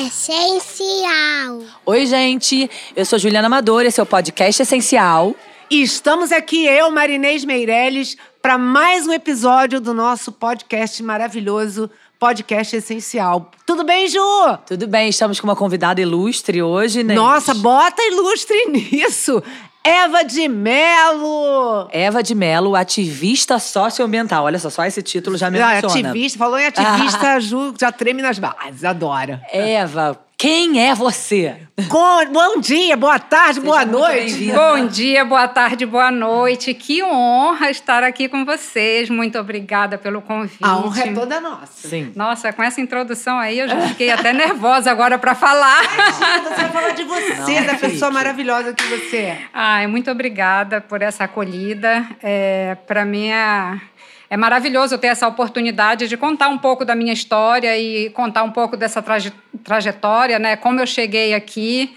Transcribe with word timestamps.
Essencial. 0.00 1.60
Oi, 1.84 2.06
gente. 2.06 2.70
Eu 2.96 3.04
sou 3.04 3.18
Juliana 3.18 3.48
Amador, 3.48 3.82
esse 3.82 4.00
é 4.00 4.02
o 4.02 4.06
Podcast 4.06 4.62
Essencial. 4.62 5.36
E 5.70 5.82
estamos 5.82 6.32
aqui, 6.32 6.64
eu, 6.66 6.90
Marinês 6.90 7.44
Meirelles, 7.44 8.16
para 8.40 8.56
mais 8.56 9.06
um 9.06 9.12
episódio 9.12 9.78
do 9.78 9.92
nosso 9.92 10.32
podcast 10.32 11.02
maravilhoso, 11.02 11.90
Podcast 12.18 12.76
Essencial. 12.76 13.50
Tudo 13.66 13.84
bem, 13.84 14.08
Ju? 14.08 14.20
Tudo 14.66 14.86
bem, 14.86 15.10
estamos 15.10 15.38
com 15.38 15.46
uma 15.46 15.56
convidada 15.56 16.00
ilustre 16.00 16.62
hoje, 16.62 17.02
né? 17.02 17.14
Nossa, 17.14 17.52
bota 17.52 18.02
ilustre 18.02 18.66
nisso! 18.72 19.42
Eva 19.82 20.22
de 20.24 20.46
Melo! 20.46 21.88
Eva 21.90 22.22
de 22.22 22.34
Melo, 22.34 22.76
ativista 22.76 23.58
socioambiental. 23.58 24.44
Olha 24.44 24.58
só, 24.58 24.68
só 24.68 24.84
esse 24.84 25.02
título 25.02 25.38
já 25.38 25.50
me 25.50 25.58
Ah, 25.60 25.78
ativista, 25.78 26.38
falou 26.38 26.58
em 26.58 26.66
ativista, 26.66 27.40
Ju 27.40 27.74
já 27.80 27.90
treme 27.90 28.20
nas 28.20 28.38
bases, 28.38 28.84
adora. 28.84 29.40
Eva, 29.50 30.18
quem 30.40 30.82
é 30.88 30.94
você? 30.94 31.54
Com- 31.86 32.32
bom 32.32 32.60
dia, 32.60 32.96
boa 32.96 33.18
tarde, 33.18 33.60
boa 33.60 33.84
muito 33.84 33.98
noite. 33.98 34.50
Bom 34.50 34.86
dia, 34.86 35.22
boa 35.22 35.46
tarde, 35.46 35.84
boa 35.84 36.10
noite. 36.10 36.72
Que 36.72 37.02
honra 37.02 37.70
estar 37.70 38.02
aqui 38.02 38.26
com 38.26 38.42
vocês. 38.42 39.10
Muito 39.10 39.38
obrigada 39.38 39.98
pelo 39.98 40.22
convite. 40.22 40.56
A 40.62 40.78
honra 40.78 41.02
é 41.02 41.12
toda 41.12 41.42
nossa. 41.42 41.88
Sim. 41.88 42.12
Nossa, 42.16 42.54
com 42.54 42.62
essa 42.62 42.80
introdução 42.80 43.38
aí 43.38 43.58
eu 43.58 43.68
já 43.68 43.82
fiquei 43.88 44.10
até 44.10 44.32
nervosa 44.32 44.90
agora 44.90 45.18
para 45.18 45.34
falar. 45.34 45.82
Você 45.82 46.54
vai 46.54 46.70
falar 46.70 46.90
de 46.92 47.04
você, 47.04 47.60
Não, 47.60 47.66
da 47.66 47.74
pessoa 47.74 48.10
maravilhosa 48.10 48.72
que 48.72 48.84
você 48.84 49.16
é. 49.18 49.42
Ai, 49.52 49.86
muito 49.86 50.10
obrigada 50.10 50.80
por 50.80 51.02
essa 51.02 51.24
acolhida. 51.24 52.06
É, 52.22 52.78
para 52.86 53.04
mim 53.04 53.28
é, 53.28 53.78
é 54.30 54.36
maravilhoso 54.36 54.96
ter 54.96 55.08
essa 55.08 55.26
oportunidade 55.26 56.06
de 56.08 56.16
contar 56.16 56.48
um 56.48 56.56
pouco 56.58 56.84
da 56.84 56.94
minha 56.94 57.12
história 57.12 57.76
e 57.76 58.08
contar 58.10 58.44
um 58.44 58.50
pouco 58.52 58.76
dessa 58.76 59.02
traje- 59.02 59.32
trajetória, 59.64 60.38
né? 60.38 60.54
Como 60.56 60.78
eu 60.80 60.86
cheguei 60.86 61.34
aqui. 61.34 61.92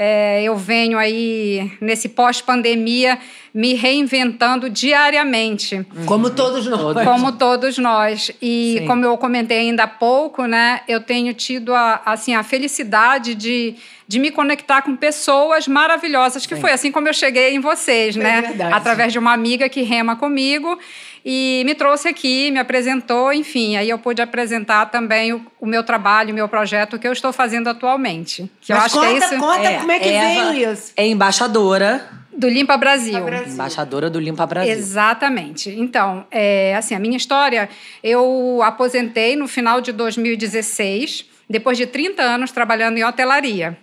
É, 0.00 0.44
eu 0.44 0.56
venho 0.56 0.96
aí, 0.96 1.72
nesse 1.80 2.08
pós-pandemia, 2.08 3.18
me 3.52 3.74
reinventando 3.74 4.70
diariamente. 4.70 5.84
Como 6.06 6.30
todos 6.30 6.64
nós. 6.66 7.04
Como 7.04 7.32
todos 7.32 7.76
nós. 7.78 8.30
E 8.40 8.76
Sim. 8.78 8.86
como 8.86 9.04
eu 9.04 9.18
comentei 9.18 9.58
ainda 9.58 9.82
há 9.82 9.88
pouco, 9.88 10.46
né, 10.46 10.82
eu 10.86 11.00
tenho 11.00 11.34
tido 11.34 11.74
a, 11.74 12.00
assim, 12.06 12.32
a 12.36 12.44
felicidade 12.44 13.34
de, 13.34 13.74
de 14.06 14.20
me 14.20 14.30
conectar 14.30 14.82
com 14.82 14.94
pessoas 14.94 15.66
maravilhosas, 15.66 16.46
que 16.46 16.54
foi 16.54 16.70
assim 16.70 16.92
como 16.92 17.08
eu 17.08 17.12
cheguei 17.12 17.54
em 17.56 17.58
vocês, 17.60 18.16
É 18.16 18.20
né? 18.22 18.40
verdade. 18.42 18.72
Através 18.72 19.12
de 19.12 19.18
uma 19.18 19.32
amiga 19.32 19.68
que 19.68 19.82
rema 19.82 20.14
comigo 20.14 20.78
e 21.24 21.62
me 21.64 21.74
trouxe 21.74 22.08
aqui, 22.08 22.50
me 22.50 22.58
apresentou, 22.58 23.32
enfim. 23.32 23.76
Aí 23.76 23.88
eu 23.90 23.98
pude 23.98 24.22
apresentar 24.22 24.86
também 24.86 25.32
o, 25.32 25.44
o 25.60 25.66
meu 25.66 25.82
trabalho, 25.82 26.32
o 26.32 26.34
meu 26.34 26.48
projeto 26.48 26.98
que 26.98 27.06
eu 27.06 27.12
estou 27.12 27.32
fazendo 27.32 27.68
atualmente. 27.68 28.50
Que 28.60 28.72
eu 28.72 28.76
Mas 28.76 28.86
acho 28.86 28.94
conta, 28.94 29.06
que 29.08 29.14
é 29.14 29.18
isso 29.18 29.36
conta 29.38 29.72
como 29.78 29.92
é 29.92 29.98
que 29.98 30.08
Eva 30.08 30.52
veio 30.52 30.72
isso. 30.72 30.92
É 30.96 31.06
embaixadora. 31.06 32.08
do 32.32 32.48
Limpa 32.48 32.76
Brasil. 32.76 33.14
Limpa 33.14 33.26
Brasil. 33.26 33.52
Embaixadora 33.52 34.10
do 34.10 34.20
Limpa 34.20 34.46
Brasil. 34.46 34.72
Exatamente. 34.72 35.70
Então, 35.70 36.26
é, 36.30 36.74
assim, 36.76 36.94
a 36.94 36.98
minha 36.98 37.16
história, 37.16 37.68
eu 38.02 38.60
aposentei 38.62 39.36
no 39.36 39.48
final 39.48 39.80
de 39.80 39.92
2016, 39.92 41.26
depois 41.48 41.76
de 41.76 41.86
30 41.86 42.22
anos 42.22 42.52
trabalhando 42.52 42.98
em 42.98 43.04
hotelaria. 43.04 43.76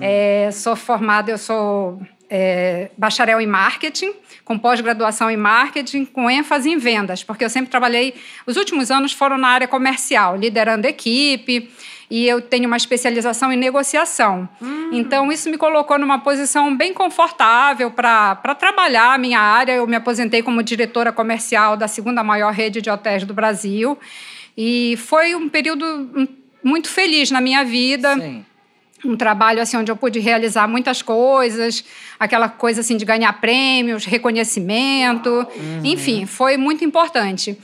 É, 0.00 0.50
sou 0.52 0.76
formada, 0.76 1.30
eu 1.30 1.38
sou 1.38 2.00
é, 2.28 2.90
bacharel 2.96 3.40
em 3.40 3.46
marketing, 3.46 4.12
com 4.44 4.58
pós-graduação 4.58 5.30
em 5.30 5.36
marketing, 5.36 6.04
com 6.04 6.30
ênfase 6.30 6.70
em 6.70 6.78
vendas, 6.78 7.22
porque 7.22 7.44
eu 7.44 7.50
sempre 7.50 7.70
trabalhei. 7.70 8.14
Os 8.46 8.56
últimos 8.56 8.90
anos 8.90 9.12
foram 9.12 9.38
na 9.38 9.48
área 9.48 9.68
comercial, 9.68 10.36
liderando 10.36 10.86
equipe, 10.86 11.70
e 12.10 12.26
eu 12.26 12.40
tenho 12.40 12.66
uma 12.66 12.76
especialização 12.76 13.52
em 13.52 13.56
negociação. 13.56 14.48
Então, 14.92 15.30
isso 15.30 15.48
me 15.48 15.56
colocou 15.56 15.96
numa 15.96 16.18
posição 16.18 16.76
bem 16.76 16.92
confortável 16.92 17.92
para 17.92 18.34
trabalhar 18.58 19.14
a 19.14 19.18
minha 19.18 19.38
área. 19.38 19.72
Eu 19.74 19.86
me 19.86 19.94
aposentei 19.94 20.42
como 20.42 20.60
diretora 20.60 21.12
comercial 21.12 21.76
da 21.76 21.86
segunda 21.86 22.24
maior 22.24 22.52
rede 22.52 22.82
de 22.82 22.90
hotéis 22.90 23.22
do 23.22 23.32
Brasil. 23.32 23.96
E 24.56 24.96
foi 24.96 25.36
um 25.36 25.48
período 25.48 25.84
hum, 25.86 26.26
muito 26.64 26.88
feliz 26.88 27.30
na 27.30 27.40
minha 27.40 27.64
vida 27.64 28.16
Sim. 28.16 28.44
Um 29.04 29.16
trabalho 29.16 29.60
assim 29.62 29.76
onde 29.76 29.90
eu 29.90 29.96
pude 29.96 30.18
realizar 30.18 30.68
muitas 30.68 31.02
coisas, 31.02 31.84
aquela 32.18 32.48
coisa 32.48 32.80
assim 32.80 32.96
de 32.96 33.04
ganhar 33.04 33.32
prêmios, 33.40 34.04
reconhecimento, 34.04 35.46
enfim, 35.84 36.26
foi 36.26 36.56
muito 36.56 36.84
importante. 36.84 37.56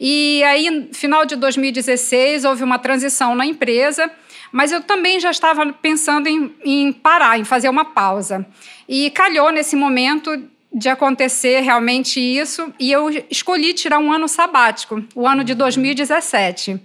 E 0.00 0.42
aí, 0.44 0.88
final 0.92 1.24
de 1.24 1.36
2016, 1.36 2.44
houve 2.44 2.62
uma 2.62 2.78
transição 2.78 3.34
na 3.34 3.46
empresa, 3.46 4.10
mas 4.52 4.72
eu 4.72 4.80
também 4.80 5.18
já 5.18 5.30
estava 5.30 5.72
pensando 5.72 6.28
em, 6.28 6.54
em 6.64 6.92
parar, 6.92 7.38
em 7.38 7.44
fazer 7.44 7.68
uma 7.68 7.84
pausa. 7.84 8.46
E 8.88 9.10
calhou 9.10 9.50
nesse 9.50 9.76
momento 9.76 10.30
de 10.72 10.88
acontecer 10.88 11.60
realmente 11.60 12.18
isso, 12.20 12.72
e 12.80 12.90
eu 12.90 13.08
escolhi 13.30 13.72
tirar 13.72 14.00
um 14.00 14.12
ano 14.12 14.26
sabático, 14.26 15.02
o 15.14 15.26
ano 15.26 15.44
de 15.44 15.54
2017, 15.54 16.80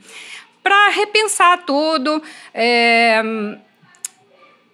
para 0.62 0.90
repensar 0.90 1.64
tudo. 1.66 2.22
é, 2.53 3.22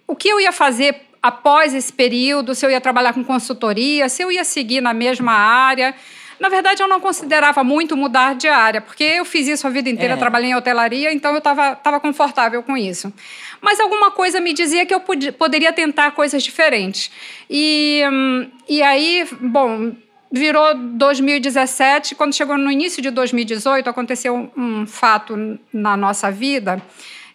o 0.06 0.14
que 0.14 0.28
eu 0.28 0.40
ia 0.40 0.52
fazer 0.52 1.02
após 1.22 1.74
esse 1.74 1.92
período, 1.92 2.54
se 2.54 2.64
eu 2.64 2.70
ia 2.70 2.80
trabalhar 2.80 3.12
com 3.12 3.24
consultoria, 3.24 4.08
se 4.08 4.22
eu 4.22 4.30
ia 4.30 4.44
seguir 4.44 4.80
na 4.80 4.94
mesma 4.94 5.32
área. 5.32 5.94
Na 6.38 6.48
verdade, 6.50 6.82
eu 6.82 6.86
não 6.88 7.00
considerava 7.00 7.64
muito 7.64 7.96
mudar 7.96 8.34
de 8.34 8.46
área, 8.46 8.80
porque 8.80 9.02
eu 9.02 9.24
fiz 9.24 9.48
isso 9.48 9.66
a 9.66 9.70
vida 9.70 9.88
inteira, 9.88 10.14
É. 10.14 10.16
trabalhei 10.18 10.50
em 10.50 10.54
hotelaria, 10.54 11.10
então 11.12 11.32
eu 11.32 11.38
estava 11.38 11.74
tava 11.74 11.98
confortável 11.98 12.62
com 12.62 12.76
isso. 12.76 13.12
Mas 13.60 13.80
alguma 13.80 14.10
coisa 14.10 14.38
me 14.38 14.52
dizia 14.52 14.84
que 14.84 14.94
eu 14.94 15.00
podia, 15.00 15.32
poderia 15.32 15.72
tentar 15.72 16.10
coisas 16.10 16.42
diferentes. 16.42 17.10
E, 17.48 18.02
hum, 18.12 18.50
e 18.68 18.82
aí, 18.82 19.26
bom, 19.40 19.92
virou 20.30 20.74
2017, 20.74 22.14
quando 22.14 22.34
chegou 22.34 22.58
no 22.58 22.70
início 22.70 23.02
de 23.02 23.10
2018, 23.10 23.88
aconteceu 23.88 24.52
um 24.56 24.86
fato 24.86 25.58
na 25.72 25.96
nossa 25.96 26.30
vida. 26.30 26.82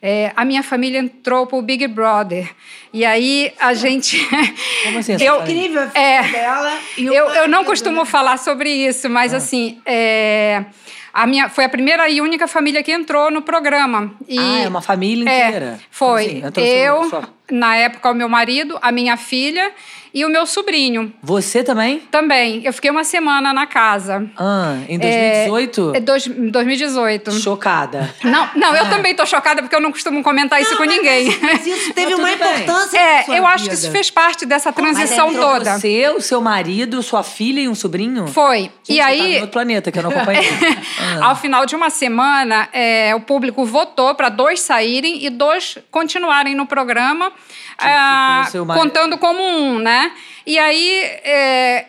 É, 0.02 0.32
a 0.36 0.44
minha 0.44 0.64
família 0.64 1.00
entrou 1.00 1.46
pro 1.46 1.62
Big 1.62 1.88
Brother. 1.88 2.50
E 2.94 3.06
aí 3.06 3.54
a 3.60 3.74
gente. 3.74 4.18
Como 4.84 5.00
assim, 5.00 5.16
Eu-? 5.20 5.42
Incrível 5.42 5.84
a 5.84 5.88
filha 5.90 6.02
É. 6.02 6.24
dela 6.24 6.74
e 6.98 7.10
o 7.10 7.14
eu, 7.14 7.30
eu 7.30 7.48
não 7.48 7.64
costumo 7.64 8.04
falar 8.06 8.38
sobre 8.38 8.70
isso, 8.70 9.10
mas 9.10 9.34
assim, 9.34 9.80
é, 9.86 10.66
a 11.14 11.26
minha, 11.26 11.48
foi 11.50 11.64
a 11.66 11.70
primeira 11.70 12.10
e 12.10 12.20
única 12.22 12.48
família 12.48 12.84
que 12.84 12.92
entrou 12.92 13.32
no 13.32 13.42
programa. 13.42 14.12
E, 14.28 14.38
Ah, 14.38 14.60
é 14.64 14.68
uma 14.68 14.82
família 14.82 15.30
é, 15.30 15.48
inteira. 15.48 15.80
foi. 15.90 16.42
Como 16.42 16.48
assim? 16.48 16.62
Eu, 16.62 17.10
sua- 17.10 17.30
na 17.50 17.76
época, 17.76 18.12
o 18.12 18.14
meu 18.14 18.30
marido, 18.30 18.78
a 18.82 18.92
minha 18.94 19.18
filha 19.18 19.72
e 20.14 20.24
o 20.26 20.30
meu 20.30 20.46
sobrinho 20.46 21.14
Você 21.22 21.64
também? 21.66 22.00
também. 22.12 22.62
Eu 22.64 22.72
fiquei 22.72 22.90
uma 22.90 23.04
semana 23.04 23.54
na 23.54 23.66
casa. 23.68 24.26
Ah, 24.38 24.78
em 24.88 24.98
2018? 24.98 25.92
É, 25.96 26.00
dois, 26.00 26.28
2018. 26.28 27.32
Chocada. 27.34 28.14
Não, 28.24 28.50
não, 28.56 28.74
eu 28.76 28.90
também 28.90 29.14
tô 29.16 29.26
chocada 29.26 29.62
porque 29.62 29.76
eu 29.76 29.82
não 29.82 29.92
costumo 29.92 30.24
comentar 30.24 30.62
isso 30.62 30.78
com 30.78 30.84
ninguém. 30.86 31.38
Mas 31.42 31.66
isso 31.68 31.94
teve 31.94 32.12
Mas 32.12 32.20
uma 32.20 32.32
importância 32.32 32.66
na 32.86 33.00
É, 33.00 33.26
eu 33.28 33.46
acho 33.46 33.68
que 33.68 33.74
isso 33.74 33.92
fez 33.92 34.10
parte 34.10 34.46
dessa 34.46 34.72
transição 34.72 35.34
toda. 35.34 35.78
Você, 35.78 36.10
o 36.10 36.22
seu 36.22 36.42
marido, 36.42 37.02
sua 37.02 37.24
filha 37.24 37.62
e 37.62 37.68
um 37.68 37.76
sobrinho? 37.76 38.28
Foi. 38.28 38.72
Gente, 38.84 38.94
e 38.94 38.98
tá 38.98 39.06
aí, 39.06 39.20
em 39.20 39.36
outro 39.36 39.50
planeta 39.50 39.92
que 39.92 40.00
eu 40.00 40.04
não 40.04 40.12
acompanhei. 40.12 40.42
Ah. 41.04 41.30
Ao 41.30 41.36
final 41.36 41.66
de 41.66 41.76
uma 41.76 41.90
semana, 41.90 42.70
é, 42.72 43.14
o 43.16 43.22
público 43.22 43.66
votou 43.66 44.14
para 44.14 44.30
dois 44.30 44.60
saírem 44.60 45.26
e 45.26 45.30
dois 45.30 45.78
continuarem 45.90 46.54
no 46.54 46.66
programa, 46.66 47.32
ah, 47.80 48.48
contando 48.74 49.18
como 49.18 49.42
um, 49.42 49.80
né? 49.80 50.12
E 50.46 50.60
aí. 50.60 51.02
é, 51.24 51.86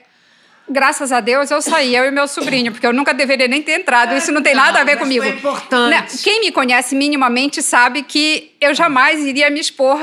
Graças 0.69 1.13
a 1.13 1.21
Deus 1.21 1.51
eu 1.51 1.61
saí, 1.61 1.95
eu 1.95 2.05
e 2.07 2.11
meu 2.11 2.27
sobrinho, 2.29 2.73
porque 2.73 2.87
eu 2.87 2.93
nunca 2.93 3.13
deveria 3.13 3.49
nem 3.49 3.61
ter 3.61 3.81
entrado. 3.81 4.15
Isso 4.15 4.33
não 4.33 4.43
tem 4.43 4.55
nada 4.55 4.81
a 4.81 4.85
ver 4.85 4.97
comigo. 4.97 5.25
foi 5.25 5.35
importante. 5.35 5.91
Né, 5.91 6.07
Quem 6.23 6.41
me 6.41 6.53
conhece 6.53 6.95
minimamente 6.95 7.63
sabe 7.63 8.03
que 8.03 8.55
eu 8.61 8.73
jamais 8.73 9.21
iria 9.21 9.51
me 9.51 9.61
expor 9.61 9.99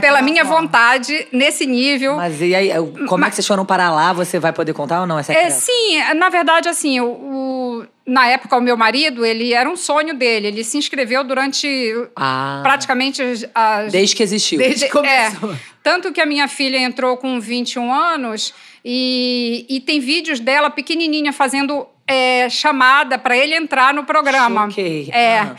pela 0.00 0.22
minha 0.22 0.44
forma. 0.44 0.62
vontade 0.62 1.26
nesse 1.32 1.66
nível. 1.66 2.16
Mas 2.16 2.40
e 2.40 2.54
aí, 2.54 2.70
como 3.08 3.24
é 3.24 3.28
que 3.28 3.34
vocês 3.36 3.46
foram 3.46 3.64
parar 3.66 3.90
lá? 3.90 4.12
Você 4.12 4.38
vai 4.38 4.52
poder 4.52 4.72
contar 4.72 5.00
ou 5.00 5.06
não? 5.06 5.18
É 5.18 5.22
É, 5.28 5.50
sim, 5.50 5.98
na 6.16 6.28
verdade, 6.28 6.68
assim, 6.68 7.00
o, 7.00 7.06
o- 7.06 7.86
na 8.06 8.26
época, 8.28 8.56
o 8.56 8.60
meu 8.60 8.76
marido, 8.76 9.24
ele 9.24 9.52
era 9.52 9.68
um 9.68 9.76
sonho 9.76 10.14
dele. 10.14 10.48
Ele 10.48 10.64
se 10.64 10.76
inscreveu 10.78 11.22
durante 11.22 11.66
Ah, 12.16 12.60
praticamente 12.62 13.22
as. 13.54 13.92
desde 13.92 14.16
que 14.16 14.22
existiu. 14.22 14.58
Desde 14.58 14.86
que 14.86 14.92
começou. 14.92 15.52
É, 15.52 15.56
tanto 15.82 16.12
que 16.12 16.20
a 16.20 16.26
minha 16.26 16.48
filha 16.48 16.76
entrou 16.78 17.16
com 17.16 17.38
21 17.40 17.92
anos 17.92 18.52
e, 18.84 19.64
e 19.68 19.80
tem 19.80 20.00
vídeos 20.00 20.40
dela 20.40 20.70
pequenininha 20.70 21.32
fazendo 21.32 21.86
é, 22.06 22.48
chamada 22.50 23.16
para 23.18 23.36
ele 23.36 23.54
entrar 23.54 23.94
no 23.94 24.02
programa. 24.04 24.68
Choquei. 24.68 25.08
É. 25.12 25.38
Ah. 25.40 25.56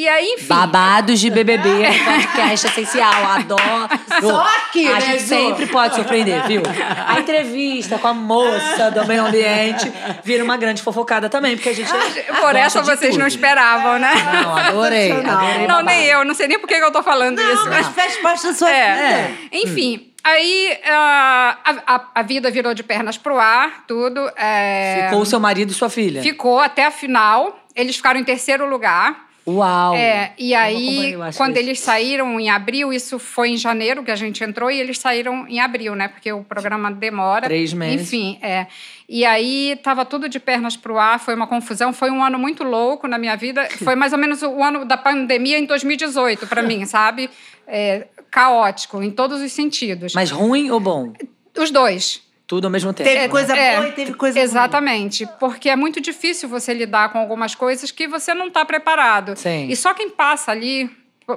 E 0.00 0.08
aí, 0.08 0.34
enfim. 0.34 0.46
Babados 0.46 1.18
de 1.18 1.28
BBB, 1.28 1.68
podcast 2.06 2.66
essencial, 2.68 3.12
adoro. 3.32 3.88
Só 4.20 4.46
aqui, 4.46 4.86
A 4.86 4.92
né, 4.92 5.00
gente 5.00 5.22
Ju? 5.22 5.26
sempre 5.26 5.66
pode 5.66 5.96
surpreender, 5.96 6.46
viu? 6.46 6.62
A 7.04 7.18
entrevista 7.18 7.98
com 7.98 8.06
a 8.06 8.14
moça 8.14 8.92
do 8.92 9.04
meio 9.08 9.26
ambiente 9.26 9.92
vira 10.22 10.44
uma 10.44 10.56
grande 10.56 10.82
fofocada 10.82 11.28
também, 11.28 11.56
porque 11.56 11.70
a 11.70 11.74
gente 11.74 11.90
Por 11.90 12.40
gosta 12.40 12.58
essa 12.60 12.80
vocês 12.82 13.10
tudo. 13.10 13.18
não 13.22 13.26
esperavam, 13.26 13.98
né? 13.98 14.12
Não, 14.40 14.56
adorei, 14.56 15.10
adorei 15.10 15.66
Não, 15.66 15.82
nem 15.82 16.04
eu. 16.04 16.24
Não 16.24 16.32
sei 16.32 16.46
nem 16.46 16.60
por 16.60 16.68
que 16.68 16.76
que 16.76 16.84
eu 16.84 16.92
tô 16.92 17.02
falando 17.02 17.36
Não, 17.42 17.54
isso. 17.54 17.68
mas 17.68 17.88
faz 17.88 18.16
parte 18.18 18.46
da 18.46 18.54
sua 18.54 18.70
É. 18.70 19.22
vida. 19.26 19.38
Enfim, 19.50 20.12
aí 20.22 20.78
ah, 20.86 21.58
a, 21.64 21.94
a, 21.96 22.04
a 22.14 22.22
vida 22.22 22.52
virou 22.52 22.72
de 22.72 22.84
pernas 22.84 23.18
pro 23.18 23.36
ar, 23.36 23.82
tudo. 23.88 24.30
é, 24.36 25.06
Ficou 25.06 25.22
o 25.22 25.26
seu 25.26 25.40
marido 25.40 25.72
e 25.72 25.74
sua 25.74 25.90
filha. 25.90 26.22
Ficou 26.22 26.60
até 26.60 26.86
a 26.86 26.90
final. 26.92 27.58
Eles 27.74 27.96
ficaram 27.96 28.20
em 28.20 28.24
terceiro 28.24 28.64
lugar. 28.70 29.26
Uau. 29.48 29.94
É, 29.94 30.32
e 30.36 30.54
aí, 30.54 31.14
quando 31.36 31.56
isso. 31.56 31.64
eles 31.64 31.80
saíram 31.80 32.38
em 32.38 32.50
abril, 32.50 32.92
isso 32.92 33.18
foi 33.18 33.48
em 33.50 33.56
janeiro 33.56 34.04
que 34.04 34.10
a 34.10 34.16
gente 34.16 34.44
entrou, 34.44 34.70
e 34.70 34.78
eles 34.78 34.98
saíram 34.98 35.46
em 35.48 35.58
abril, 35.58 35.94
né? 35.94 36.08
Porque 36.08 36.30
o 36.30 36.44
programa 36.44 36.90
demora. 36.90 37.46
Três 37.46 37.72
meses. 37.72 38.06
Enfim, 38.06 38.38
é. 38.42 38.66
E 39.08 39.24
aí, 39.24 39.78
tava 39.82 40.04
tudo 40.04 40.28
de 40.28 40.38
pernas 40.38 40.76
pro 40.76 40.98
ar, 40.98 41.18
foi 41.18 41.34
uma 41.34 41.46
confusão. 41.46 41.94
Foi 41.94 42.10
um 42.10 42.22
ano 42.22 42.38
muito 42.38 42.62
louco 42.62 43.08
na 43.08 43.16
minha 43.16 43.36
vida. 43.36 43.66
Foi 43.82 43.94
mais 43.94 44.12
ou 44.12 44.18
menos 44.18 44.42
o 44.42 44.62
ano 44.62 44.84
da 44.84 44.98
pandemia 44.98 45.58
em 45.58 45.64
2018, 45.64 46.46
para 46.46 46.62
mim, 46.62 46.84
sabe? 46.86 47.30
É, 47.66 48.06
caótico, 48.30 49.02
em 49.02 49.10
todos 49.10 49.40
os 49.40 49.50
sentidos. 49.52 50.12
Mas 50.12 50.30
ruim 50.30 50.70
ou 50.70 50.78
bom? 50.78 51.14
Os 51.56 51.70
dois. 51.70 52.22
Tudo 52.48 52.64
ao 52.64 52.70
mesmo 52.70 52.92
tempo. 52.94 53.08
Teve 53.08 53.20
né? 53.22 53.28
coisa 53.28 53.54
É, 53.54 53.76
boa 53.76 53.88
e 53.88 53.92
teve 53.92 54.14
coisa 54.14 54.38
ruim. 54.38 54.44
Exatamente, 54.44 55.28
porque 55.38 55.68
é 55.68 55.76
muito 55.76 56.00
difícil 56.00 56.48
você 56.48 56.72
lidar 56.74 57.12
com 57.12 57.18
algumas 57.18 57.54
coisas 57.54 57.90
que 57.92 58.08
você 58.08 58.32
não 58.34 58.48
está 58.48 58.64
preparado. 58.64 59.36
Sim. 59.36 59.68
E 59.68 59.76
só 59.76 59.92
quem 59.92 60.08
passa 60.08 60.50
ali 60.50 60.90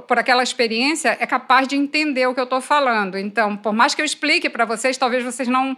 por- 0.08 0.18
aquela 0.18 0.42
experiência 0.42 1.18
é 1.19 1.28
capaz 1.28 1.68
de 1.68 1.75
entender 1.75 2.25
o 2.28 2.34
que 2.34 2.40
eu 2.40 2.46
estou 2.46 2.62
falando. 2.62 3.18
Então, 3.18 3.58
por 3.58 3.74
mais 3.74 3.94
que 3.94 4.02
eu 4.02 4.06
explique 4.06 4.50
para 4.50 4.63
vocês, 4.63 4.98
talvez 4.98 5.22
vocês 5.22 5.50
não, 5.50 5.75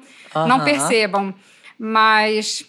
não 0.47 0.63
percebam. 0.63 1.33
Mas 1.79 2.63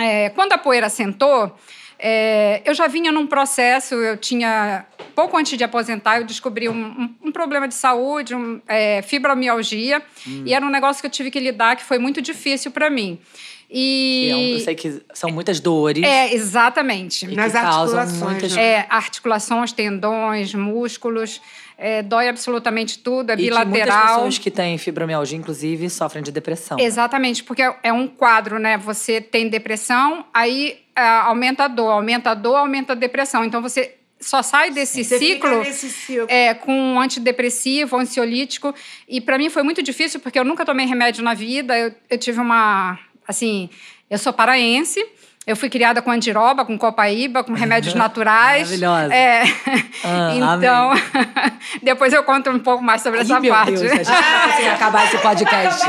é, 0.00 0.30
quando 0.30 0.52
a 0.54 0.58
poeira 0.58 0.88
sentou, 0.88 1.56
é, 1.98 2.62
eu 2.64 2.74
já 2.74 2.86
vinha 2.86 3.10
num 3.12 3.26
processo, 3.26 3.94
eu 3.96 4.16
tinha. 4.16 4.86
Pouco 5.14 5.36
antes 5.36 5.56
de 5.58 5.64
aposentar, 5.64 6.18
eu 6.18 6.24
descobri 6.24 6.68
um, 6.68 6.72
um- 6.74 7.14
um 7.24 7.32
problema 7.32 7.66
de 7.66 7.74
saúde, 7.74 8.34
um, 8.34 8.60
é, 8.68 9.02
fibromialgia, 9.02 10.00
Hum. 10.26 10.44
e 10.46 10.54
era 10.54 10.64
um 10.64 10.70
negócio 10.70 11.00
que 11.00 11.06
eu 11.06 11.10
tive 11.10 11.30
que 11.30 11.40
lidar 11.40 11.74
que 11.76 11.82
foi 11.84 11.98
muito 11.98 12.22
difícil 12.22 12.70
para 12.70 12.88
mim. 12.88 13.18
Que 13.70 14.30
é 14.30 14.34
um- 14.34 14.38
E. 14.38 14.52
eu 14.54 14.60
sei 14.60 14.74
que 14.74 15.02
são 15.12 15.30
muitas 15.30 15.60
dores. 15.60 16.02
É, 16.02 16.32
exatamente. 16.32 17.26
E 17.26 17.34
Nas 17.34 17.54
articulações, 17.54 18.12
muitas- 18.22 18.52
né? 18.56 18.62
É, 18.62 18.86
articulações, 18.88 19.72
tendões, 19.72 20.54
músculos, 20.54 21.40
é, 21.76 22.02
dói 22.02 22.28
absolutamente 22.28 22.98
tudo, 22.98 23.30
é 23.30 23.34
E 23.34 23.36
que 23.36 23.42
muitas 23.50 23.64
bilateral. 23.68 24.14
pessoas 24.14 24.38
que 24.38 24.50
têm 24.50 24.78
fibromialgia, 24.78 25.36
inclusive, 25.36 25.90
sofrem 25.90 26.22
de 26.22 26.32
depressão. 26.32 26.78
Exatamente, 26.80 27.44
porque 27.44 27.60
é- 27.60 27.76
é 27.82 27.92
um 27.92 28.06
quadro, 28.08 28.58
né? 28.58 28.78
Você 28.78 29.20
tem 29.20 29.48
depressão, 29.50 30.24
aí 30.32 30.78
aumenta 31.00 31.64
a 31.64 31.68
dor, 31.68 31.90
aumenta 31.90 32.30
a 32.30 32.34
dor, 32.34 32.56
aumenta 32.56 32.92
a 32.92 32.96
depressão. 32.96 33.44
Então 33.44 33.62
você 33.62 33.94
só 34.20 34.42
sai 34.42 34.70
desse 34.70 35.04
Você 35.04 35.18
ciclo 35.18 35.64
ciclo. 35.64 36.26
é, 36.28 36.52
com 36.54 36.72
um 36.72 37.00
antidepressivo, 37.00 37.96
ansiolítico. 37.96 38.74
E 39.08 39.20
para 39.20 39.38
mim 39.38 39.48
foi 39.48 39.62
muito 39.62 39.82
difícil, 39.82 40.20
porque 40.20 40.38
eu 40.38 40.44
nunca 40.44 40.64
tomei 40.64 40.86
remédio 40.86 41.22
na 41.22 41.34
vida. 41.34 41.78
Eu, 41.78 41.94
eu 42.10 42.18
tive 42.18 42.40
uma. 42.40 42.98
Assim, 43.26 43.70
eu 44.10 44.18
sou 44.18 44.32
paraense. 44.32 45.04
Eu 45.48 45.56
fui 45.56 45.70
criada 45.70 46.02
com 46.02 46.10
andiroba, 46.10 46.62
com 46.62 46.76
copaíba, 46.76 47.42
com 47.42 47.54
remédios 47.54 47.94
naturais. 47.96 48.70
Maravilhosa. 48.70 49.14
É. 49.14 49.44
Ah, 50.04 50.34
então, 50.36 50.92
depois 51.82 52.12
eu 52.12 52.22
conto 52.22 52.50
um 52.50 52.58
pouco 52.58 52.84
mais 52.84 53.00
sobre 53.00 53.20
Ai, 53.20 53.24
essa 53.24 53.40
meu 53.40 53.54
parte. 53.54 53.72
Deus, 53.72 53.90
a 53.90 53.94
gente 53.94 54.10
não 54.10 54.50
consegue 54.50 54.68
acabar 54.68 55.04
esse 55.06 55.16
podcast. 55.18 55.86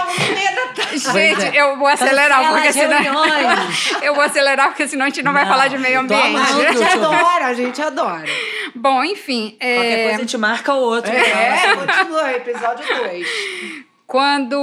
Gente, 1.12 1.58
é. 1.58 1.62
eu 1.62 1.78
vou 1.78 1.88
acelerar, 1.88 2.40
Cancela 2.40 2.54
porque 2.56 2.72
senão. 2.74 4.02
eu 4.02 4.16
vou 4.16 4.24
acelerar, 4.24 4.68
porque 4.70 4.88
senão 4.88 5.06
a 5.06 5.10
gente 5.10 5.22
não, 5.22 5.34
vai 5.34 5.44
Não, 5.44 5.52
falar 5.52 5.68
de 5.68 5.78
meio 5.78 6.00
ambiente. 6.00 6.38
amando. 6.38 6.62
A 6.62 6.72
gente 6.72 6.84
adora, 6.84 7.46
a 7.46 7.54
gente 7.54 7.82
adora. 7.82 8.26
Bom, 8.74 9.04
enfim. 9.04 9.58
é, 9.60 9.76
Qualquer 9.76 10.04
coisa 10.04 10.16
a 10.16 10.20
gente 10.22 10.38
marca 10.38 10.74
o 10.74 10.80
outro. 10.80 11.12
É, 11.12 11.76
continua, 11.76 12.32
episódio 12.32 12.86
2. 12.88 13.89
Quando 14.10 14.58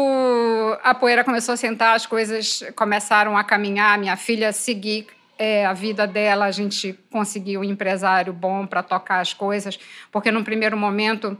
a 0.82 0.92
poeira 0.92 1.22
começou 1.22 1.52
a 1.52 1.56
sentar, 1.56 1.94
as 1.94 2.04
coisas 2.04 2.64
começaram 2.74 3.38
a 3.38 3.44
caminhar. 3.44 3.96
Minha 3.96 4.16
filha 4.16 4.52
seguir 4.52 5.06
é, 5.38 5.64
a 5.64 5.72
vida 5.72 6.04
dela, 6.04 6.46
a 6.46 6.50
gente 6.50 6.98
conseguiu 7.12 7.60
um 7.60 7.64
empresário 7.64 8.32
bom 8.32 8.66
para 8.66 8.82
tocar 8.82 9.20
as 9.20 9.32
coisas, 9.32 9.78
porque 10.10 10.32
num 10.32 10.42
primeiro 10.42 10.76
momento 10.76 11.38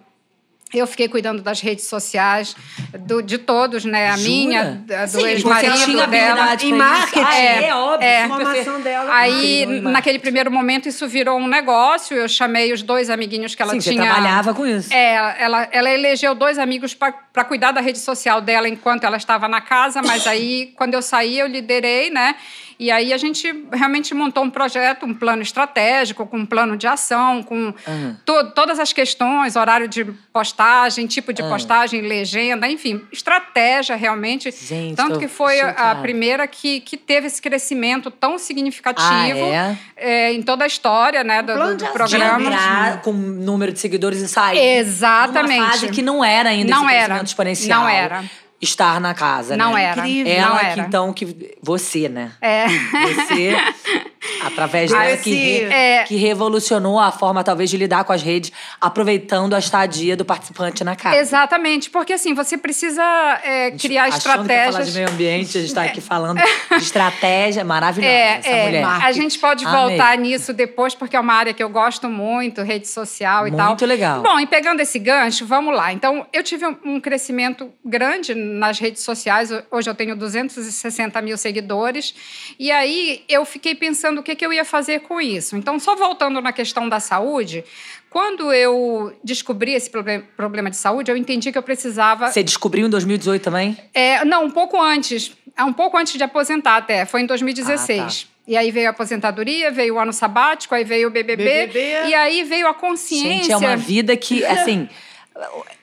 eu 0.75 0.87
fiquei 0.87 1.09
cuidando 1.09 1.41
das 1.43 1.61
redes 1.61 1.85
sociais, 1.87 2.57
do- 2.99 3.23
de 3.23 3.39
todos, 3.39 3.85
né? 3.85 4.11
A 4.11 4.17
Jura? 4.17 4.29
minha, 4.29 4.65
da- 4.85 5.07
do 5.07 5.27
ex-marido 5.27 6.07
dela. 6.09 6.55
Em 6.55 6.57
pra 6.57 6.67
isso. 6.67 6.75
marketing. 6.75 7.25
Ah, 7.25 7.37
é, 7.39 7.65
É, 7.69 7.75
óbvio. 7.75 8.07
é. 8.09 8.29
Formação 8.29 8.81
dela. 8.81 9.15
Aí, 9.15 9.63
imagem. 9.63 9.83
naquele 9.83 10.19
primeiro 10.19 10.51
momento, 10.51 10.89
isso 10.89 11.07
virou 11.07 11.39
um 11.39 11.47
negócio. 11.47 12.17
Eu 12.17 12.29
chamei 12.29 12.73
os 12.73 12.83
dois 12.83 13.09
amiguinhos 13.09 13.55
que 13.55 13.63
ela 13.63 13.73
Sim, 13.75 13.79
tinha. 13.79 14.03
você 14.03 14.09
trabalhava 14.11 14.53
com 14.55 14.67
isso. 14.67 14.93
É, 14.93 15.37
ela, 15.39 15.69
ela 15.71 15.89
elegeu 15.91 16.35
dois 16.35 16.59
amigos 16.59 16.95
para 16.95 17.45
cuidar 17.45 17.71
da 17.73 17.81
rede 17.81 17.99
social 18.01 18.41
dela 18.41 18.69
enquanto 18.69 19.05
ela 19.05 19.17
estava 19.17 19.47
na 19.49 19.61
casa, 19.61 20.03
mas 20.03 20.27
aí, 20.27 20.73
quando 20.77 20.95
eu 20.95 21.01
saí, 21.03 21.39
eu 21.39 21.47
liderei, 21.47 22.11
né? 22.11 22.35
E 22.79 22.91
aí 22.91 23.13
a 23.13 23.17
gente 23.17 23.65
realmente 23.73 24.13
montou 24.13 24.45
um 24.45 24.51
projeto, 24.51 25.07
um 25.07 25.15
plano 25.15 25.41
estratégico, 25.43 26.27
com 26.27 26.39
um 26.39 26.47
plano 26.47 26.77
de 26.77 26.87
ação, 26.87 27.43
com 27.43 27.73
Aham. 27.89 28.21
to- 28.25 28.51
todas 28.51 28.79
as 28.79 28.93
questões, 28.93 29.57
horário 29.57 29.89
de 29.89 30.05
postagem, 30.33 31.07
tipo 31.07 31.33
de 31.33 31.43
Ah. 31.43 31.49
postagem, 31.49 32.03
legenda, 32.03 32.69
enfim, 32.69 33.01
estratégia 33.11 33.97
realmente. 33.97 34.51
Gente, 34.51 34.95
Tanto 34.97 35.19
que 35.19 35.27
foi 35.29 35.61
a 35.61 35.95
primeira 36.03 36.47
que, 36.47 36.81
que 36.81 36.97
teve 36.99 37.29
esse 37.29 37.41
crescimento 37.41 38.11
tão 38.11 38.39
significativo 38.39 39.09
Ah, 39.11 39.29
é? 39.29 39.77
é, 39.97 40.33
em 40.33 40.43
toda 40.43 40.65
a 40.65 40.67
história 40.67 41.25
né, 41.25 41.43
do, 41.43 41.55
plano 41.55 41.77
do. 41.77 41.85
De 41.85 41.91
programa. 41.93 42.41
entrar 42.51 43.01
com 43.03 43.13
número 43.13 43.73
de 43.73 43.79
seguidores 43.79 44.21
e 44.21 44.29
sair. 44.29 44.59
Exatamente. 44.79 45.59
Numa 45.61 45.71
fase 45.71 45.89
que 45.89 46.03
não 46.03 46.23
era 46.25 46.51
ainda 46.51 46.71
Não 46.71 46.85
esse 46.91 46.95
era. 46.99 47.23
exponencial. 47.23 47.81
Não 47.83 47.89
era. 47.89 48.25
Estar 48.61 49.01
na 49.01 49.13
casa, 49.15 49.57
Não 49.57 49.75
né? 49.75 49.85
era. 49.85 50.01
Incrível. 50.01 50.33
Ela 50.33 50.49
Não 50.49 50.59
que, 50.59 50.67
era. 50.67 50.81
então, 50.83 51.13
que... 51.13 51.57
Você, 51.63 52.09
né? 52.09 52.33
É. 52.41 52.67
Você, 52.69 53.57
através 54.43 54.91
dela, 54.91 55.11
Esse- 55.11 55.23
que, 55.25 55.35
re- 55.35 55.73
é. 55.73 56.05
que 56.05 56.17
revolucionou 56.17 56.99
a 56.99 57.11
forma, 57.13 57.43
talvez, 57.45 57.71
de 57.71 57.77
lidar 57.77 58.05
com 58.05 58.13
as 58.13 58.23
redes, 58.23 58.53
aproveitando 58.81 59.55
a 59.55 59.59
estadia 59.59 60.17
do 60.17 60.25
participante 60.25 60.83
na 60.85 60.95
casa. 60.97 61.17
Exatamente, 61.17 61.91
porque 61.91 62.13
assim, 62.13 62.35
você 62.35 62.57
precisa 62.57 63.03
é, 63.43 63.71
criar 63.73 64.05
Achando 64.05 64.47
que 64.47 64.53
ia 64.53 64.65
falar 64.65 64.83
de 64.83 64.89
estratégias. 64.91 64.95
meio 64.95 65.09
ambiente, 65.09 65.59
a 65.59 65.61
gente 65.61 65.69
está 65.69 65.83
aqui 65.85 66.01
falando 66.01 66.39
de 66.71 66.77
estratégia 66.83 67.65
maravilhosa. 67.65 68.13
É, 68.13 68.37
essa 68.39 68.49
é. 68.49 68.65
mulher. 68.65 68.85
A 68.85 69.13
gente 69.13 69.39
pode 69.39 69.65
Amei. 69.65 69.81
voltar 69.97 70.17
nisso 70.19 70.53
depois, 70.53 70.95
porque 70.95 71.17
é 71.17 71.21
uma 71.21 71.35
área 71.35 71.53
que 71.53 71.63
eu 71.63 71.69
gosto 71.69 72.09
muito, 72.09 72.63
rede 72.63 72.89
social 72.89 73.47
e 73.49 73.53
tal. 73.53 73.69
Muito 73.69 73.87
legal. 73.87 74.23
Bom, 74.23 74.39
e 74.41 74.47
pegando 74.47 74.81
esse 74.81 74.99
gancho, 74.99 75.45
vamos 75.47 75.75
lá. 75.75 75.93
Então, 75.93 76.27
eu 76.33 76.43
tive 76.43 76.67
um 76.85 77.01
crescimento 77.01 77.71
grande 77.85 78.35
nas 78.35 78.79
redes 78.79 79.03
sociais. 79.03 79.51
Hoje 79.71 79.89
eu 79.91 79.95
tenho 79.95 80.17
260 80.17 81.21
mil 81.23 81.37
seguidores. 81.37 82.15
E 82.59 82.71
aí 82.71 83.25
eu 83.29 83.45
fiquei 83.45 83.75
pensando 83.75 84.16
o 84.21 84.23
que, 84.23 84.35
que 84.35 84.45
eu 84.45 84.53
ia 84.53 84.65
fazer 84.65 85.01
com 85.01 85.21
isso. 85.21 85.57
Então, 85.57 85.79
só 85.79 85.95
voltando 85.97 86.41
na 86.41 86.53
questão 86.53 86.89
da 86.89 87.01
saúde, 87.01 87.65
quando 88.11 88.53
eu 88.53 89.13
descobri 89.23 89.73
esse 89.75 89.91
proble- 89.91 90.25
problema 90.37 90.71
de 90.71 90.77
saúde, 90.77 91.11
eu 91.11 91.17
entendi 91.17 91.51
que 91.53 91.59
eu 91.59 91.63
precisava. 91.63 92.31
Você 92.31 92.43
descobriu 92.43 92.87
em 92.87 92.91
2018 92.91 93.43
também? 93.43 93.77
É, 93.95 94.25
não, 94.25 94.45
um 94.45 94.51
pouco 94.51 94.81
antes. 94.81 95.33
É 95.57 95.65
um 95.65 95.73
pouco 95.73 95.97
antes 95.97 96.13
de 96.15 96.23
aposentar 96.23 96.77
até. 96.77 97.05
Foi 97.07 97.21
em 97.23 97.27
2016. 97.27 98.01
Ah, 98.01 98.07
tá. 98.07 98.37
E 98.49 98.57
aí 98.57 98.71
veio 98.71 98.87
a 98.87 98.91
aposentadoria, 98.91 99.71
veio 99.73 99.95
o 99.97 99.99
ano 99.99 100.13
sabático, 100.13 100.75
aí 100.75 100.85
veio 100.85 101.09
o 101.09 101.11
BBB. 101.11 101.43
BBB. 101.67 102.09
E 102.09 102.15
aí 102.15 102.45
veio 102.45 102.69
a 102.69 102.75
consciência. 102.75 103.29
Gente, 103.43 103.53
é 103.53 103.57
uma 103.57 103.77
vida 103.77 104.17
que, 104.17 104.45
assim, 104.45 104.89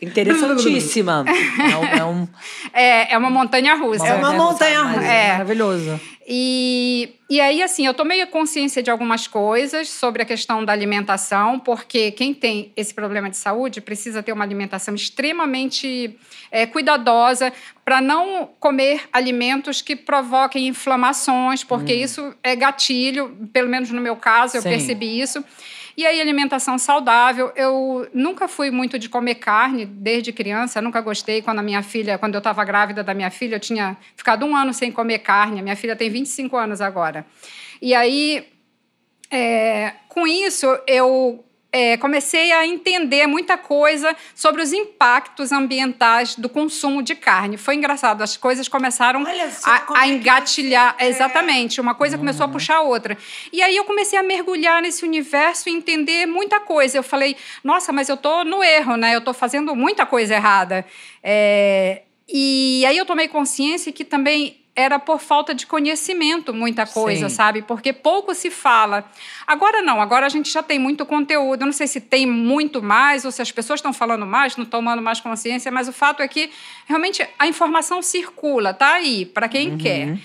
interessantíssima. 0.01 1.25
É 1.59 1.77
um, 1.77 1.85
é 1.85 2.05
um- 2.05 2.27
É, 2.73 3.13
é 3.13 3.17
uma 3.17 3.29
montanha 3.29 3.75
russa. 3.75 4.07
É 4.07 4.13
uma 4.15 4.33
montanha 4.33 4.81
russa. 4.83 5.03
É 5.05 5.25
É. 5.25 5.31
maravilhoso. 5.33 5.99
E, 6.27 7.15
e 7.29 7.41
aí, 7.41 7.61
assim, 7.61 7.85
eu 7.85 7.93
tomei 7.93 8.25
consciência 8.25 8.81
de 8.81 8.89
algumas 8.89 9.27
coisas 9.27 9.89
sobre 9.89 10.21
a 10.21 10.25
questão 10.25 10.63
da 10.63 10.71
alimentação, 10.71 11.59
porque 11.59 12.11
quem 12.11 12.33
tem 12.33 12.71
esse 12.77 12.93
problema 12.93 13.29
de 13.29 13.35
saúde 13.35 13.81
precisa 13.81 14.23
ter 14.23 14.31
uma 14.31 14.43
alimentação 14.43 14.95
extremamente 14.95 16.17
é, 16.49 16.65
cuidadosa 16.65 17.51
para 17.83 17.99
não 17.99 18.49
comer 18.59 19.03
alimentos 19.11 19.81
que 19.81 19.95
provoquem 19.95 20.67
inflamações, 20.67 21.63
porque 21.63 21.93
isso 21.93 22.33
é 22.41 22.55
gatilho, 22.55 23.35
pelo 23.51 23.67
menos 23.67 23.91
no 23.91 23.99
meu 23.99 24.15
caso, 24.15 24.55
eu 24.55 24.61
Sim. 24.61 24.69
percebi 24.69 25.19
isso. 25.19 25.43
E 25.95 26.05
aí, 26.05 26.19
alimentação 26.19 26.77
saudável. 26.77 27.51
Eu 27.55 28.09
nunca 28.13 28.47
fui 28.47 28.71
muito 28.71 28.97
de 28.97 29.07
comer 29.07 29.35
carne 29.35 29.85
desde 29.85 30.33
criança, 30.33 30.81
nunca 30.81 31.01
gostei. 31.01 31.41
Quando 31.41 31.59
a 31.59 31.63
minha 31.63 31.83
filha, 31.83 32.17
quando 32.17 32.33
eu 32.33 32.39
estava 32.39 32.63
grávida 32.63 33.03
da 33.03 33.13
minha 33.13 33.29
filha, 33.29 33.55
eu 33.55 33.59
tinha 33.59 33.95
ficado 34.15 34.45
um 34.45 34.55
ano 34.55 34.73
sem 34.73 34.91
comer 34.91 35.19
carne. 35.19 35.59
A 35.59 35.63
minha 35.63 35.75
filha 35.75 35.95
tem 35.95 36.09
25 36.09 36.57
anos 36.57 36.81
agora. 36.81 37.25
E 37.81 37.93
aí, 37.93 38.47
é, 39.29 39.93
com 40.09 40.25
isso, 40.25 40.67
eu 40.87 41.43
é, 41.73 41.97
comecei 41.97 42.51
a 42.51 42.67
entender 42.67 43.25
muita 43.25 43.57
coisa 43.57 44.15
sobre 44.35 44.61
os 44.61 44.71
impactos 44.71 45.51
ambientais 45.51 46.35
do 46.35 46.47
consumo 46.47 47.01
de 47.01 47.15
carne. 47.15 47.57
Foi 47.57 47.73
engraçado, 47.73 48.21
as 48.21 48.37
coisas 48.37 48.67
começaram 48.67 49.25
a, 49.63 49.99
a 49.99 50.07
é 50.07 50.11
engatilhar. 50.11 50.95
é. 50.99 51.07
Exatamente, 51.07 51.81
uma 51.81 51.95
coisa 51.95 52.15
começou 52.15 52.45
a 52.45 52.49
puxar 52.49 52.75
a 52.75 52.81
outra. 52.81 53.17
E 53.51 53.63
aí 53.63 53.75
eu 53.75 53.85
comecei 53.85 54.19
a 54.19 54.21
mergulhar 54.21 54.83
nesse 54.83 55.03
universo 55.03 55.67
e 55.67 55.71
entender 55.71 56.27
muita 56.27 56.59
coisa. 56.59 56.99
Eu 56.99 57.03
falei, 57.03 57.35
nossa, 57.63 57.91
mas 57.91 58.07
eu 58.07 58.17
tô 58.17 58.43
no 58.43 58.63
erro, 58.63 58.95
né? 58.95 59.15
Eu 59.15 59.21
tô 59.21 59.33
fazendo 59.33 59.75
muita 59.75 60.05
coisa 60.05 60.35
errada. 60.35 60.85
É, 61.23 62.03
e 62.29 62.85
aí 62.85 62.95
eu 62.95 63.05
tomei 63.05 63.27
consciência 63.27 63.91
que 63.91 64.05
também 64.05 64.62
era 64.75 64.97
por 64.97 65.19
falta 65.19 65.53
de 65.53 65.67
conhecimento 65.67 66.53
muita 66.53 66.85
coisa, 66.85 67.29
Sim. 67.29 67.35
sabe? 67.35 67.61
Porque 67.61 67.93
pouco 67.93 68.33
se 68.33 68.49
fala. 68.49 69.05
Agora 69.45 69.81
não, 69.83 70.01
agora 70.01 70.25
a 70.25 70.29
gente 70.29 70.51
já 70.51 70.63
tem 70.63 70.79
muito 70.79 71.05
conteúdo. 71.05 71.61
Eu 71.61 71.67
não 71.67 71.73
sei 71.73 71.85
se 71.85 72.01
tem 72.01 72.25
muito 72.25 72.81
mais 72.81 73.23
ou 73.23 73.31
se 73.31 73.41
as 73.41 73.51
pessoas 73.51 73.79
estão 73.79 73.93
falando 73.93 74.25
mais, 74.25 74.57
não 74.57 74.65
tomando 74.65 75.01
mais 75.01 75.19
consciência, 75.19 75.71
mas 75.71 75.87
o 75.87 75.93
fato 75.93 76.23
é 76.23 76.27
que 76.27 76.49
realmente 76.87 77.27
a 77.37 77.47
informação 77.47 78.01
circula, 78.01 78.73
tá 78.73 78.93
aí, 78.93 79.25
para 79.25 79.47
quem 79.47 79.77
quer. 79.77 80.17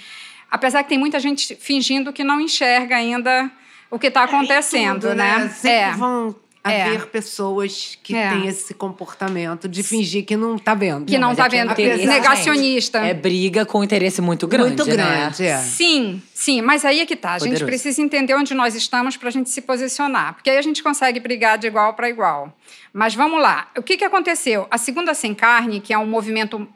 Apesar 0.50 0.82
que 0.82 0.88
tem 0.88 0.98
muita 0.98 1.20
gente 1.20 1.54
fingindo 1.56 2.10
que 2.10 2.24
não 2.24 2.40
enxerga 2.40 2.96
ainda 2.96 3.50
o 3.90 3.98
que 3.98 4.06
está 4.06 4.22
acontecendo, 4.24 5.02
Tudo, 5.02 5.14
né? 5.14 5.48
Sempre 5.50 5.70
É. 5.70 5.92
vão 5.92 6.34
É. 6.34 6.47
haver 6.68 7.06
pessoas 7.06 7.98
que 8.02 8.14
É. 8.14 8.30
têm 8.30 8.46
esse 8.46 8.74
comportamento 8.74 9.68
de 9.68 9.82
fingir 9.82 10.24
que 10.24 10.36
não 10.36 10.58
tá 10.58 10.74
vendo. 10.74 11.06
Que 11.06 11.18
não 11.18 11.28
mas 11.28 11.36
tá 11.38 11.46
é 11.46 11.48
que 11.48 11.56
o 11.56 11.58
vendo. 11.58 11.72
interesse, 11.72 12.06
Negacionista. 12.06 13.00
gente, 13.00 13.10
É 13.10 13.14
briga 13.14 13.66
com 13.66 13.82
interesse 13.82 14.20
muito 14.20 14.46
grande. 14.46 14.68
Muito 14.68 14.84
né? 14.86 14.92
grande, 14.96 15.44
é. 15.44 15.58
Sim, 15.58 16.22
sim, 16.34 16.60
mas 16.62 16.84
aí 16.84 17.00
é 17.00 17.06
que 17.06 17.16
tá. 17.16 17.30
A 17.30 17.38
gente 17.38 17.48
Poderoso. 17.48 17.66
precisa 17.66 18.00
entender 18.02 18.34
onde 18.34 18.54
nós 18.54 18.74
estamos 18.74 19.16
para 19.16 19.28
a 19.28 19.32
gente 19.32 19.50
se 19.50 19.60
posicionar, 19.62 20.34
porque 20.34 20.50
aí 20.50 20.58
a 20.58 20.62
gente 20.62 20.82
consegue 20.82 21.18
brigar 21.20 21.58
de 21.58 21.66
igual 21.66 21.94
para 21.94 22.08
igual. 22.08 22.52
Mas 22.92 23.14
vamos 23.14 23.40
lá. 23.40 23.68
O 23.76 23.82
que, 23.82 23.96
que 23.96 24.04
aconteceu? 24.04 24.66
A 24.70 24.78
Segunda 24.78 25.14
Sem 25.14 25.34
Carne, 25.34 25.80
que 25.80 25.92
é 25.92 25.98
um 25.98 26.06
movimento 26.06 26.66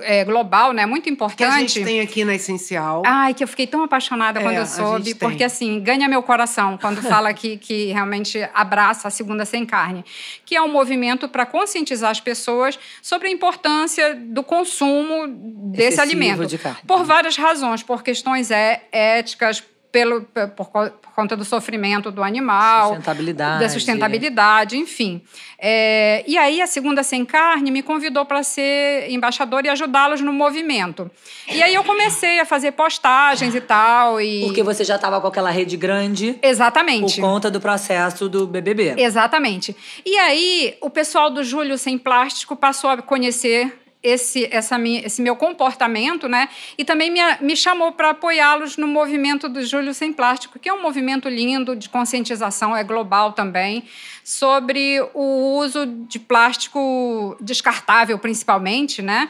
é, 0.00 0.24
global, 0.24 0.72
né, 0.72 0.84
muito 0.86 1.04
Que 1.04 1.10
a 1.10 1.12
importante. 1.12 1.58
gente 1.72 1.84
tem 1.84 2.00
aqui 2.00 2.24
na 2.24 2.34
Essencial. 2.34 3.02
Ai, 3.06 3.34
que 3.34 3.42
eu 3.42 3.48
fiquei 3.48 3.66
tão 3.66 3.82
apaixonada 3.82 4.40
É, 4.40 4.42
quando 4.42 4.56
eu 4.56 4.66
soube, 4.66 5.14
porque 5.14 5.44
assim, 5.44 5.80
ganha 5.80 6.08
meu 6.08 6.22
coração 6.22 6.76
quando 6.78 7.00
fala 7.02 7.32
que, 7.32 7.56
que 7.56 7.86
realmente 7.92 8.38
abraça 8.54 9.08
a 9.08 9.10
Segunda 9.10 9.44
Sem 9.44 9.64
Carne, 9.64 10.04
que 10.44 10.54
é 10.56 10.62
um 10.62 10.68
movimento 10.70 11.28
para 11.28 11.46
conscientizar 11.46 12.10
as 12.10 12.20
pessoas 12.20 12.78
sobre 13.02 13.28
a 13.28 13.30
importância 13.30 14.14
do 14.14 14.42
consumo 14.42 15.26
desse 15.72 16.00
Excessivo 16.00 16.02
alimento. 16.02 16.46
de 16.46 16.58
carne. 16.58 16.78
Por 16.86 17.04
várias 17.04 17.36
razões, 17.36 17.82
por 17.82 18.02
questões 18.02 18.50
é, 18.50 18.82
éticas, 18.92 19.62
pelo, 19.90 20.22
por, 20.54 20.66
por 20.66 21.12
conta 21.14 21.36
do 21.36 21.44
sofrimento 21.44 22.10
do 22.10 22.22
animal, 22.22 22.88
Sustentabilidade. 22.88 23.60
da 23.60 23.68
sustentabilidade, 23.68 24.76
enfim. 24.76 25.22
É, 25.58 26.22
e 26.26 26.36
aí 26.36 26.60
a 26.60 26.66
Segunda 26.66 27.02
Sem 27.02 27.24
Carne 27.24 27.70
me 27.70 27.82
convidou 27.82 28.24
para 28.26 28.42
ser 28.42 29.10
embaixadora 29.10 29.66
e 29.66 29.70
ajudá-los 29.70 30.20
no 30.20 30.32
movimento. 30.32 31.10
E 31.48 31.62
aí 31.62 31.74
eu 31.74 31.82
comecei 31.82 32.38
a 32.38 32.44
fazer 32.44 32.72
postagens 32.72 33.54
e 33.54 33.60
tal. 33.60 34.20
E... 34.20 34.44
Porque 34.44 34.62
você 34.62 34.84
já 34.84 34.96
estava 34.96 35.20
com 35.20 35.26
aquela 35.26 35.50
rede 35.50 35.76
grande 35.76 36.34
por 36.34 36.46
Exatamente. 36.46 37.20
conta 37.20 37.50
do 37.50 37.60
processo 37.60 38.28
do 38.28 38.46
BBB. 38.46 38.94
Exatamente. 38.98 39.74
E 40.04 40.16
aí, 40.18 40.76
o 40.80 40.90
pessoal 40.90 41.30
do 41.30 41.42
Júlio 41.42 41.78
Sem 41.78 41.98
Plástico 41.98 42.54
passou 42.54 42.90
a 42.90 43.02
conhecer 43.02 43.87
esse, 44.02 44.48
essa 44.50 44.78
minha, 44.78 45.04
esse 45.04 45.20
meu 45.20 45.34
comportamento, 45.34 46.28
né? 46.28 46.48
E 46.76 46.84
também 46.84 47.10
me, 47.10 47.20
me 47.40 47.56
chamou 47.56 47.92
para 47.92 48.10
apoiá-los 48.10 48.76
no 48.76 48.86
movimento 48.86 49.48
do 49.48 49.62
Júlio 49.64 49.92
Sem 49.92 50.12
Plástico, 50.12 50.58
que 50.58 50.68
é 50.68 50.72
um 50.72 50.80
movimento 50.80 51.28
lindo 51.28 51.74
de 51.74 51.88
conscientização, 51.88 52.76
é 52.76 52.84
global 52.84 53.32
também, 53.32 53.84
sobre 54.22 55.00
o 55.14 55.58
uso 55.58 55.86
de 55.86 56.18
plástico 56.18 57.36
descartável, 57.40 58.18
principalmente, 58.18 59.02
né? 59.02 59.28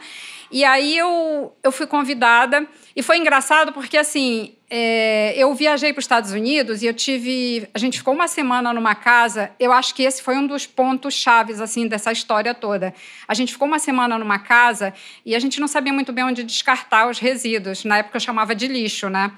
E 0.51 0.63
aí 0.63 0.97
eu, 0.97 1.53
eu 1.63 1.71
fui 1.71 1.87
convidada 1.87 2.67
e 2.95 3.03
foi 3.03 3.17
engraçado 3.17 3.71
porque 3.71 3.97
assim 3.97 4.55
é, 4.71 5.33
eu 5.35 5.51
viajei 5.55 5.91
para 5.91 5.99
os 5.99 6.03
Estados 6.03 6.31
Unidos 6.31 6.83
e 6.83 6.85
eu 6.85 6.93
tive 6.93 7.67
a 7.73 7.79
gente 7.79 7.97
ficou 7.97 8.13
uma 8.13 8.27
semana 8.27 8.71
numa 8.71 8.93
casa. 8.93 9.49
Eu 9.59 9.73
acho 9.73 9.95
que 9.95 10.03
esse 10.03 10.21
foi 10.21 10.35
um 10.37 10.45
dos 10.45 10.67
pontos 10.67 11.15
chaves 11.15 11.59
assim 11.59 11.87
dessa 11.87 12.11
história 12.11 12.53
toda. 12.53 12.93
A 13.27 13.33
gente 13.33 13.51
ficou 13.51 13.67
uma 13.67 13.79
semana 13.79 14.17
numa 14.19 14.37
casa 14.37 14.93
e 15.25 15.35
a 15.35 15.39
gente 15.39 15.59
não 15.59 15.67
sabia 15.67 15.91
muito 15.91 16.13
bem 16.13 16.23
onde 16.23 16.43
descartar 16.43 17.09
os 17.09 17.17
resíduos. 17.17 17.83
Na 17.83 17.97
época 17.97 18.17
eu 18.17 18.21
chamava 18.21 18.53
de 18.53 18.67
lixo 18.67 19.09
né 19.09 19.31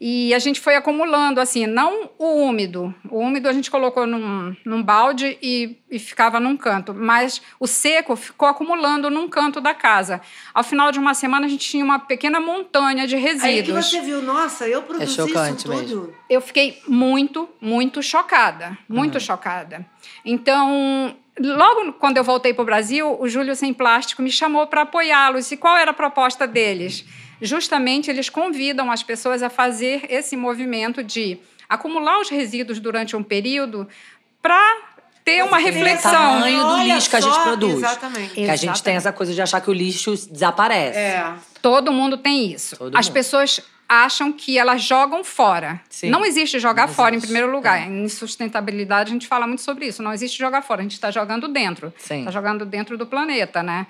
e 0.00 0.32
a 0.34 0.38
gente 0.38 0.60
foi 0.60 0.76
acumulando 0.76 1.40
assim 1.40 1.66
não 1.66 2.10
o 2.18 2.42
úmido 2.42 2.94
o 3.10 3.18
úmido 3.18 3.48
a 3.48 3.52
gente 3.52 3.70
colocou 3.70 4.06
num, 4.06 4.54
num 4.64 4.82
balde 4.82 5.36
e, 5.42 5.78
e 5.90 5.98
ficava 5.98 6.38
num 6.38 6.56
canto 6.56 6.94
mas 6.94 7.42
o 7.58 7.66
seco 7.66 8.14
ficou 8.14 8.48
acumulando 8.48 9.10
num 9.10 9.28
canto 9.28 9.60
da 9.60 9.74
casa 9.74 10.20
ao 10.54 10.62
final 10.62 10.92
de 10.92 10.98
uma 10.98 11.14
semana 11.14 11.46
a 11.46 11.48
gente 11.48 11.68
tinha 11.68 11.84
uma 11.84 11.98
pequena 11.98 12.40
montanha 12.40 13.06
de 13.06 13.16
Aí 13.16 13.22
que 13.22 13.28
resíduos 13.28 13.90
você 13.90 14.00
viu, 14.00 14.22
nossa, 14.22 14.68
eu 14.68 14.82
produzi 14.82 15.14
chocante 15.14 15.58
isso 15.58 15.66
tudo. 15.66 15.76
mesmo. 15.76 16.14
eu 16.28 16.40
fiquei 16.40 16.80
muito, 16.86 17.48
muito 17.60 18.02
chocada. 18.02 18.76
Muito 18.88 19.18
chocada. 19.18 19.84
Então, 20.24 21.16
logo 21.38 21.92
quando 21.94 22.16
eu 22.16 22.24
voltei 22.24 22.52
para 22.54 22.62
o 22.62 22.66
Brasil, 22.66 23.16
o 23.20 23.28
Júlio 23.28 23.54
Sem 23.56 23.72
Plástico 23.72 24.22
me 24.22 24.30
chamou 24.30 24.66
para 24.66 24.82
apoiá-los. 24.82 25.50
E 25.50 25.56
qual 25.56 25.76
era 25.76 25.90
a 25.90 25.94
proposta 25.94 26.46
deles? 26.46 27.04
Justamente, 27.40 28.10
eles 28.10 28.28
convidam 28.28 28.90
as 28.90 29.02
pessoas 29.02 29.42
a 29.42 29.50
fazer 29.50 30.06
esse 30.08 30.36
movimento 30.36 31.02
de 31.02 31.38
acumular 31.68 32.20
os 32.20 32.28
resíduos 32.28 32.78
durante 32.78 33.16
um 33.16 33.22
período 33.22 33.88
para 34.40 34.76
ter 35.24 35.42
uma 35.42 35.56
tem 35.56 35.66
reflexão. 35.66 36.12
tamanho 36.12 36.60
do 36.60 36.66
Olha 36.66 36.94
lixo 36.94 37.10
que 37.10 37.16
a 37.16 37.20
gente 37.20 37.34
só, 37.34 37.42
produz. 37.42 37.78
Exatamente. 37.78 38.34
Que 38.34 38.48
a 38.48 38.56
gente 38.56 38.82
tem 38.82 38.94
essa 38.94 39.12
coisa 39.12 39.34
de 39.34 39.42
achar 39.42 39.60
que 39.60 39.68
o 39.68 39.72
lixo 39.72 40.12
desaparece. 40.30 40.98
É. 40.98 41.34
Todo 41.60 41.92
mundo 41.92 42.16
tem 42.16 42.52
isso. 42.52 42.76
Todo 42.76 42.96
As 42.96 43.06
mundo. 43.06 43.14
pessoas 43.14 43.60
acham 43.88 44.32
que 44.32 44.58
elas 44.58 44.82
jogam 44.82 45.22
fora. 45.22 45.80
Sim. 45.88 46.10
Não 46.10 46.24
existe 46.24 46.58
jogar 46.58 46.88
Não 46.88 46.94
fora, 46.94 47.14
em 47.14 47.20
primeiro 47.20 47.50
lugar. 47.50 47.80
É. 47.80 47.86
Em 47.86 48.08
sustentabilidade, 48.08 49.10
a 49.10 49.12
gente 49.12 49.26
fala 49.26 49.46
muito 49.46 49.62
sobre 49.62 49.86
isso. 49.86 50.02
Não 50.02 50.12
existe 50.12 50.38
jogar 50.38 50.62
fora, 50.62 50.80
a 50.80 50.82
gente 50.82 50.94
está 50.94 51.10
jogando 51.10 51.48
dentro. 51.48 51.92
Sim. 51.98 52.20
Está 52.20 52.30
jogando 52.30 52.64
dentro 52.64 52.96
do 52.96 53.06
planeta, 53.06 53.62
né? 53.62 53.86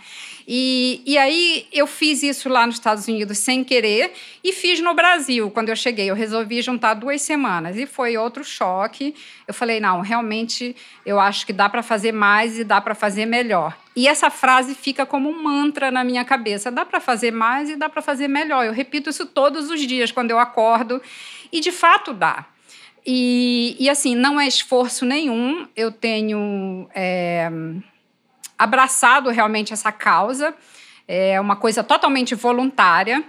E, 0.49 1.03
e 1.05 1.19
aí, 1.19 1.67
eu 1.73 1.89
fiz 1.89 2.23
isso 2.23 2.49
lá 2.49 2.65
nos 2.67 2.77
Estados 2.77 3.09
Unidos 3.09 3.39
sem 3.39 3.65
querer 3.65 4.13
e 4.45 4.53
fiz 4.53 4.81
no 4.81 4.95
Brasil, 4.95 5.51
quando 5.51 5.71
eu 5.71 5.77
cheguei. 5.77 6.09
Eu 6.09 6.15
resolvi 6.15 6.63
juntar 6.63 6.95
duas 6.95 7.21
semanas. 7.23 7.77
E 7.77 7.85
foi 7.85 8.17
outro 8.17 8.45
choque. 8.45 9.13
Eu 9.49 9.53
falei, 9.53 9.81
não, 9.81 10.01
realmente, 10.01 10.77
eu 11.05 11.19
acho 11.19 11.45
que 11.45 11.53
dá 11.53 11.69
para 11.69 11.83
fazer 11.83 12.13
mais 12.13 12.59
e 12.59 12.65
dá 12.65 12.81
para 12.81 12.95
fazer 12.95 13.27
melhor. 13.27 13.77
E 13.97 14.07
essa 14.07 14.31
frase 14.31 14.75
fica 14.75 15.05
como 15.05 15.29
um 15.29 15.43
mantra 15.43 15.91
na 15.91 16.05
minha 16.05 16.25
cabeça. 16.25 16.71
Dá 16.71 16.85
para 16.85 17.01
fazer 17.01 17.33
mais 17.33 17.69
e 17.69 17.75
dá 17.75 17.89
para 17.89 18.01
fazer 18.01 18.29
melhor. 18.29 18.65
Eu 18.65 18.73
repito 18.73 19.11
isso 19.11 19.27
todos 19.27 19.69
os 19.69 19.81
dias 19.81 20.13
quando 20.13 20.31
eu 20.31 20.39
acordo. 20.39 21.03
E 21.51 21.61
de 21.61 21.73
fato 21.73 22.13
dá. 22.13 22.47
E, 23.05 23.77
e 23.81 23.89
assim, 23.89 24.15
não 24.15 24.41
é 24.41 24.47
esforço 24.47 25.05
nenhum. 25.05 25.67
Eu 25.75 25.91
tenho 25.91 26.89
é, 26.95 27.51
abraçado 28.59 29.31
realmente 29.31 29.73
essa 29.73 29.93
causa. 29.93 30.55
É 31.09 31.41
uma 31.41 31.57
coisa 31.57 31.85
totalmente 31.85 32.35
voluntária. 32.35 33.25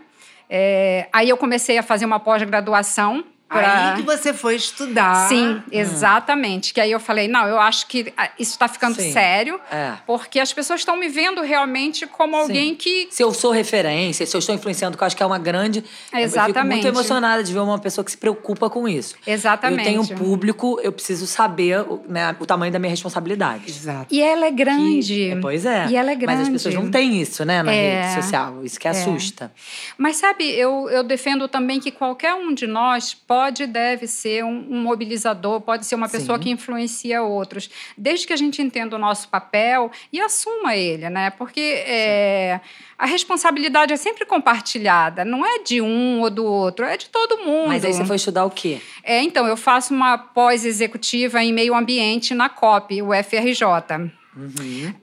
É, 0.50 1.08
aí 1.12 1.30
eu 1.30 1.38
comecei 1.38 1.78
a 1.78 1.84
fazer 1.84 2.06
uma 2.06 2.20
pós-graduação. 2.20 3.24
Pra- 3.48 3.94
Aí 3.94 3.96
que 3.98 4.01
você 4.04 4.34
foi 4.34 4.56
estudar. 4.56 5.27
Sim, 5.30 5.62
exatamente. 5.72 6.74
Que 6.74 6.82
aí 6.82 6.92
eu 6.92 7.00
falei, 7.00 7.27
não, 7.27 7.48
eu 7.48 7.60
acho 7.60 7.88
que 7.88 8.13
ah, 8.18 8.30
isso 8.39 8.51
está 8.51 8.68
ficando 8.68 8.96
Sim. 8.96 9.12
sério, 9.12 9.60
É. 9.72 9.94
porque 10.06 10.39
as 10.39 10.51
pessoas 10.54 10.82
estão 10.82 10.96
me 10.98 11.08
vendo 11.10 11.42
realmente 11.42 12.06
como 12.08 12.36
alguém 12.36 12.75
que 12.75 13.08
Se 13.12 13.24
eu 13.24 13.34
sou 13.34 13.51
referência, 13.51 14.25
se 14.25 14.36
eu 14.36 14.39
estou 14.39 14.54
influenciando, 14.56 14.98
que 14.98 15.04
eu 15.04 15.08
acho 15.08 15.16
que 15.16 15.24
é 15.24 15.25
uma 15.25 15.39
grande. 15.39 15.80
Eu 15.80 15.84
fico 15.86 16.18
Exatamente. 16.20 16.74
muito 16.84 16.88
emocionada 16.88 17.44
de 17.44 17.54
ver 17.54 17.60
uma 17.60 17.80
pessoa 17.80 18.04
que 18.04 18.12
se 18.12 18.18
preocupa 18.18 18.70
com 18.70 18.88
isso. 18.88 19.16
Exatamente. 19.25 19.80
Eu 19.80 19.86
tenho 19.86 20.01
um 20.01 20.08
público, 20.08 20.80
eu 20.84 20.92
preciso 20.92 21.25
saber 21.27 21.80
o- 21.82 22.04
né, 22.08 22.36
o 22.39 22.46
tamanho 22.46 22.72
da 22.72 22.80
minha 22.80 22.89
responsabilidade. 22.92 23.63
Exato. 23.70 24.13
E 24.13 24.22
ela 24.22 24.46
é 24.46 24.51
grande. 24.51 25.32
Que- 25.34 25.38
pois 25.42 25.66
é. 25.66 25.88
E 25.89 25.96
ela 25.96 26.12
é 26.12 26.16
grande. 26.16 26.38
Mas 26.38 26.42
as 26.48 26.50
pessoas 26.50 26.75
não 26.75 26.89
têm 26.92 27.22
isso, 27.22 27.44
né, 27.46 27.63
na 27.63 27.72
É. 27.72 28.01
rede 28.01 28.16
social. 28.22 28.63
Isso 28.63 28.80
que 28.80 28.88
assusta. 28.88 29.51
Mas 29.98 30.18
sabe, 30.18 30.44
eu, 30.50 30.89
eu 30.89 31.04
defendo 31.04 31.48
também 31.48 31.80
que 31.80 31.92
qualquer 31.92 32.34
um 32.34 32.54
de 32.54 32.68
nós 32.68 33.13
pode 33.13 33.37
e 33.63 33.67
deve 33.67 34.08
ser 34.08 34.44
um, 34.44 34.67
um 34.70 34.82
mobilizador, 34.82 35.62
pode 35.62 35.86
ser 35.86 35.96
uma 35.96 36.10
pessoa 36.10 36.38
Sim. 36.38 36.44
que 36.44 36.50
influencia 36.50 37.22
outros, 37.22 37.70
desde 37.98 38.25
que 38.25 38.34
a 38.34 38.38
gente 38.38 38.62
entenda 38.62 38.96
o 38.96 39.00
nosso 39.00 39.29
papel 39.29 39.91
e 40.12 40.20
assuma 40.20 40.75
ele, 40.75 41.10
né? 41.10 41.29
Porque 41.32 41.84
é, 41.86 42.60
a 42.98 43.06
responsabilidade 43.06 43.94
é 43.94 43.98
sempre 43.98 44.25
compartilhada, 44.25 45.24
não 45.24 45.46
é 45.46 45.60
de 45.60 45.82
um 45.82 46.22
ou 46.22 46.29
do 46.29 46.46
outro, 46.46 46.86
é 46.86 46.98
de 46.98 47.10
todo 47.10 47.38
mundo. 47.38 47.67
Mas 47.67 47.86
aí 47.86 47.94
você 47.94 48.06
foi 48.06 48.15
estudar 48.15 48.46
o 48.46 48.50
quê? 48.50 48.82
É, 49.03 49.22
então, 49.22 49.48
eu 49.48 49.56
faço 49.56 49.94
uma 49.94 50.17
pós-executiva 50.17 51.44
em 51.44 51.53
meio 51.53 51.75
ambiente 51.75 52.34
na 52.34 52.50
COP, 52.50 53.01
o 53.01 53.10
FRJ. 53.13 54.12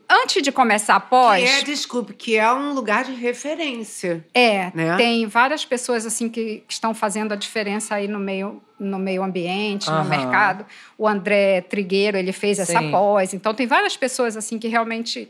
Antes 0.08 0.42
de 0.42 0.52
começar 0.52 0.96
a 0.96 1.00
pós. 1.00 1.42
Que 1.42 1.48
é, 1.48 1.62
desculpe, 1.62 2.14
que 2.14 2.36
é 2.36 2.52
um 2.52 2.72
lugar 2.72 3.04
de 3.04 3.12
referência. 3.12 4.24
É, 4.32 4.70
né? 4.74 4.96
tem 4.96 5.26
várias 5.26 5.64
pessoas 5.64 6.06
assim 6.06 6.28
que, 6.28 6.62
que 6.66 6.72
estão 6.72 6.94
fazendo 6.94 7.32
a 7.32 7.36
diferença 7.36 7.94
aí 7.94 8.06
no 8.06 8.18
meio, 8.18 8.62
no 8.78 8.98
meio 8.98 9.22
ambiente, 9.22 9.90
no 9.90 9.96
Aham. 9.96 10.08
mercado. 10.08 10.66
O 10.96 11.08
André 11.08 11.60
Trigueiro, 11.62 12.16
ele 12.16 12.32
fez 12.32 12.58
essa 12.58 12.78
Sim. 12.78 12.90
pós. 12.90 13.34
Então, 13.34 13.54
tem 13.54 13.66
várias 13.66 13.96
pessoas 13.96 14.36
assim 14.36 14.58
que 14.58 14.68
realmente 14.68 15.28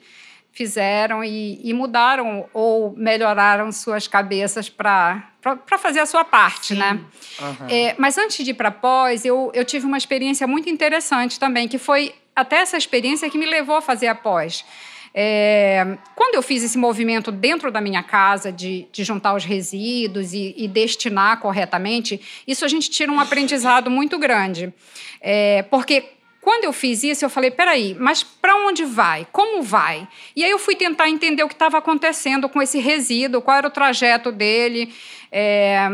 fizeram 0.55 1.23
e, 1.25 1.61
e 1.63 1.75
mudaram 1.75 2.49
ou 2.55 2.95
melhoraram 2.97 3.73
suas 3.73 4.07
cabeças 4.07 4.69
para 4.71 5.29
fazer 5.79 5.99
a 5.99 6.07
sua 6.07 6.25
parte, 6.25 6.75
né? 6.75 7.01
Aham. 7.41 7.67
É, 7.69 7.95
mas 7.99 8.17
antes 8.17 8.45
de 8.45 8.53
ir 8.53 8.55
para 8.55 8.71
pós, 8.71 9.25
eu, 9.25 9.51
eu 9.53 9.65
tive 9.65 9.85
uma 9.85 9.99
experiência 9.99 10.47
muito 10.47 10.71
interessante 10.71 11.41
também, 11.41 11.67
que 11.67 11.77
foi 11.77 12.15
até 12.37 12.59
essa 12.59 12.77
experiência 12.77 13.29
que 13.29 13.37
me 13.37 13.47
levou 13.47 13.77
a 13.77 13.83
fazer 13.83 14.07
a 14.07 14.15
pós. 14.15 14.65
É, 15.17 15.97
quando 16.15 16.35
eu 16.35 16.43
fiz 16.43 16.63
esse 16.65 16.79
movimento 16.79 17.31
dentro 17.31 17.71
da 17.71 17.81
minha 17.81 18.03
casa 18.03 18.51
de, 18.53 18.89
de 18.93 19.05
juntar 19.05 19.35
os 19.35 19.45
resíduos 19.45 20.33
e, 20.33 20.55
e 20.57 20.67
destinar 20.69 21.41
corretamente, 21.41 22.21
isso 22.47 22.65
a 22.65 22.69
gente 22.69 22.91
tira 22.91 23.11
um 23.11 23.21
aprendizado 23.21 23.91
muito 23.91 24.19
grande. 24.19 24.73
É, 25.21 25.63
porque 25.63 26.14
quando 26.45 26.65
eu 26.65 26.73
fiz 26.75 27.03
isso, 27.03 27.25
eu 27.25 27.31
falei: 27.31 27.51
peraí, 27.51 27.97
mas 27.99 28.23
para 28.23 28.55
onde 28.55 28.85
vai? 28.85 29.27
Como 29.33 29.63
vai? 29.63 30.07
E 30.37 30.45
aí 30.45 30.51
eu 30.51 30.59
fui 30.59 30.77
tentar 30.77 31.09
entender 31.09 31.43
o 31.43 31.49
que 31.49 31.55
estava 31.55 31.79
acontecendo 31.79 32.49
com 32.51 32.61
esse 32.61 32.79
resíduo, 32.79 33.41
qual 33.41 33.57
era 33.57 33.67
o 33.67 33.71
trajeto 33.71 34.31
dele. 34.31 34.95
É, 35.33 35.89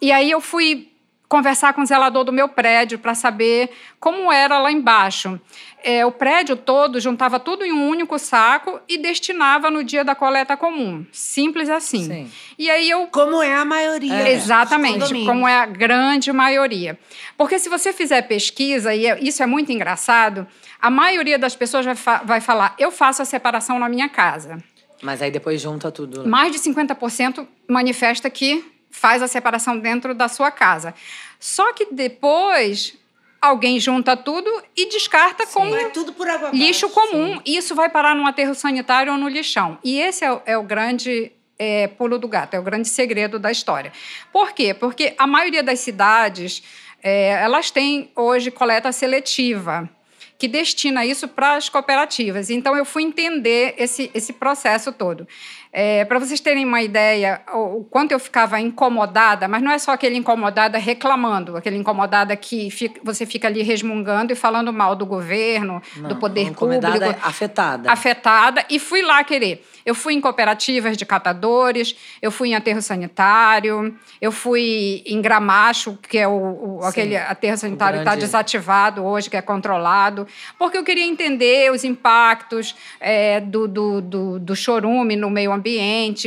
e 0.00 0.12
aí 0.12 0.30
eu 0.30 0.40
fui 0.40 0.89
conversar 1.30 1.72
com 1.74 1.80
o 1.82 1.86
zelador 1.86 2.24
do 2.24 2.32
meu 2.32 2.48
prédio 2.48 2.98
para 2.98 3.14
saber 3.14 3.70
como 4.00 4.32
era 4.32 4.58
lá 4.58 4.72
embaixo. 4.72 5.40
É, 5.82 6.04
o 6.04 6.10
prédio 6.10 6.56
todo 6.56 6.98
juntava 7.00 7.38
tudo 7.38 7.64
em 7.64 7.70
um 7.72 7.88
único 7.88 8.18
saco 8.18 8.80
e 8.88 8.98
destinava 8.98 9.70
no 9.70 9.84
dia 9.84 10.02
da 10.04 10.12
coleta 10.16 10.56
comum. 10.56 11.06
Simples 11.12 11.70
assim. 11.70 12.04
Sim. 12.04 12.30
E 12.58 12.68
aí 12.68 12.90
eu 12.90 13.06
Como 13.06 13.40
é 13.40 13.54
a 13.54 13.64
maioria. 13.64 14.12
É. 14.12 14.32
Exatamente, 14.32 15.24
como 15.24 15.46
é 15.46 15.56
a 15.56 15.66
grande 15.66 16.32
maioria. 16.32 16.98
Porque 17.38 17.60
se 17.60 17.68
você 17.68 17.92
fizer 17.92 18.22
pesquisa, 18.22 18.92
e 18.92 19.06
é- 19.06 19.18
isso 19.22 19.40
é 19.40 19.46
muito 19.46 19.70
engraçado, 19.70 20.48
a 20.82 20.90
maioria 20.90 21.38
das 21.38 21.54
pessoas 21.54 21.86
vai, 21.86 21.94
fa- 21.94 22.22
vai 22.24 22.40
falar: 22.40 22.74
eu 22.76 22.90
faço 22.90 23.22
a 23.22 23.24
separação 23.24 23.78
na 23.78 23.88
minha 23.88 24.08
casa. 24.08 24.58
Mas 25.00 25.22
aí 25.22 25.30
depois 25.30 25.60
junta 25.60 25.92
tudo. 25.92 26.28
Mais 26.28 26.50
de 26.50 26.58
50% 26.58 27.46
manifesta 27.68 28.28
que 28.28 28.62
faz 28.90 29.22
a 29.22 29.28
separação 29.28 29.78
dentro 29.78 30.14
da 30.14 30.28
sua 30.28 30.50
casa. 30.50 30.94
Só 31.38 31.72
que 31.72 31.86
depois 31.92 32.94
alguém 33.40 33.80
junta 33.80 34.16
tudo 34.16 34.50
e 34.76 34.86
descarta 34.90 35.46
como 35.46 35.74
tudo 35.90 36.12
por 36.12 36.28
água 36.28 36.50
lixo 36.52 36.86
abaixo. 36.86 37.10
comum. 37.10 37.40
E 37.46 37.56
isso 37.56 37.74
vai 37.74 37.88
parar 37.88 38.14
num 38.14 38.26
aterro 38.26 38.54
sanitário 38.54 39.12
ou 39.12 39.18
no 39.18 39.28
lixão. 39.28 39.78
E 39.82 39.98
esse 39.98 40.24
é, 40.24 40.32
o- 40.32 40.42
é 40.44 40.58
o 40.58 40.62
grande 40.62 41.32
é, 41.58 41.86
pulo 41.88 42.18
do 42.18 42.26
gato, 42.28 42.54
é 42.54 42.58
o 42.58 42.62
grande 42.62 42.88
segredo 42.88 43.38
da 43.38 43.50
história. 43.50 43.92
Por 44.32 44.52
quê? 44.52 44.72
Porque 44.74 45.14
a 45.18 45.26
maioria 45.26 45.62
das 45.62 45.80
cidades, 45.80 46.62
é, 47.02 47.28
elas 47.42 47.70
têm 47.70 48.10
hoje 48.16 48.50
coleta 48.50 48.90
seletiva, 48.92 49.88
que 50.38 50.48
destina 50.48 51.04
isso 51.04 51.28
para 51.28 51.56
as 51.56 51.68
cooperativas. 51.68 52.48
Então, 52.48 52.74
eu 52.74 52.84
fui 52.86 53.02
entender 53.02 53.74
esse, 53.76 54.10
esse 54.14 54.32
processo 54.32 54.90
todo. 54.90 55.28
Para 56.08 56.18
vocês 56.18 56.40
terem 56.40 56.64
uma 56.64 56.82
ideia, 56.82 57.42
o, 57.52 57.78
o 57.80 57.84
quanto 57.84 58.10
eu 58.10 58.18
ficava 58.18 58.58
incomodada, 58.60 59.46
mas 59.46 59.62
não 59.62 59.70
é 59.70 59.78
só 59.78 59.92
aquele 59.92 60.16
incomodada 60.16 60.76
reclamando, 60.78 61.56
aquele 61.56 61.76
incomodada 61.76 62.34
que 62.36 62.70
fica- 62.70 63.00
você 63.04 63.24
fica 63.24 63.46
ali 63.46 63.62
resmungando 63.62 64.32
e 64.32 64.36
falando 64.36 64.72
mal 64.72 64.96
do 64.96 65.06
governo, 65.06 65.80
do 66.08 66.16
poder 66.16 66.46
público 67.08 67.26
afetada. 67.28 67.90
afetada 67.92 68.64
e 68.68 68.78
fui 68.80 69.00
lá 69.02 69.22
querer. 69.22 69.64
Eu 69.86 69.94
fui 69.94 70.12
em 70.14 70.20
cooperativas 70.20 70.96
de 70.96 71.06
catadores, 71.06 71.94
eu 72.20 72.30
fui 72.30 72.48
em 72.50 72.54
aterro 72.54 72.82
sanitário, 72.82 73.96
eu 74.20 74.30
fui 74.32 75.02
em 75.06 75.22
Gramacho, 75.22 75.96
que 76.08 76.18
é 76.18 76.26
o, 76.28 76.32
o- 76.80 76.84
aquele 76.84 77.16
aterro 77.16 77.56
sanitário 77.56 77.94
que 77.98 78.00
está 78.02 78.10
grande- 78.12 78.26
desativado 78.26 79.04
hoje, 79.04 79.30
que 79.30 79.36
é 79.36 79.42
controlado, 79.42 80.26
porque 80.58 80.76
eu 80.76 80.84
queria 80.84 81.06
entender 81.06 81.70
os 81.72 81.84
impactos 81.84 82.74
é, 83.00 83.40
do, 83.40 83.66
do, 83.68 84.00
do, 84.00 84.38
do 84.40 84.56
chorume 84.56 85.14
no 85.16 85.30
meio 85.30 85.50
ambiente, 85.52 85.59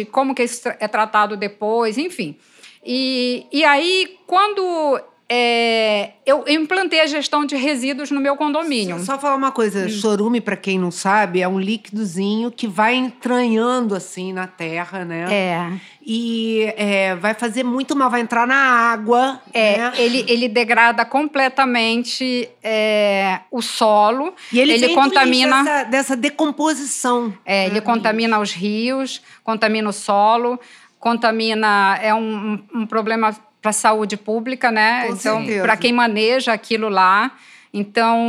como 0.06 0.34
que 0.34 0.44
isso 0.44 0.68
é 0.80 0.88
tratado 0.88 1.36
depois, 1.36 1.98
enfim. 1.98 2.38
E, 2.86 3.46
e 3.52 3.64
aí, 3.64 4.18
quando 4.28 5.00
é, 5.36 6.12
eu 6.28 6.44
implantei 6.48 7.00
a 7.02 7.08
gestão 7.08 7.44
de 7.44 7.56
resíduos 7.56 8.12
no 8.12 8.22
meu 8.22 8.36
condomínio. 8.36 9.00
Só 9.00 9.18
falar 9.18 9.36
uma 9.36 9.48
Hum. 9.50 9.52
coisa, 9.52 9.90
chorume, 9.90 10.40
pra 10.40 10.56
quem 10.56 10.78
não 10.78 10.92
sabe, 10.92 11.42
é 11.42 11.48
um 11.48 11.60
líquidozinho 11.60 12.52
que 12.52 12.68
vai 12.68 12.94
entranhando 12.96 13.96
assim 13.96 14.32
na 14.32 14.46
terra, 14.46 15.04
né? 15.04 15.26
É. 15.34 15.72
E 16.06 16.72
é, 16.78 17.16
vai 17.16 17.34
fazer 17.34 17.64
muito 17.64 17.96
mal, 17.96 18.10
vai 18.12 18.22
entrar 18.22 18.46
na 18.46 18.56
água. 18.56 19.42
É, 19.54 19.78
né? 19.78 19.94
ele, 19.98 20.24
ele 20.28 20.48
degrada 20.48 21.04
completamente 21.04 22.48
é, 22.62 23.40
o 23.50 23.62
solo. 23.62 24.34
E 24.52 24.60
ele, 24.60 24.88
do 24.88 24.94
contamina, 24.94 25.64
dessa, 25.64 25.84
dessa 25.86 26.16
decomposição. 26.18 27.34
é, 27.46 27.66
ele 27.68 27.82
contamina 27.82 28.40
os 28.40 28.52
rios, 28.52 29.22
contamina 29.44 29.90
o 29.90 29.94
solo, 29.94 30.60
contamina 31.00 31.98
é 32.02 32.14
um- 32.14 32.60
um 32.74 32.86
problema 32.86 33.36
para 33.64 33.70
a 33.70 33.74
saúde 33.74 34.18
pública, 34.18 34.70
né? 34.72 35.08
Com 35.08 35.14
então, 35.14 35.46
para 35.62 35.78
quem 35.78 35.94
maneja 35.94 36.52
aquilo 36.52 36.90
lá, 36.90 37.32
então 37.74 38.20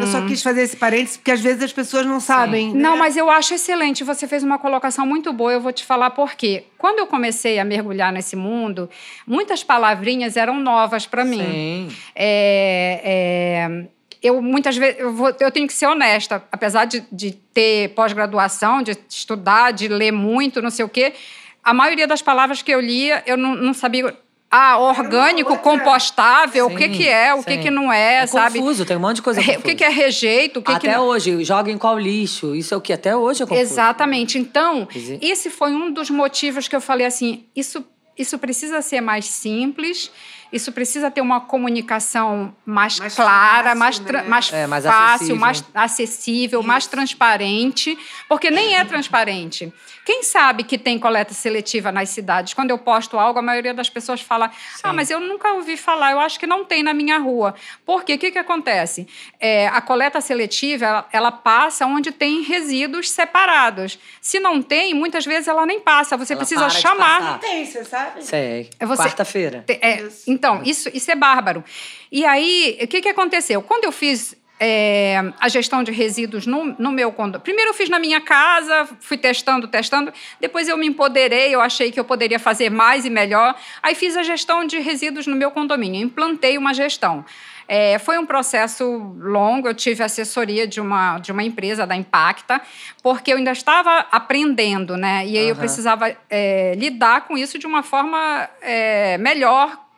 Eu 0.00 0.06
só 0.08 0.26
quis 0.26 0.42
fazer 0.42 0.62
esse 0.62 0.76
parênteses 0.76 1.16
porque 1.18 1.30
às 1.30 1.40
vezes 1.40 1.62
as 1.62 1.72
pessoas 1.72 2.04
não 2.06 2.18
sabem. 2.18 2.72
né? 2.74 2.80
Não, 2.80 2.96
mas 2.96 3.16
eu 3.16 3.30
acho 3.30 3.54
excelente. 3.54 4.02
Você 4.02 4.26
fez 4.26 4.42
uma 4.42 4.58
colocação 4.58 5.06
muito 5.06 5.32
boa. 5.32 5.52
Eu 5.52 5.60
vou 5.60 5.70
te 5.70 5.84
falar 5.84 6.10
por 6.10 6.34
quê. 6.34 6.64
Quando 6.78 6.98
eu 6.98 7.06
comecei 7.06 7.58
a 7.60 7.64
mergulhar 7.64 8.10
nesse 8.12 8.34
mundo, 8.34 8.90
muitas 9.26 9.62
palavrinhas 9.62 10.36
eram 10.36 10.58
novas 10.58 11.06
para 11.06 11.24
mim. 11.24 11.38
Sim. 11.38 11.88
É, 12.16 13.00
é, 13.04 13.86
eu 14.22 14.40
muitas 14.42 14.76
vezes 14.76 14.98
eu, 14.98 15.12
vou- 15.12 15.36
eu 15.38 15.50
tenho 15.52 15.66
que 15.66 15.72
ser 15.74 15.86
honesta, 15.86 16.42
apesar 16.50 16.84
de, 16.86 17.04
de 17.12 17.30
ter 17.32 17.90
pós-graduação, 17.90 18.82
de 18.82 18.96
estudar, 19.08 19.72
de 19.72 19.86
ler 19.88 20.10
muito, 20.10 20.60
não 20.60 20.70
sei 20.70 20.84
o 20.84 20.88
quê, 20.88 21.12
a 21.62 21.72
maioria 21.74 22.06
das 22.06 22.22
palavras 22.22 22.60
que 22.62 22.72
eu 22.72 22.80
lia 22.80 23.22
eu 23.26 23.36
não, 23.36 23.54
não 23.54 23.72
sabia. 23.74 24.16
Ah, 24.50 24.78
orgânico, 24.78 25.52
outra- 25.52 25.62
compostável, 25.62 26.66
o 26.66 26.74
que, 26.74 26.86
Sim, 26.86 26.90
que 26.92 27.08
é, 27.08 27.32
o 27.32 27.42
que, 27.44 27.52
sim. 27.54 27.60
que 27.60 27.70
não 27.70 27.92
é, 27.92 28.22
É 28.22 28.26
sabe? 28.26 28.58
confuso, 28.58 28.84
tem 28.84 28.96
um 28.96 29.00
monte 29.00 29.16
de 29.16 29.22
coisa 29.22 29.40
Re- 29.40 29.52
O 29.52 29.54
que, 29.56 29.62
confusa. 29.62 29.74
que 29.76 29.84
é 29.84 29.88
rejeito, 29.88 30.58
o 30.58 30.62
que, 30.62 30.72
Até 30.72 30.88
que 30.90 30.94
não... 30.96 31.04
hoje, 31.06 31.44
joga 31.44 31.70
em 31.70 31.78
qual 31.78 31.96
lixo? 31.96 32.54
Isso 32.56 32.74
é 32.74 32.76
o 32.76 32.80
que 32.80 32.92
até 32.92 33.14
hoje 33.16 33.42
é 33.44 33.46
confuso. 33.46 33.62
Exatamente. 33.62 34.38
Então, 34.38 34.88
esse 35.20 35.50
foi 35.50 35.70
um 35.72 35.92
dos 35.92 36.10
motivos 36.10 36.66
que 36.66 36.74
eu 36.74 36.80
falei 36.80 37.06
assim: 37.06 37.44
isso, 37.54 37.84
isso 38.18 38.36
precisa 38.40 38.82
ser 38.82 39.00
mais 39.00 39.24
simples, 39.26 40.10
isso 40.52 40.72
precisa 40.72 41.10
ter 41.10 41.20
uma 41.20 41.40
comunicação 41.40 42.54
mais, 42.64 42.98
Mais 42.98 43.14
clara, 43.14 43.62
fácil, 43.70 43.78
mais, 43.78 43.98
tra- 43.98 44.22
né? 44.22 44.28
mais 44.28 44.52
É, 44.52 44.66
mais 44.66 44.84
fácil, 44.84 45.04
acessível. 45.14 45.36
mais 45.36 45.64
acessível, 45.74 46.62
mais 46.62 46.86
transparente, 46.86 47.96
porque 48.28 48.50
nem 48.50 48.76
é 48.76 48.84
transparente. 48.84 49.72
Quem 50.04 50.22
sabe 50.22 50.64
que 50.64 50.76
tem 50.78 50.98
coleta 50.98 51.32
seletiva 51.34 51.92
nas 51.92 52.08
cidades? 52.08 52.54
Quando 52.54 52.70
eu 52.70 52.78
posto 52.78 53.18
algo, 53.18 53.38
a 53.38 53.42
maioria 53.42 53.72
das 53.74 53.88
pessoas 53.88 54.20
fala: 54.20 54.50
Ah, 54.82 54.92
mas 54.92 55.10
eu 55.10 55.20
nunca 55.20 55.52
ouvi 55.52 55.76
falar, 55.76 56.12
eu 56.12 56.20
acho 56.20 56.40
que 56.40 56.46
não 56.46 56.64
tem 56.64 56.82
na 56.82 56.92
minha 56.94 57.18
rua. 57.18 57.54
Por 57.84 58.02
quê? 58.02 58.14
O 58.14 58.18
que, 58.18 58.30
que 58.32 58.38
acontece? 58.38 59.06
É, 59.38 59.68
a 59.68 59.80
coleta 59.80 60.20
seletiva, 60.20 60.84
ela, 60.86 61.08
ela 61.12 61.30
passa 61.32 61.86
onde 61.86 62.10
tem 62.10 62.42
resíduos 62.42 63.10
separados. 63.10 63.98
Se 64.20 64.40
não 64.40 64.60
tem, 64.62 64.94
muitas 64.94 65.24
vezes 65.24 65.46
ela 65.46 65.64
nem 65.66 65.78
passa. 65.80 66.16
Você 66.16 66.32
Ela 66.32 66.40
precisa 66.40 66.68
chamar. 66.70 67.20
passar. 67.20 67.38
Tem, 67.40 67.64
você 67.66 67.84
sabe? 67.84 68.24
Sei. 68.24 68.70
É 68.80 68.86
você- 68.86 69.02
Quarta-feira. 69.02 69.64
Te- 69.66 69.78
é, 69.80 70.02
Isso. 70.02 70.30
Então, 70.40 70.62
isso, 70.64 70.88
isso 70.94 71.10
é 71.10 71.14
bárbaro. 71.14 71.62
E 72.10 72.24
aí, 72.24 72.78
o 72.82 72.86
que, 72.86 73.02
que 73.02 73.08
aconteceu? 73.10 73.60
Quando 73.60 73.84
eu 73.84 73.92
fiz 73.92 74.34
é, 74.58 75.32
a 75.38 75.48
gestão 75.48 75.82
de 75.82 75.92
resíduos 75.92 76.46
no, 76.46 76.76
no 76.78 76.90
meu 76.90 77.12
condomínio. 77.12 77.40
Primeiro 77.40 77.70
eu 77.70 77.74
fiz 77.74 77.90
na 77.90 77.98
minha 77.98 78.22
casa, 78.22 78.88
fui 79.00 79.18
testando, 79.18 79.68
testando. 79.68 80.12
Depois 80.38 80.66
eu 80.66 80.76
me 80.78 80.86
empoderei, 80.86 81.54
eu 81.54 81.60
achei 81.60 81.90
que 81.92 82.00
eu 82.00 82.04
poderia 82.04 82.38
fazer 82.38 82.70
mais 82.70 83.04
e 83.04 83.10
melhor. 83.10 83.54
Aí 83.82 83.94
fiz 83.94 84.16
a 84.16 84.22
gestão 84.22 84.66
de 84.66 84.78
resíduos 84.78 85.26
no 85.26 85.36
meu 85.36 85.50
condomínio, 85.50 86.02
implantei 86.02 86.58
uma 86.58 86.74
gestão. 86.74 87.24
É, 87.66 87.98
foi 88.00 88.18
um 88.18 88.26
processo 88.26 88.84
longo, 89.16 89.68
eu 89.68 89.74
tive 89.74 90.02
assessoria 90.02 90.66
de 90.66 90.80
uma, 90.80 91.18
de 91.20 91.30
uma 91.30 91.44
empresa, 91.44 91.86
da 91.86 91.94
Impacta, 91.94 92.60
porque 93.00 93.32
eu 93.32 93.36
ainda 93.36 93.52
estava 93.52 94.06
aprendendo, 94.10 94.96
né? 94.96 95.24
E 95.24 95.38
aí 95.38 95.44
eu 95.44 95.52
Aham. 95.52 95.60
precisava 95.60 96.16
é, 96.28 96.74
lidar 96.76 97.28
com 97.28 97.38
isso 97.38 97.58
de 97.60 97.68
uma 97.68 97.84
forma 97.84 98.50
é, 98.60 99.16
melhor 99.18 99.89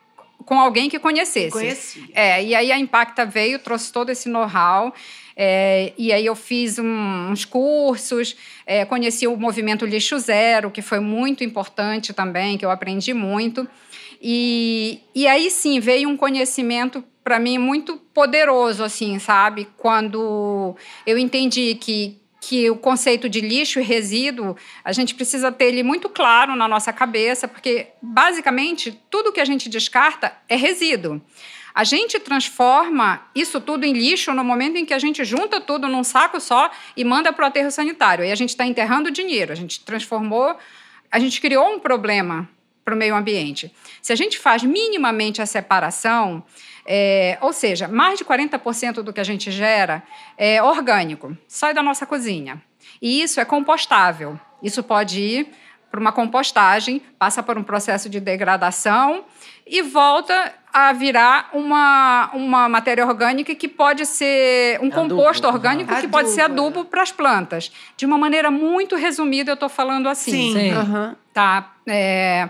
com 0.45 0.59
alguém 0.59 0.89
que 0.89 0.99
conhecesse. 0.99 1.51
Conhecia. 1.51 2.03
É, 2.13 2.43
e 2.43 2.53
aí 2.55 2.71
a 2.71 2.77
Impacta 2.79 3.25
veio, 3.25 3.59
trouxe 3.59 3.91
todo 3.91 4.09
esse 4.09 4.27
know-how. 4.29 4.93
é, 5.35 5.93
e 5.97 6.13
aí 6.13 6.23
eu 6.25 6.35
fiz 6.35 6.77
um- 6.77 7.31
uns 7.31 7.43
cursos, 7.43 8.35
é, 8.67 8.85
conheci 8.85 9.25
o 9.27 9.35
movimento 9.35 9.83
Lixo 9.85 10.19
Zero, 10.19 10.69
que 10.69 10.81
foi 10.81 10.99
muito 10.99 11.43
importante 11.43 12.13
também, 12.13 12.55
que 12.57 12.63
eu 12.63 12.69
aprendi 12.69 13.13
muito. 13.15 13.67
E, 14.21 14.99
e 15.13 15.25
aí 15.27 15.49
sim 15.49 15.79
veio 15.79 16.07
um 16.07 16.15
conhecimento 16.15 17.03
para 17.23 17.39
mim 17.39 17.57
muito 17.57 17.97
poderoso, 18.13 18.83
assim, 18.83 19.17
sabe? 19.17 19.67
Quando 19.77 20.75
eu 21.05 21.17
entendi 21.17 21.75
que 21.75 22.17
que 22.47 22.69
o 22.69 22.75
conceito 22.75 23.29
de 23.29 23.39
lixo 23.39 23.79
e 23.79 23.83
resíduo, 23.83 24.55
a 24.83 24.91
gente 24.91 25.15
precisa 25.15 25.49
ter 25.51 25.65
ele 25.65 25.81
muito 25.81 26.09
claro 26.09 26.55
na 26.55 26.67
nossa 26.67 26.91
cabeça, 26.91 27.47
porque 27.47 27.87
basicamente 28.01 28.99
tudo 29.09 29.31
que 29.31 29.39
a 29.39 29.45
gente 29.45 29.69
descarta 29.69 30.35
é 30.49 30.55
resíduo. 30.55 31.21
A 31.73 31.83
gente 31.85 32.19
transforma 32.19 33.25
isso 33.33 33.61
tudo 33.61 33.85
em 33.85 33.93
lixo 33.93 34.33
no 34.33 34.43
momento 34.43 34.77
em 34.77 34.85
que 34.85 34.93
a 34.93 34.99
gente 34.99 35.23
junta 35.23 35.61
tudo 35.61 35.87
num 35.87 36.03
saco 36.03 36.39
só 36.39 36.69
e 36.95 37.03
manda 37.03 37.31
para 37.31 37.45
o 37.45 37.47
aterro 37.47 37.71
sanitário. 37.71 38.25
E 38.25 38.31
a 38.31 38.35
gente 38.35 38.49
está 38.49 38.65
enterrando 38.65 39.09
dinheiro. 39.09 39.51
A 39.51 39.55
gente 39.55 39.79
transformou, 39.79 40.55
a 41.09 41.19
gente 41.19 41.41
criou 41.41 41.73
um 41.73 41.79
problema 41.79 42.47
para 42.83 42.93
o 42.93 42.97
meio 42.97 43.15
ambiente. 43.15 43.73
Se 44.01 44.11
a 44.11 44.15
gente 44.15 44.37
faz 44.37 44.63
minimamente 44.63 45.41
a 45.41 45.45
separação, 45.45 46.43
é, 46.85 47.37
ou 47.41 47.53
seja, 47.53 47.87
mais 47.87 48.19
de 48.19 48.25
40% 48.25 49.01
do 49.01 49.13
que 49.13 49.21
a 49.21 49.23
gente 49.23 49.51
gera 49.51 50.03
é 50.37 50.61
orgânico, 50.61 51.37
sai 51.47 51.73
da 51.73 51.81
nossa 51.81 52.05
cozinha. 52.05 52.61
E 53.01 53.21
isso 53.21 53.39
é 53.39 53.45
compostável. 53.45 54.39
Isso 54.61 54.83
pode 54.83 55.19
ir 55.21 55.47
para 55.89 55.99
uma 55.99 56.11
compostagem, 56.11 57.01
passa 57.19 57.43
por 57.43 57.57
um 57.57 57.63
processo 57.63 58.09
de 58.09 58.19
degradação 58.19 59.25
e 59.65 59.81
volta 59.81 60.53
a 60.73 60.91
virar 60.91 61.51
uma, 61.53 62.31
uma 62.33 62.67
matéria 62.67 63.05
orgânica 63.05 63.53
que 63.53 63.67
pode 63.67 64.07
ser 64.07 64.79
um 64.81 64.87
adubo, 64.87 65.09
composto 65.09 65.47
orgânico 65.47 65.93
uhum. 65.93 66.01
que 66.01 66.07
pode 66.07 66.29
ser 66.31 66.41
adubo 66.41 66.83
para 66.83 67.03
as 67.03 67.11
plantas. 67.11 67.71
De 67.95 68.07
uma 68.07 68.17
maneira 68.17 68.49
muito 68.49 68.95
resumida, 68.95 69.51
eu 69.51 69.53
estou 69.53 69.69
falando 69.69 70.09
assim. 70.09 70.31
Sim. 70.31 70.53
Sim. 70.53 70.73
Uhum. 70.73 71.15
Tá. 71.31 71.73
É... 71.87 72.49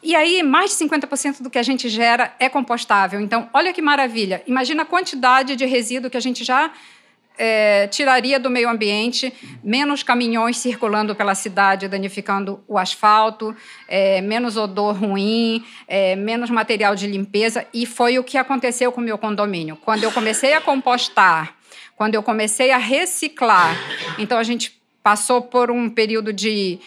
E 0.00 0.14
aí, 0.14 0.44
mais 0.44 0.70
de 0.70 0.84
50% 0.84 1.42
do 1.42 1.50
que 1.50 1.58
a 1.58 1.62
gente 1.64 1.88
gera 1.88 2.32
é 2.38 2.48
compostável. 2.48 3.20
Então, 3.20 3.50
olha 3.52 3.72
que 3.72 3.82
maravilha. 3.82 4.40
Imagina 4.46 4.82
a 4.82 4.86
quantidade 4.86 5.56
de 5.56 5.66
resíduo 5.66 6.08
que 6.08 6.16
a 6.16 6.20
gente 6.20 6.44
já 6.44 6.70
é, 7.38 7.86
tiraria 7.88 8.38
do 8.38 8.50
meio 8.50 8.68
ambiente, 8.68 9.32
menos 9.62 10.02
caminhões 10.02 10.56
circulando 10.58 11.14
pela 11.14 11.34
cidade, 11.34 11.88
danificando 11.88 12.62
o 12.66 12.78
asfalto, 12.78 13.54
é, 13.88 14.20
menos 14.20 14.56
odor 14.56 14.96
ruim, 14.96 15.64
é, 15.86 16.16
menos 16.16 16.50
material 16.50 16.94
de 16.94 17.06
limpeza. 17.06 17.66
E 17.72 17.86
foi 17.86 18.18
o 18.18 18.24
que 18.24 18.38
aconteceu 18.38 18.90
com 18.92 19.00
o 19.00 19.04
meu 19.04 19.18
condomínio. 19.18 19.76
Quando 19.76 20.04
eu 20.04 20.12
comecei 20.12 20.54
a 20.54 20.60
compostar, 20.60 21.54
quando 21.96 22.14
eu 22.14 22.22
comecei 22.22 22.70
a 22.70 22.78
reciclar, 22.78 23.76
então 24.18 24.38
a 24.38 24.42
gente 24.42 24.80
passou 25.02 25.40
por 25.40 25.70
um 25.70 25.88
período 25.88 26.32
de 26.32 26.80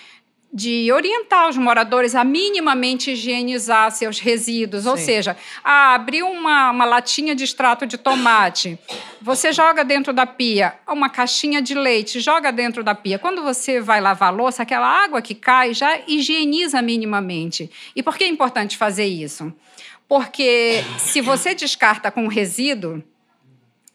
de 0.52 0.92
orientar 0.92 1.48
os 1.48 1.58
moradores 1.58 2.16
a 2.16 2.24
minimamente 2.24 3.12
higienizar 3.12 3.92
seus 3.92 4.20
resíduos, 4.20 4.84
Sim. 4.84 4.90
ou 4.90 4.98
seja, 4.98 5.38
ah, 5.64 5.94
abrir 5.94 6.24
uma, 6.24 6.72
uma 6.72 6.86
latinha 6.86 7.36
de 7.36 7.44
extrato 7.44 7.86
de 7.86 7.98
tomate, 7.98 8.78
você 9.22 9.54
joga 9.54 9.84
dentro 9.84 10.12
da 10.12 10.26
pia, 10.26 10.74
uma 10.88 11.10
caixinha 11.10 11.62
de 11.62 11.76
leite, 11.76 12.20
joga 12.20 12.52
dentro 12.52 12.84
da 12.84 12.96
pia. 12.96 13.20
Quando 13.20 13.44
você 13.44 13.80
vai 13.80 14.02
lavar 14.02 14.30
a 14.30 14.36
louça, 14.36 14.64
aquela 14.64 14.88
água 14.88 15.22
que 15.22 15.36
cai 15.36 15.74
já 15.74 16.00
higieniza 16.08 16.82
minimamente. 16.82 17.70
E 17.96 18.02
por 18.02 18.18
que 18.18 18.24
é 18.24 18.28
importante 18.28 18.76
fazer 18.76 19.06
isso? 19.06 19.54
Porque 20.08 20.84
se 20.98 21.22
você 21.22 21.54
descarta 21.54 22.10
com 22.10 22.28
resíduo, 22.28 23.04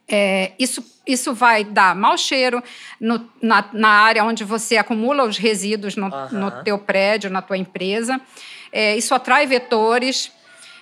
é, 0.09 0.53
isso, 0.59 0.85
isso 1.07 1.33
vai 1.33 1.65
dar 1.65 1.95
mau 1.95 2.17
cheiro 2.17 2.63
no, 3.01 3.29
na, 3.41 3.65
na, 3.73 3.89
área 3.89 4.25
onde 4.25 4.45
você 4.45 4.77
acumula 4.77 5.25
os 5.25 5.39
resíduos 5.39 5.97
no, 5.97 6.07
uhum. 6.07 6.29
no 6.33 6.63
teu 6.63 6.79
prédio, 6.79 7.31
na 7.31 7.41
tua 7.41 7.57
empresa. 7.57 8.21
É, 8.71 8.97
isso 8.97 9.15
atrai 9.15 9.47
vetores. 9.47 10.31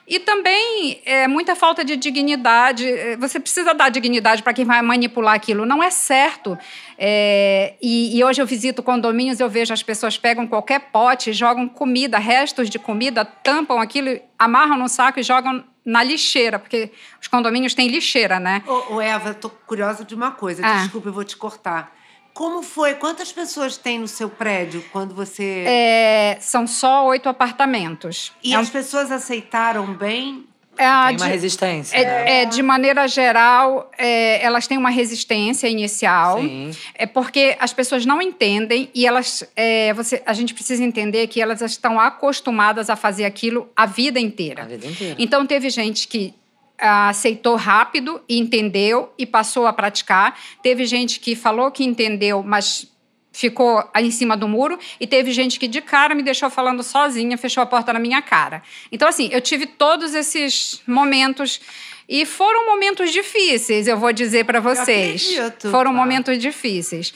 E 0.08 0.18
também 0.18 1.00
é, 1.04 1.28
muita 1.28 1.54
falta 1.54 1.84
de 1.84 1.96
dignidade. 1.96 2.90
É, 2.90 3.16
você 3.16 3.38
precisa 3.38 3.72
dar 3.72 3.88
dignidade 3.88 4.42
para 4.42 4.52
quem 4.52 4.64
vai 4.64 4.82
manipular 4.82 5.34
aquilo. 5.34 5.64
Não 5.64 5.80
é 5.80 5.90
certo. 5.90 6.58
É, 6.98 7.74
e, 7.80 8.18
e, 8.18 8.24
hoje 8.24 8.42
eu 8.42 8.46
visito 8.46 8.82
condomínios, 8.82 9.38
eu 9.38 9.48
vejo 9.48 9.72
as 9.72 9.82
pessoas 9.82 10.18
pegam 10.18 10.48
qualquer 10.48 10.80
pote, 10.92 11.32
jogam 11.32 11.68
comida, 11.68 12.18
restos 12.18 12.68
de 12.68 12.78
comida, 12.78 13.24
tampam 13.24 13.80
aquilo, 13.80 14.20
amarram 14.36 14.76
no 14.76 14.88
saco 14.88 15.20
e 15.20 15.22
jogam 15.22 15.64
na 15.84 16.02
lixeira, 16.02 16.58
porque 16.58 16.92
os 17.20 17.28
condomínios 17.28 17.74
têm 17.74 17.88
lixeira, 17.88 18.38
né? 18.38 18.62
Ô, 18.66 18.94
ô 18.94 19.00
Eva, 19.00 19.34
tô 19.34 19.50
curiosa 19.50 20.04
de 20.04 20.14
uma 20.14 20.30
coisa. 20.30 20.64
Ah. 20.64 20.82
Desculpa, 20.82 21.08
eu 21.08 21.12
vou 21.12 21.24
te 21.24 21.36
cortar. 21.36 21.94
Como 22.32 22.62
foi? 22.62 22.94
Quantas 22.94 23.30
pessoas 23.30 23.76
tem 23.76 23.98
no 23.98 24.08
seu 24.08 24.30
prédio 24.30 24.82
quando 24.90 25.14
você. 25.14 25.64
É, 25.66 26.38
são 26.40 26.66
só 26.66 27.06
oito 27.06 27.28
apartamentos. 27.28 28.32
E 28.42 28.54
é 28.54 28.56
as 28.56 28.68
um... 28.68 28.72
pessoas 28.72 29.12
aceitaram 29.12 29.92
bem? 29.94 30.46
É, 30.76 30.84
tem 30.84 31.16
uma 31.16 31.16
de, 31.16 31.24
resistência. 31.24 31.96
É, 31.96 32.42
é, 32.42 32.44
de 32.46 32.62
maneira 32.62 33.06
geral, 33.06 33.90
é, 33.98 34.42
elas 34.42 34.66
têm 34.66 34.78
uma 34.78 34.90
resistência 34.90 35.68
inicial. 35.68 36.40
Sim. 36.40 36.70
É 36.94 37.06
porque 37.06 37.56
as 37.60 37.72
pessoas 37.72 38.06
não 38.06 38.22
entendem 38.22 38.90
e 38.94 39.06
elas, 39.06 39.44
é, 39.54 39.92
você, 39.92 40.22
a 40.24 40.32
gente 40.32 40.54
precisa 40.54 40.82
entender 40.82 41.26
que 41.26 41.40
elas 41.40 41.60
estão 41.60 42.00
acostumadas 42.00 42.88
a 42.88 42.96
fazer 42.96 43.24
aquilo 43.24 43.68
a 43.76 43.86
vida 43.86 44.18
inteira. 44.18 44.62
A 44.62 44.66
vida 44.66 44.86
inteira. 44.86 45.16
Então 45.18 45.46
teve 45.46 45.68
gente 45.68 46.08
que 46.08 46.34
aceitou 46.78 47.54
rápido, 47.54 48.20
entendeu 48.28 49.12
e 49.16 49.24
passou 49.24 49.66
a 49.66 49.72
praticar. 49.72 50.36
Teve 50.62 50.84
gente 50.84 51.20
que 51.20 51.36
falou 51.36 51.70
que 51.70 51.84
entendeu, 51.84 52.42
mas 52.42 52.91
ficou 53.32 53.82
em 53.96 54.10
cima 54.10 54.36
do 54.36 54.46
muro 54.46 54.78
e 55.00 55.06
teve 55.06 55.32
gente 55.32 55.58
que 55.58 55.66
de 55.66 55.80
cara 55.80 56.14
me 56.14 56.22
deixou 56.22 56.50
falando 56.50 56.82
sozinha, 56.82 57.38
fechou 57.38 57.62
a 57.62 57.66
porta 57.66 57.92
na 57.92 57.98
minha 57.98 58.20
cara. 58.20 58.62
Então 58.90 59.08
assim, 59.08 59.28
eu 59.32 59.40
tive 59.40 59.66
todos 59.66 60.14
esses 60.14 60.82
momentos 60.86 61.60
e 62.08 62.26
foram 62.26 62.66
momentos 62.66 63.10
difíceis, 63.10 63.88
eu 63.88 63.96
vou 63.96 64.12
dizer 64.12 64.44
para 64.44 64.60
vocês. 64.60 65.34
Foram 65.70 65.92
tá. 65.92 65.96
momentos 65.96 66.38
difíceis. 66.38 67.14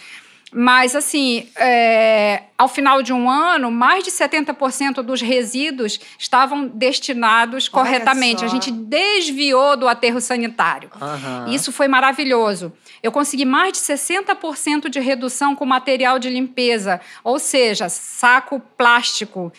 Mas, 0.52 0.94
assim, 0.94 1.48
é, 1.56 2.44
ao 2.56 2.68
final 2.68 3.02
de 3.02 3.12
um 3.12 3.28
ano, 3.28 3.70
mais 3.70 4.04
de 4.04 4.10
70% 4.10 5.02
dos 5.02 5.20
resíduos 5.20 6.00
estavam 6.18 6.66
destinados 6.68 7.68
Olha 7.70 7.84
corretamente. 7.84 8.40
Só. 8.40 8.46
A 8.46 8.48
gente 8.48 8.70
desviou 8.70 9.76
do 9.76 9.88
aterro 9.88 10.20
sanitário. 10.20 10.88
Uhum. 10.98 11.52
Isso 11.52 11.72
foi 11.72 11.88
maravilhoso. 11.88 12.72
Eu 13.02 13.12
consegui 13.12 13.44
mais 13.44 13.72
de 13.72 13.78
60% 13.78 14.88
de 14.88 15.00
redução 15.00 15.54
com 15.54 15.64
material 15.64 16.18
de 16.18 16.28
limpeza, 16.28 17.00
ou 17.22 17.38
seja, 17.38 17.88
saco 17.88 18.60
plástico 18.76 19.52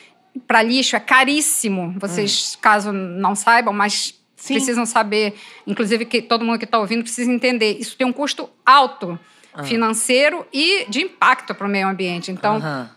para 0.47 0.61
lixo 0.61 0.95
é 0.95 0.99
caríssimo. 0.99 1.95
Vocês, 1.97 2.55
hum. 2.55 2.59
caso 2.61 2.91
não 2.91 3.35
saibam, 3.35 3.73
mas 3.73 4.13
Sim. 4.35 4.53
precisam 4.53 4.85
saber, 4.85 5.35
inclusive 5.65 6.05
que 6.05 6.21
todo 6.21 6.45
mundo 6.45 6.59
que 6.59 6.65
está 6.65 6.77
ouvindo 6.77 7.03
precisa 7.03 7.31
entender, 7.31 7.77
isso 7.79 7.97
tem 7.97 8.05
um 8.05 8.13
custo 8.13 8.49
alto 8.65 9.19
uhum. 9.57 9.63
financeiro 9.63 10.45
e 10.53 10.85
de 10.89 11.01
impacto 11.01 11.55
para 11.55 11.65
o 11.65 11.69
meio 11.69 11.87
ambiente. 11.87 12.31
Então, 12.31 12.57
uhum. 12.57 12.87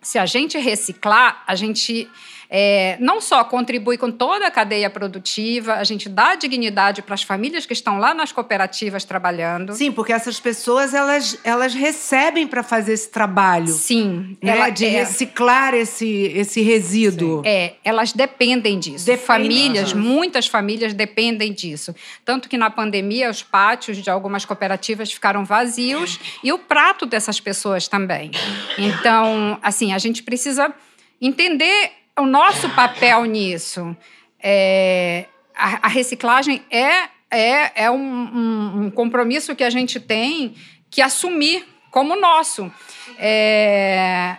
se 0.00 0.18
a 0.18 0.24
gente 0.24 0.58
reciclar, 0.58 1.42
a 1.46 1.54
gente 1.54 2.08
é, 2.48 2.96
não 3.00 3.20
só 3.20 3.42
contribui 3.44 3.98
com 3.98 4.10
toda 4.10 4.46
a 4.46 4.50
cadeia 4.50 4.88
produtiva, 4.88 5.74
a 5.74 5.84
gente 5.84 6.08
dá 6.08 6.34
dignidade 6.34 7.02
para 7.02 7.14
as 7.14 7.22
famílias 7.22 7.66
que 7.66 7.72
estão 7.72 7.98
lá 7.98 8.14
nas 8.14 8.32
cooperativas 8.32 9.04
trabalhando. 9.04 9.74
Sim, 9.74 9.90
porque 9.92 10.12
essas 10.12 10.38
pessoas 10.38 10.94
elas, 10.94 11.38
elas 11.44 11.74
recebem 11.74 12.46
para 12.46 12.62
fazer 12.62 12.92
esse 12.92 13.10
trabalho. 13.10 13.68
Sim, 13.68 14.36
né? 14.42 14.52
ela, 14.52 14.70
de 14.70 14.86
é, 14.86 14.90
reciclar 14.90 15.74
esse, 15.74 16.06
esse 16.34 16.60
resíduo. 16.62 17.42
Sim. 17.42 17.48
É, 17.48 17.74
elas 17.84 18.12
dependem 18.12 18.78
disso. 18.78 19.06
Depende. 19.06 19.26
Famílias, 19.26 19.92
uhum. 19.92 20.00
muitas 20.00 20.46
famílias 20.46 20.94
dependem 20.94 21.52
disso. 21.52 21.94
Tanto 22.24 22.48
que 22.48 22.56
na 22.56 22.70
pandemia 22.70 23.30
os 23.30 23.42
pátios 23.42 23.98
de 23.98 24.08
algumas 24.08 24.44
cooperativas 24.44 25.12
ficaram 25.12 25.44
vazios 25.44 26.18
e 26.42 26.52
o 26.52 26.58
prato 26.58 27.06
dessas 27.06 27.40
pessoas 27.40 27.88
também. 27.88 28.30
Então, 28.78 29.58
assim, 29.62 29.92
a 29.92 29.98
gente 29.98 30.22
precisa 30.22 30.72
entender 31.20 31.92
o 32.18 32.26
nosso 32.26 32.68
papel 32.70 33.24
nisso. 33.24 33.96
É, 34.42 35.26
a, 35.54 35.86
a, 35.86 35.88
reciclagem 35.88 36.62
é, 36.70 37.08
é, 37.30 37.84
é 37.84 37.90
um, 37.90 37.96
um, 37.96 38.82
um, 38.84 38.90
compromisso 38.90 39.54
que 39.54 39.64
a 39.64 39.70
gente 39.70 39.98
tem 39.98 40.54
que 40.90 41.02
assumir 41.02 41.66
como 41.90 42.18
nosso. 42.18 42.72
É, 43.18 44.36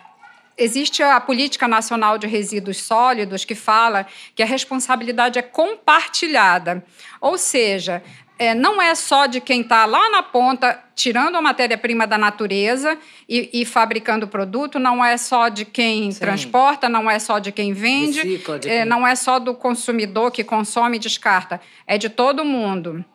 existe 0.57 1.03
a 1.03 1.19
Política 1.19 1.67
Nacional 1.67 2.17
de 2.17 2.27
Resíduos 2.27 2.77
Sólidos 2.77 3.45
que 3.45 3.55
fala 3.55 4.07
que 4.35 4.41
a 4.41 4.45
responsabilidade 4.45 5.37
é 5.37 5.41
compartilhada. 5.41 6.85
Ou 7.19 7.37
seja, 7.37 8.03
é, 8.39 8.53
não 8.53 8.81
é 8.81 8.93
só 8.95 9.25
de 9.25 9.41
quem 9.41 9.61
está 9.61 9.85
lá 9.85 10.09
na 10.09 10.23
ponta 10.23 10.83
tirando 10.95 11.35
a 11.35 11.41
matéria-prima 11.41 12.07
da 12.07 12.17
natureza 12.17 12.97
e, 13.29 13.49
e, 13.53 13.65
fabricando 13.65 14.25
o 14.25 14.29
produto, 14.29 14.79
não 14.79 15.03
é 15.03 15.15
só 15.15 15.47
de 15.47 15.63
quem 15.63 16.11
Sim. 16.11 16.19
transporta, 16.19 16.89
não 16.89 17.09
é 17.09 17.19
só 17.19 17.37
de 17.37 17.51
quem 17.51 17.71
vende, 17.71 18.21
Recicla, 18.21 18.57
de 18.57 18.67
é, 18.67 18.79
quem... 18.79 18.85
não 18.85 19.05
é 19.05 19.15
só 19.15 19.37
do 19.37 19.53
consumidor 19.53 20.31
que 20.31 20.43
consome 20.43 20.97
e 20.97 20.99
descarta, 20.99 21.61
é 21.85 21.97
de 21.97 22.09
todo 22.09 22.43
mundo. 22.43 23.05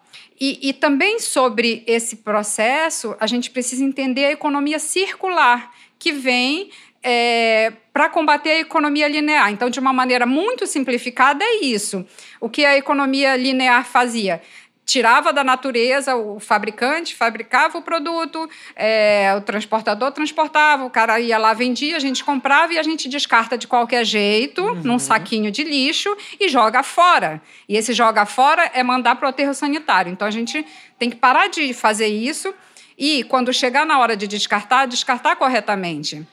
E, 0.40 0.58
e 0.68 0.72
também 0.72 1.18
sobre 1.18 1.82
esse 1.87 2.16
processo, 2.16 3.16
a 3.18 3.26
gente 3.26 3.50
precisa 3.50 3.85
entender 3.85 4.26
a 4.26 4.32
economia 4.32 4.78
circular, 4.78 5.72
que 5.98 6.12
vem 6.12 6.70
é, 7.02 7.72
para 7.92 8.08
combater 8.08 8.50
a 8.50 8.61
economia 8.61 9.08
linear. 9.08 9.50
Então, 9.50 9.68
de 9.68 9.80
uma 9.80 9.92
maneira 9.92 10.24
muito 10.24 10.66
simplificada, 10.66 11.44
é 11.44 11.64
isso. 11.64 12.06
O 12.40 12.48
que 12.48 12.64
a 12.64 12.76
economia 12.76 13.37
linear 13.37 13.85
fazia? 13.85 14.40
Tirava 14.85 15.33
da 15.33 15.45
natureza 15.45 16.16
o 16.16 16.40
fabricante, 16.40 17.14
fabricava 17.14 17.79
o 17.79 17.83
produto, 17.83 18.49
é, 18.75 19.33
o 19.37 19.40
transportador 19.40 20.11
transportava, 20.12 20.85
o 20.85 20.90
cara 20.90 21.18
ia 21.21 21.38
lá, 21.38 21.55
vendia, 21.55 21.97
a 21.97 22.01
gente 22.01 22.25
comprava 22.25 22.73
e 22.73 22.79
a 22.79 22.83
gente 22.83 23.09
descarta 23.09 23.57
de 23.57 23.66
qualquer 23.66 24.05
jeito, 24.05 24.62
uhum. 24.62 24.83
num 24.83 24.99
saquinho 24.99 25.51
de 25.51 25.62
lixo 25.64 26.14
e 26.38 26.49
joga 26.49 26.83
fora. 26.83 27.40
E 27.68 27.77
esse 27.77 27.92
joga 27.92 28.27
fora 28.27 28.71
é 28.75 28.83
mandar 28.83 29.16
para 29.16 29.27
o 29.27 29.29
aterro 29.29 29.55
sanitário. 29.55 30.12
Então 30.12 30.27
a 30.27 30.31
gente 30.31 30.64
tem 30.99 31.09
que 31.09 31.16
parar 31.16 31.49
de 31.49 31.73
fazer 31.73 32.09
isso 32.09 32.53
e, 32.99 33.25
quando 33.25 33.53
chegar 33.53 33.87
na 33.87 33.99
hora 33.99 34.16
de 34.16 34.27
descartar, 34.27 34.87
descartar 34.87 35.37
corretamente. 35.37 36.27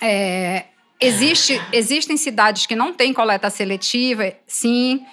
É, 0.00 0.64
existe, 1.00 1.60
existem 1.72 2.16
cidades 2.16 2.66
que 2.66 2.74
não 2.74 2.92
têm 2.92 3.12
coleta 3.12 3.50
seletiva, 3.50 4.32
sim. 4.46 5.04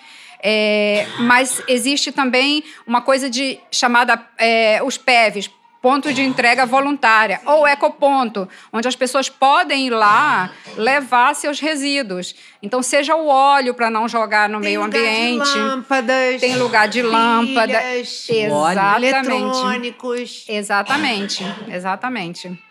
É, 0.44 1.06
mas 1.20 1.62
existe 1.68 2.12
também 2.12 2.64
uma 2.86 3.02
coisa 3.02 3.30
de 3.30 3.60
chamada 3.72 4.20
é, 4.38 4.82
os 4.84 4.98
PEVs, 4.98 5.50
ponto 5.82 6.14
de 6.14 6.22
entrega 6.22 6.66
voluntária, 6.66 7.42
ou 7.46 7.68
ecoponto, 7.68 8.48
onde 8.72 8.88
as 8.88 8.96
pessoas 8.96 9.30
podem 9.30 9.88
ir 9.88 9.90
lá 9.90 10.52
levar 10.78 11.34
seus 11.34 11.60
resíduos. 11.60 12.36
Então, 12.62 12.84
seja 12.84 13.16
o 13.16 13.28
óleo 13.28 13.74
para 13.74 13.90
não 13.90 14.08
jogar 14.08 14.48
no 14.48 14.62
tem 14.62 14.70
meio 14.70 14.84
ambiente. 14.84 15.52
Tem 15.52 15.62
lâmpadas. 15.62 16.42
Tem 16.42 16.56
lugar 16.56 16.88
de 16.88 17.02
lâmpada. 17.02 17.82
Exatamente. 17.98 19.58
Eletrônicos. 19.58 20.46
Exatamente, 20.48 21.44
exatamente. 21.68 22.71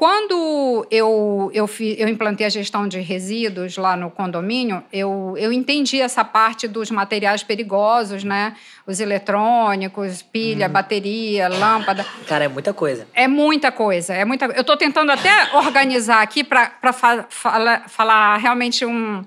Quando 0.00 0.86
eu, 0.90 1.50
eu, 1.52 1.68
eu 1.98 2.08
implantei 2.08 2.46
a 2.46 2.48
gestão 2.48 2.88
de 2.88 3.00
resíduos 3.00 3.76
lá 3.76 3.94
no 3.98 4.10
condomínio, 4.10 4.82
eu, 4.90 5.34
eu 5.36 5.52
entendi 5.52 6.00
essa 6.00 6.24
parte 6.24 6.66
dos 6.66 6.90
materiais 6.90 7.42
perigosos, 7.42 8.24
né? 8.24 8.56
Os 8.86 8.98
eletrônicos, 8.98 10.22
pilha, 10.22 10.68
hum. 10.68 10.70
bateria, 10.70 11.48
lâmpada. 11.48 12.06
Cara, 12.26 12.46
é 12.46 12.48
muita 12.48 12.72
coisa. 12.72 13.06
É 13.12 13.28
muita 13.28 13.70
coisa. 13.70 14.14
É 14.14 14.24
muita... 14.24 14.46
Eu 14.46 14.62
estou 14.62 14.74
tentando 14.74 15.12
até 15.12 15.54
organizar 15.54 16.22
aqui 16.22 16.42
para 16.42 16.94
fa 16.94 17.26
falar, 17.28 17.86
falar 17.90 18.38
realmente 18.38 18.86
um, 18.86 19.22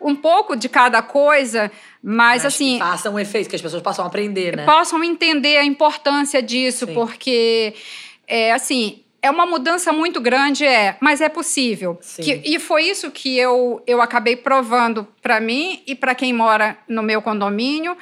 um 0.00 0.16
pouco 0.16 0.56
de 0.56 0.68
cada 0.68 1.02
coisa, 1.02 1.70
mas, 2.02 2.42
mas 2.42 2.46
assim. 2.46 2.80
faça 2.80 3.08
um 3.08 3.16
efeito, 3.20 3.48
que 3.48 3.54
as 3.54 3.62
pessoas 3.62 3.80
possam 3.80 4.04
aprender, 4.04 4.56
né? 4.56 4.64
Possam 4.64 5.04
entender 5.04 5.56
a 5.56 5.64
importância 5.64 6.42
disso, 6.42 6.84
Sim. 6.84 6.94
porque, 6.94 7.74
é, 8.26 8.52
assim, 8.52 9.05
é 9.26 9.30
uma 9.30 9.44
mudança 9.44 9.92
muito 9.92 10.20
grande, 10.20 10.64
é, 10.64 10.96
mas 11.00 11.20
é 11.20 11.28
possível. 11.28 11.98
Que, 12.22 12.42
e 12.44 12.58
foi 12.58 12.84
isso 12.84 13.10
que 13.10 13.36
eu, 13.36 13.82
eu 13.86 14.00
acabei 14.00 14.36
provando 14.36 15.06
para 15.20 15.40
mim 15.40 15.82
e 15.86 15.94
para 15.94 16.14
quem 16.14 16.32
mora 16.32 16.78
no 16.88 17.02
meu 17.02 17.20
condomínio. 17.20 17.96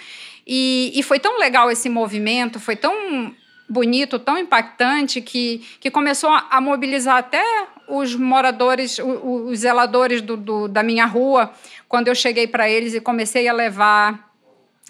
E, 0.47 0.93
e 0.95 1.03
foi 1.03 1.19
tão 1.19 1.39
legal 1.39 1.71
esse 1.71 1.89
movimento, 1.89 2.61
foi 2.61 2.77
tão 2.77 3.35
bonito, 3.67 4.19
tão 4.19 4.37
impactante, 4.37 5.23
que, 5.23 5.67
que 5.81 5.91
começou 5.91 6.31
a, 6.31 6.61
mobilizar 6.61 7.17
até 7.17 7.43
os 7.89 8.15
moradores, 8.15 8.99
os, 8.99 9.61
zeladores 9.61 10.21
do, 10.21 10.37
do, 10.37 10.69
da 10.69 10.83
minha 10.83 11.07
rua, 11.07 11.51
quando 11.89 12.09
eu 12.09 12.15
cheguei 12.15 12.47
para 12.47 12.69
eles 12.69 12.93
e 12.93 13.01
comecei 13.01 13.49
a 13.49 13.53
levar 13.55 14.31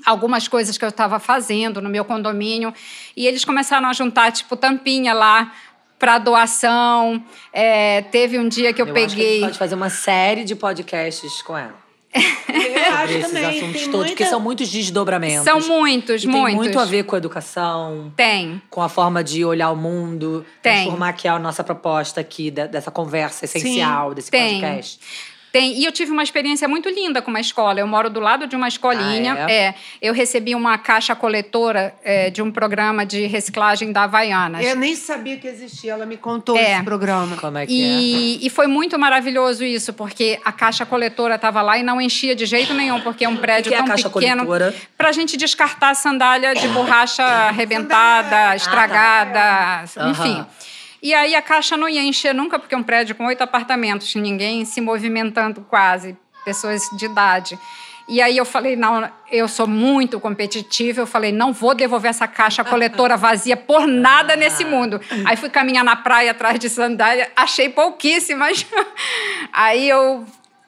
algumas 0.04 0.48
coisas 0.48 0.76
que 0.76 0.84
eu 0.84 0.88
estava 0.88 1.20
fazendo 1.20 1.80
no 1.80 1.88
meu 1.88 2.04
condomínio 2.04 2.74
e 3.16 3.28
eles 3.28 3.44
começaram 3.44 3.88
a 3.88 3.92
juntar 3.92 4.32
tipo 4.32 4.56
tampinha 4.56 5.14
lá 5.14 5.52
para 5.98 6.18
doação. 6.18 7.22
É, 7.52 8.02
teve 8.02 8.38
um 8.38 8.48
dia 8.48 8.72
que 8.72 8.80
eu, 8.80 8.86
eu 8.86 8.94
peguei. 8.94 9.06
Acho 9.06 9.16
que 9.16 9.22
a 9.22 9.32
gente 9.32 9.40
pode 9.40 9.58
fazer 9.58 9.74
uma 9.74 9.90
série 9.90 10.44
de 10.44 10.54
podcasts 10.54 11.42
com 11.42 11.56
ela. 11.56 11.84
Eu 12.14 12.94
acho 12.94 13.12
esses 13.14 13.26
também. 13.26 13.44
assuntos 13.44 13.72
tem 13.72 13.90
todos, 13.90 13.96
muita... 13.96 14.10
porque 14.10 14.26
são 14.26 14.40
muitos 14.40 14.68
desdobramentos. 14.70 15.44
São 15.44 15.60
muitos, 15.60 16.22
e 16.22 16.26
muitos. 16.28 16.46
Tem 16.46 16.56
muito 16.56 16.78
a 16.78 16.84
ver 16.84 17.02
com 17.02 17.16
a 17.16 17.18
educação. 17.18 18.12
Tem. 18.14 18.62
Com 18.70 18.82
a 18.82 18.88
forma 18.88 19.24
de 19.24 19.44
olhar 19.44 19.70
o 19.70 19.76
mundo. 19.76 20.46
Tem. 20.62 20.74
Transformar 20.74 21.12
que 21.14 21.26
é 21.26 21.30
a 21.30 21.38
nossa 21.38 21.64
proposta 21.64 22.20
aqui, 22.20 22.50
dessa 22.50 22.90
conversa 22.90 23.44
essencial, 23.46 24.10
Sim, 24.10 24.14
desse 24.14 24.30
tem. 24.30 24.60
podcast. 24.60 25.00
Tem, 25.54 25.78
e 25.78 25.84
eu 25.84 25.92
tive 25.92 26.10
uma 26.10 26.24
experiência 26.24 26.66
muito 26.66 26.88
linda 26.88 27.22
com 27.22 27.30
uma 27.30 27.38
escola. 27.38 27.78
Eu 27.78 27.86
moro 27.86 28.10
do 28.10 28.18
lado 28.18 28.44
de 28.44 28.56
uma 28.56 28.66
escolinha. 28.66 29.34
Ah, 29.34 29.48
é? 29.48 29.54
é? 29.54 29.74
eu 30.02 30.12
recebi 30.12 30.52
uma 30.52 30.76
caixa 30.76 31.14
coletora 31.14 31.94
é, 32.02 32.28
de 32.28 32.42
um 32.42 32.50
programa 32.50 33.06
de 33.06 33.26
reciclagem 33.26 33.92
da 33.92 34.02
Havaianas. 34.02 34.66
Eu 34.66 34.74
nem 34.74 34.96
sabia 34.96 35.36
que 35.36 35.46
existia, 35.46 35.92
ela 35.92 36.06
me 36.06 36.16
contou 36.16 36.56
é. 36.56 36.72
esse 36.72 36.82
programa. 36.82 37.36
Como 37.36 37.56
é 37.56 37.66
que 37.66 37.72
e, 37.72 38.34
é? 38.34 38.46
E 38.46 38.50
foi 38.50 38.66
muito 38.66 38.98
maravilhoso 38.98 39.62
isso, 39.62 39.92
porque 39.92 40.40
a 40.44 40.50
caixa 40.50 40.84
coletora 40.84 41.36
estava 41.36 41.62
lá 41.62 41.78
e 41.78 41.84
não 41.84 42.00
enchia 42.00 42.34
de 42.34 42.46
jeito 42.46 42.74
nenhum, 42.74 43.00
porque 43.02 43.24
é 43.24 43.28
um 43.28 43.36
prédio 43.36 43.70
que 43.70 43.78
tão 43.78 43.86
é 43.86 43.88
a 43.88 43.90
caixa 43.92 44.10
pequeno. 44.10 44.44
Para 44.98 45.10
a 45.10 45.12
gente 45.12 45.36
descartar 45.36 45.90
a 45.90 45.94
sandália 45.94 46.52
de 46.56 46.66
borracha 46.66 47.22
arrebentada, 47.46 48.56
estragada, 48.56 49.40
Ah, 49.40 49.84
tá. 49.86 50.08
enfim. 50.10 50.38
Uhum. 50.38 50.46
E 51.04 51.12
aí 51.12 51.34
a 51.34 51.42
caixa 51.42 51.76
não 51.76 51.86
ia 51.86 52.02
encher 52.02 52.34
nunca, 52.34 52.58
porque 52.58 52.74
é 52.74 52.78
um 52.78 52.82
prédio 52.82 53.14
com 53.14 53.26
oito 53.26 53.42
apartamentos, 53.42 54.14
ninguém 54.14 54.64
se 54.64 54.80
movimentando 54.80 55.60
quase 55.68 56.16
pessoas 56.46 56.80
de 56.96 57.04
idade. 57.04 57.58
E 58.08 58.22
aí 58.22 58.34
eu 58.34 58.46
falei, 58.46 58.74
não, 58.74 59.10
eu 59.30 59.46
sou 59.46 59.66
muito 59.66 60.18
competitiva, 60.18 61.02
eu 61.02 61.06
falei, 61.06 61.30
não 61.30 61.52
vou 61.52 61.74
devolver 61.74 62.08
essa 62.08 62.26
caixa 62.26 62.64
coletora 62.64 63.18
vazia 63.18 63.54
por 63.54 63.86
nada 63.86 64.34
nesse 64.34 64.64
mundo. 64.64 64.98
Aí 65.26 65.36
fui 65.36 65.50
caminhar 65.50 65.84
na 65.84 65.94
praia 65.94 66.30
atrás 66.30 66.58
de 66.58 66.70
sandália, 66.70 67.30
achei 67.36 67.68
pouquíssimas. 67.68 68.64
Aí 69.52 69.86
eu 69.86 70.24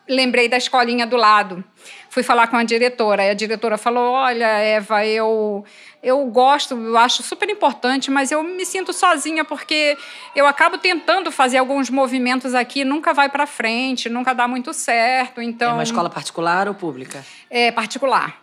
lembrei 0.07 0.51
da 0.51 0.59
escolinha 0.59 1.07
do 1.07 1.17
lado. 1.17 1.65
Fui 2.11 2.23
falar 2.23 2.47
com 2.47 2.57
a 2.57 2.65
diretora, 2.65 3.25
e 3.25 3.31
a 3.31 3.35
diretora 3.35 3.77
falou: 3.77 4.13
Olha, 4.13 4.47
Eva, 4.47 5.05
eu, 5.05 5.65
eu 6.07 6.25
gosto, 6.27 6.77
eu 6.77 6.97
acho 6.97 7.21
super 7.25 7.51
importante, 7.51 8.13
mas 8.13 8.31
eu 8.31 8.41
me 8.41 8.65
sinto 8.65 8.93
sozinha 8.93 9.45
porque 9.45 9.99
eu 10.37 10.47
acabo 10.47 10.79
tentando 10.79 11.33
fazer 11.33 11.59
alguns 11.59 11.91
movimentos 11.91 12.55
aqui, 12.55 12.85
nunca 12.85 13.13
vai 13.13 13.29
para 13.29 13.45
frente, 13.45 14.09
nunca 14.09 14.33
dá 14.33 14.47
muito 14.47 14.73
certo. 14.73 15.43
Então, 15.43 15.73
é 15.73 15.75
uma 15.75 15.83
escola 15.83 16.09
particular 16.09 16.69
ou 16.69 16.75
pública? 16.75 17.27
É 17.51 17.73
particular. 17.73 18.41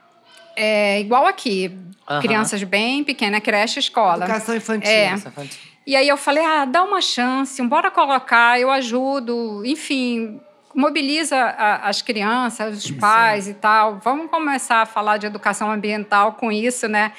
É 0.57 0.99
igual 0.99 1.25
aqui. 1.25 1.71
Uhum. 2.09 2.19
Crianças 2.19 2.61
bem 2.63 3.01
pequenas, 3.01 3.39
creche, 3.39 3.79
escola. 3.79 4.25
Educação 4.25 4.57
infantil. 4.57 4.91
É. 4.91 5.13
Infantil. 5.13 5.59
E 5.87 5.95
aí 5.95 6.07
eu 6.09 6.17
falei, 6.17 6.43
ah, 6.43 6.65
dá 6.65 6.83
uma 6.83 6.99
chance, 6.99 7.61
bora 7.63 7.89
colocar, 7.89 8.59
eu 8.59 8.69
ajudo, 8.69 9.65
enfim, 9.65 10.41
mobiliza 10.75 11.37
a, 11.37 11.87
as 11.87 12.01
crianças, 12.01 12.83
os 12.83 12.91
pais 12.91 13.45
Sim. 13.45 13.51
e 13.51 13.53
tal. 13.53 13.99
Vamos 14.03 14.29
começar 14.29 14.81
a 14.81 14.85
falar 14.85 15.17
de 15.17 15.27
educação 15.27 15.71
ambiental 15.71 16.33
com 16.33 16.51
isso, 16.51 16.89
né? 16.89 17.13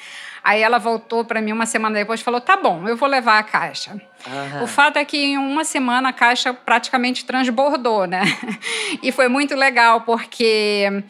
Aí 0.45 0.61
ela 0.61 0.77
voltou 0.77 1.25
para 1.25 1.41
mim 1.41 1.51
uma 1.51 1.65
semana 1.65 1.95
depois 1.95 2.19
e 2.19 2.23
falou: 2.23 2.39
tá 2.39 2.55
bom, 2.55 2.87
eu 2.87 2.95
vou 2.95 3.09
levar 3.09 3.39
a 3.39 3.43
caixa. 3.43 3.99
Uhum. 4.27 4.63
O 4.63 4.67
fato 4.67 4.97
é 4.97 5.03
que 5.03 5.17
em 5.17 5.37
uma 5.39 5.63
semana 5.63 6.09
a 6.09 6.13
caixa 6.13 6.53
praticamente 6.53 7.25
transbordou, 7.25 8.05
né? 8.05 8.21
E 9.01 9.11
foi 9.11 9.27
muito 9.27 9.55
legal, 9.55 10.01
porque 10.01 11.03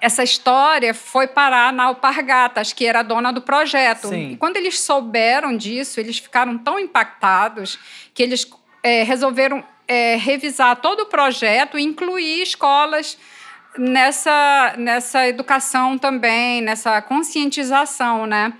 essa 0.00 0.22
história 0.22 0.94
foi 0.94 1.26
parar 1.26 1.72
na 1.72 1.84
Alpargatas, 1.84 2.72
que 2.72 2.86
era 2.86 3.00
a 3.00 3.02
dona 3.02 3.32
do 3.32 3.42
projeto. 3.42 4.08
Sim. 4.08 4.30
E 4.30 4.36
quando 4.36 4.56
eles 4.56 4.78
souberam 4.78 5.56
disso, 5.56 5.98
eles 5.98 6.18
ficaram 6.18 6.56
tão 6.56 6.78
impactados 6.78 7.78
que 8.14 8.22
eles 8.22 8.48
é, 8.84 9.02
resolveram 9.02 9.64
é, 9.88 10.14
revisar 10.14 10.76
todo 10.76 11.00
o 11.00 11.06
projeto 11.06 11.76
e 11.76 11.82
incluir 11.82 12.40
escolas 12.42 13.18
nessa, 13.76 14.74
nessa 14.78 15.26
educação 15.26 15.98
também, 15.98 16.62
nessa 16.62 17.02
conscientização, 17.02 18.26
né? 18.26 18.52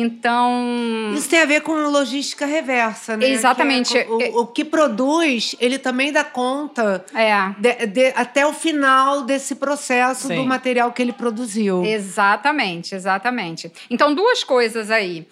Então. 0.00 1.12
Isso 1.14 1.28
tem 1.28 1.40
a 1.40 1.44
ver 1.44 1.60
com 1.60 1.72
logística 1.72 2.44
reversa, 2.46 3.16
né? 3.16 3.30
Exatamente. 3.30 3.92
Que 3.92 3.98
é, 3.98 4.30
o, 4.30 4.40
o, 4.40 4.46
que 4.46 4.64
produz, 4.64 5.54
ele 5.60 5.78
também 5.78 6.12
dá 6.12 6.24
conta 6.24 7.04
é. 7.14 7.50
de, 7.58 7.86
de, 7.86 8.06
até 8.16 8.44
o 8.44 8.52
final 8.52 9.22
desse 9.22 9.54
processo 9.54 10.28
Sim. 10.28 10.36
do 10.36 10.44
material 10.44 10.92
que 10.92 11.00
ele 11.00 11.12
produziu. 11.12 11.84
Exatamente, 11.84 12.94
exatamente. 12.94 13.70
Então, 13.88 14.14
duas 14.14 14.42
coisas 14.42 14.90
aí. 14.90 15.26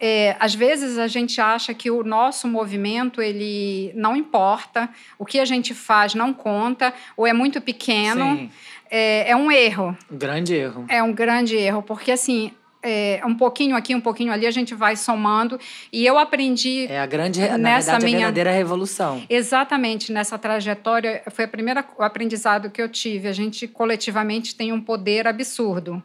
É, 0.00 0.36
às 0.38 0.54
vezes 0.54 0.96
a 0.96 1.08
gente 1.08 1.40
acha 1.40 1.74
que 1.74 1.90
o 1.90 2.04
nosso 2.04 2.46
movimento 2.46 3.20
ele 3.20 3.92
não 3.96 4.16
importa, 4.16 4.88
o 5.18 5.24
que 5.24 5.40
a 5.40 5.44
gente 5.44 5.74
faz 5.74 6.14
não 6.14 6.32
conta, 6.32 6.94
ou 7.16 7.26
é 7.26 7.32
muito 7.32 7.60
pequeno. 7.60 8.48
É, 8.90 9.30
é, 9.30 9.36
um 9.36 9.50
erro. 9.50 9.96
Um 10.10 10.16
grande 10.16 10.54
erro. 10.54 10.86
É 10.88 11.02
um 11.02 11.12
grande 11.12 11.56
erro, 11.56 11.82
porque 11.82 12.12
assim. 12.12 12.52
É, 12.82 13.20
um 13.24 13.34
pouquinho 13.34 13.76
aqui, 13.76 13.94
um 13.94 14.00
pouquinho 14.00 14.32
ali, 14.32 14.46
a 14.46 14.50
gente 14.50 14.74
vai 14.74 14.94
somando. 14.94 15.58
E 15.92 16.06
eu 16.06 16.18
aprendi. 16.18 16.86
É 16.88 17.00
a 17.00 17.06
grande, 17.06 17.40
nessa 17.40 17.58
na 17.58 17.98
verdade, 17.98 18.04
minha... 18.04 18.18
verdadeira 18.18 18.52
revolução. 18.52 19.22
Exatamente, 19.28 20.12
nessa 20.12 20.38
trajetória, 20.38 21.22
foi 21.30 21.44
a 21.44 21.48
primeira, 21.48 21.84
o 21.98 22.02
aprendizado 22.02 22.70
que 22.70 22.80
eu 22.80 22.88
tive. 22.88 23.28
A 23.28 23.32
gente 23.32 23.66
coletivamente 23.66 24.54
tem 24.54 24.72
um 24.72 24.80
poder 24.80 25.26
absurdo 25.26 26.02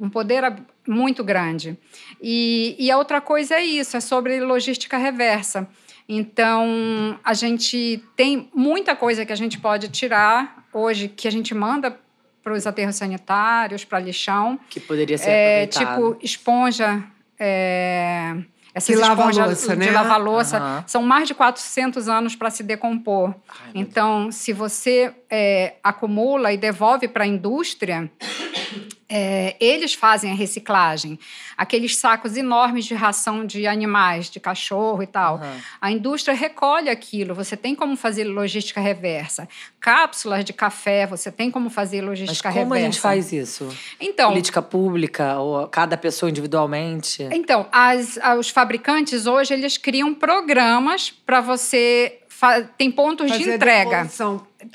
um 0.00 0.10
poder 0.10 0.42
muito 0.86 1.22
grande. 1.22 1.78
E, 2.20 2.74
e 2.76 2.90
a 2.90 2.98
outra 2.98 3.20
coisa 3.20 3.54
é 3.54 3.64
isso, 3.64 3.96
é 3.96 4.00
sobre 4.00 4.40
logística 4.40 4.96
reversa. 4.96 5.68
Então, 6.08 7.18
a 7.22 7.32
gente 7.32 8.02
tem 8.16 8.50
muita 8.52 8.96
coisa 8.96 9.24
que 9.24 9.32
a 9.32 9.36
gente 9.36 9.60
pode 9.60 9.88
tirar 9.88 10.66
hoje, 10.72 11.08
que 11.08 11.28
a 11.28 11.30
gente 11.30 11.54
manda 11.54 11.96
para 12.42 12.52
os 12.54 12.66
aterros 12.66 12.96
sanitários, 12.96 13.84
para 13.84 13.98
lixão. 14.00 14.58
Que 14.68 14.80
poderia 14.80 15.16
ser 15.18 15.30
É, 15.30 15.62
aproveitado. 15.64 16.12
tipo 16.12 16.24
esponja. 16.24 17.02
É, 17.38 18.34
essas 18.74 18.98
lava 18.98 19.24
a 19.24 19.28
esponjas 19.30 19.46
louça, 19.46 19.76
de 19.76 19.86
né? 19.86 19.90
lavar 19.90 20.20
louça 20.20 20.56
Aham. 20.56 20.84
são 20.86 21.02
mais 21.02 21.28
de 21.28 21.34
400 21.34 22.08
anos 22.08 22.34
para 22.34 22.48
se 22.50 22.62
decompor. 22.62 23.34
Ai, 23.48 23.70
então, 23.74 24.32
se 24.32 24.52
você 24.52 25.12
é, 25.30 25.74
acumula 25.84 26.52
e 26.52 26.56
devolve 26.56 27.06
para 27.06 27.24
a 27.24 27.26
indústria, 27.26 28.10
é, 29.14 29.54
eles 29.60 29.92
fazem 29.92 30.30
a 30.32 30.34
reciclagem. 30.34 31.18
Aqueles 31.54 31.96
sacos 31.98 32.34
enormes 32.34 32.86
de 32.86 32.94
ração 32.94 33.44
de 33.44 33.66
animais, 33.66 34.30
de 34.30 34.40
cachorro 34.40 35.02
e 35.02 35.06
tal. 35.06 35.34
Aham. 35.36 35.60
A 35.80 35.90
indústria 35.92 36.34
recolhe 36.34 36.88
aquilo, 36.88 37.34
você 37.34 37.54
tem 37.56 37.74
como 37.74 37.94
fazer 37.94 38.24
logística 38.24 38.80
reversa. 38.80 39.46
Cápsulas 39.78 40.44
de 40.44 40.52
café, 40.54 41.06
você 41.06 41.30
tem 41.30 41.50
como 41.50 41.68
fazer 41.68 42.00
Mas 42.00 42.08
logística 42.08 42.48
como 42.50 42.62
reversa. 42.64 42.80
a 42.80 42.90
gente 42.90 43.00
faz 43.00 43.32
isso? 43.32 43.68
Então, 44.00 44.30
Política 44.30 44.62
pública 44.62 45.38
ou 45.38 45.66
cada 45.68 45.96
pessoa 45.98 46.30
individualmente? 46.30 47.28
Então, 47.32 47.66
as- 47.70 48.18
os 48.38 48.48
fabricantes 48.48 49.26
hoje 49.26 49.52
eles 49.52 49.76
criam 49.76 50.14
programas 50.14 51.10
para 51.10 51.40
você. 51.42 52.18
Tem 52.76 52.90
pontos 52.90 53.30
de 53.30 53.38
Fazer 53.38 53.52
a 53.52 53.54
entrega. 53.54 54.08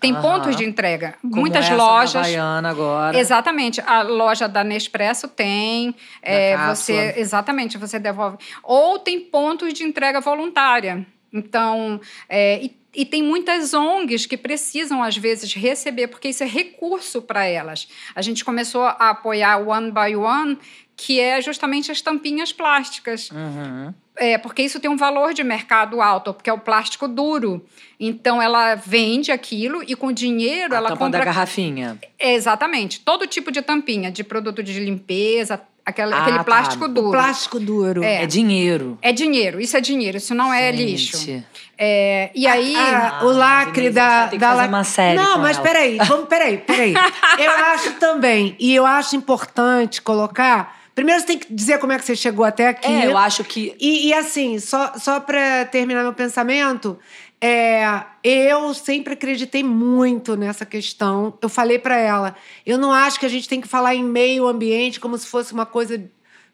Tem 0.02 0.14
Aham. 0.14 0.22
pontos 0.22 0.56
de 0.56 0.64
entrega. 0.66 1.16
Como 1.22 1.36
Muitas 1.36 1.68
da 1.68 1.76
lojas. 1.76 2.16
Havaiana 2.16 2.70
agora. 2.70 3.18
Exatamente. 3.18 3.82
A 3.82 4.02
loja 4.02 4.48
da 4.48 4.64
Nespresso 4.64 5.28
tem. 5.28 5.94
é, 6.22 6.58
você. 6.68 7.14
Exatamente, 7.18 7.78
você 7.78 8.00
devolve. 8.00 8.38
Ou 8.64 9.00
tem 9.00 9.20
pontos 9.20 9.74
de 9.74 9.84
entrega 9.84 10.20
voluntária. 10.22 11.06
Então, 11.32 12.00
é, 12.30 12.64
e, 12.64 12.78
e 12.96 13.06
tem 13.06 13.22
muitas 13.22 13.74
ONGs 13.74 14.26
que 14.26 14.38
precisam, 14.38 15.04
às 15.04 15.18
vezes, 15.18 15.54
receber, 15.54 16.08
porque 16.08 16.30
isso 16.30 16.44
é 16.44 16.48
recurso 16.48 17.22
para 17.22 17.46
elas. 17.46 17.88
A 18.16 18.22
gente 18.22 18.44
começou 18.46 18.84
a 18.84 19.10
apoiar 19.10 19.58
o 19.58 19.70
One 19.70 19.92
by 19.92 20.16
One, 20.16 20.58
que 21.00 21.20
é 21.20 21.40
justamente 21.42 21.92
as 21.92 22.02
tampinhas 22.02 22.52
plásticas. 22.52 23.30
Uhum. 23.30 23.94
É, 24.18 24.36
porque 24.40 24.64
isso 24.64 24.80
tem 24.80 24.90
um 24.90 24.98
valor 24.98 25.32
de 25.32 25.44
mercado 25.44 26.02
alto, 26.02 26.34
porque 26.34 26.50
é 26.50 26.54
o 26.54 26.58
plástico 26.58 27.08
duro. 27.08 27.64
Então, 28.00 28.42
ela 28.42 28.74
vende 28.74 29.32
aquilo 29.32 29.84
e 29.88 29.96
com 29.96 30.08
o 30.08 30.12
dinheiro 30.12 30.74
A 30.74 30.78
ela 30.78 30.90
tampa 30.90 31.00
da 31.02 31.06
compra 31.06 31.26
garrafinha. 31.26 32.00
Exatamente. 32.20 33.00
Todo 33.02 33.28
tipo 33.28 33.52
de 33.52 33.62
tampinha, 33.62 34.10
de 34.12 34.24
produto 34.24 34.64
de 34.64 34.80
limpeza, 34.80 35.62
aquela- 35.86 36.16
Ah, 36.18 36.22
aquele 36.24 36.38
tá. 36.40 36.44
plástico 36.44 36.88
duro. 36.88 37.12
Plástico 37.12 37.60
duro. 37.60 38.04
É, 38.04 38.26
dinheiro. 38.26 38.98
É 39.04 39.12
dinheiro, 39.12 39.62
isso 39.62 39.78
é 39.78 39.82
dinheiro, 39.82 40.18
isso 40.18 40.34
não 40.34 40.52
é 40.52 40.72
Gente. 40.72 40.84
lixo. 40.84 41.44
É, 41.78 42.32
e 42.34 42.48
aí. 42.48 42.76
Ah, 42.76 43.20
o 43.24 43.30
Ah, 43.30 43.34
lacre 43.34 43.74
Denise, 43.92 43.96
da. 43.96 44.26
da 44.26 44.30
fazer 44.50 44.62
la- 44.64 44.68
uma 44.68 44.84
série 44.84 45.16
Não, 45.16 45.38
mas 45.38 45.58
ela. 45.58 45.66
peraí, 45.68 45.98
vamos, 45.98 46.28
peraí, 46.28 46.58
peraí. 46.58 46.94
eu 47.38 47.52
acho 47.52 47.94
também, 48.00 48.56
e 48.60 48.74
eu 48.74 48.84
acho 48.84 49.16
importante 49.16 50.02
colocar. 50.02 50.76
Primeiro 50.98 51.22
você 51.22 51.28
tem 51.28 51.38
que 51.38 51.54
dizer 51.54 51.78
como 51.78 51.94
é 51.94 52.00
que 52.00 52.06
você 52.06 52.16
chegou 52.16 52.44
até 52.44 52.70
aqui. 52.70 52.88
É, 52.88 53.06
eu 53.06 53.16
acho 53.16 53.44
que. 53.44 53.76
E, 53.80 54.08
e 54.08 54.14
assim, 54.16 54.58
só, 54.58 54.94
só 54.98 55.20
para 55.20 55.64
terminar 55.66 56.02
meu 56.02 56.12
pensamento, 56.12 56.98
é, 57.40 58.02
eu 58.24 58.74
sempre 58.74 59.14
acreditei 59.14 59.64
muito 59.64 60.36
nessa 60.36 60.66
questão. 60.66 61.38
Eu 61.40 61.50
falei 61.50 61.78
para 61.78 61.96
ela, 61.98 62.36
eu 62.66 62.80
não 62.80 62.92
acho 62.92 63.20
que 63.20 63.28
a 63.28 63.30
gente 63.30 63.48
tem 63.48 63.62
que 63.62 63.68
falar 63.68 63.94
em 63.94 64.04
meio 64.04 64.48
ambiente 64.48 65.00
como 65.00 65.16
se 65.20 65.28
fosse 65.28 65.54
uma 65.54 65.68
coisa 65.68 66.04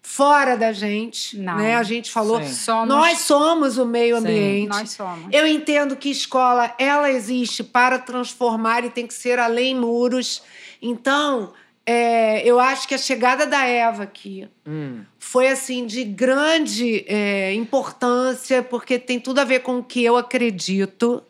fora 0.02 0.58
da 0.58 0.74
gente. 0.74 1.38
Não. 1.38 1.56
Né? 1.56 1.78
A 1.78 1.84
gente 1.84 2.12
falou, 2.12 2.44
Sim. 2.44 2.52
Somos- 2.54 2.90
nós 2.90 3.20
somos 3.20 3.78
o 3.78 3.86
meio 3.86 4.18
Sim. 4.18 4.22
ambiente. 4.24 4.68
Nós 4.68 4.92
somos. 4.92 5.34
Eu 5.34 5.48
entendo 5.48 5.96
que 5.96 6.10
escola 6.10 6.76
ela 6.78 7.10
existe 7.10 7.64
para 7.64 7.98
transformar 7.98 8.84
e 8.84 8.90
tem 8.90 9.08
que 9.08 9.14
ser 9.14 9.40
além 9.40 9.74
muros. 9.74 10.44
Então, 10.82 11.54
é, 11.86 12.42
eu 12.48 12.60
acho 12.60 12.88
que 12.88 12.96
a 12.96 12.98
chegada 12.98 13.46
da 13.46 13.66
Eva 13.66 14.04
aqui 14.04 14.48
Hum. 14.66 15.02
foi 15.20 15.50
assim 15.50 15.86
de 15.86 16.04
grande 16.04 17.04
é, 17.08 17.54
importância 17.54 18.64
porque 18.64 18.98
tem 18.98 19.20
tudo 19.20 19.40
a 19.40 19.44
ver 19.44 19.60
com 19.60 19.80
o 19.80 19.84
que 19.84 20.04
eu 20.04 20.16
acredito. 20.16 21.22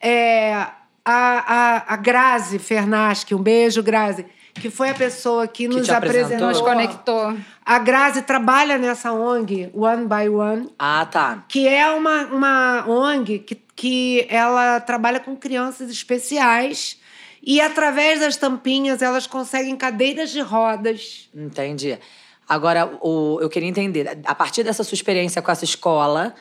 É, 0.00 0.54
a, 0.54 0.72
a, 1.04 1.94
a 1.94 1.96
Grazi 1.96 2.58
Fernaschi, 2.58 3.34
um 3.34 3.42
beijo, 3.42 3.82
Grazi, 3.82 4.24
que 4.54 4.70
foi 4.70 4.90
a 4.90 4.94
pessoa 4.94 5.46
que, 5.48 5.66
nos 5.66 5.86
te 5.86 5.90
apresentou? 5.92 6.48
apresentou. 6.48 6.48
Nos 6.48 6.60
conectou. 6.60 7.36
A 7.64 7.78
Grazi 7.78 8.22
trabalha 8.22 8.78
nessa 8.78 9.12
ONG, 9.12 9.70
One 9.74 10.06
by 10.06 10.28
One 10.28 10.68
Ah, 10.78 11.06
tá. 11.10 11.44
que 11.48 11.66
é 11.66 11.88
uma, 11.90 12.26
uma 12.26 12.84
ONG 12.88 13.38
que, 13.40 13.54
que 13.74 14.26
ela 14.28 14.78
trabalha 14.80 15.18
com 15.18 15.34
crianças 15.36 15.90
especiais 15.90 17.00
e 17.42 17.60
através 17.60 18.20
das 18.20 18.36
tampinhas 18.36 19.02
elas 19.02 19.26
conseguem 19.26 19.76
cadeiras 19.76 20.30
de 20.30 20.40
rodas. 20.40 21.28
Entendi. 21.34 21.98
Agora, 22.48 22.98
o, 23.00 23.38
eu 23.40 23.48
queria 23.48 23.68
entender, 23.68 24.20
a 24.24 24.34
partir 24.34 24.62
dessa 24.62 24.84
sua 24.84 24.94
experiência 24.94 25.40
com 25.40 25.50
essa 25.50 25.64
escola, 25.64 26.34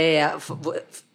é, 0.00 0.32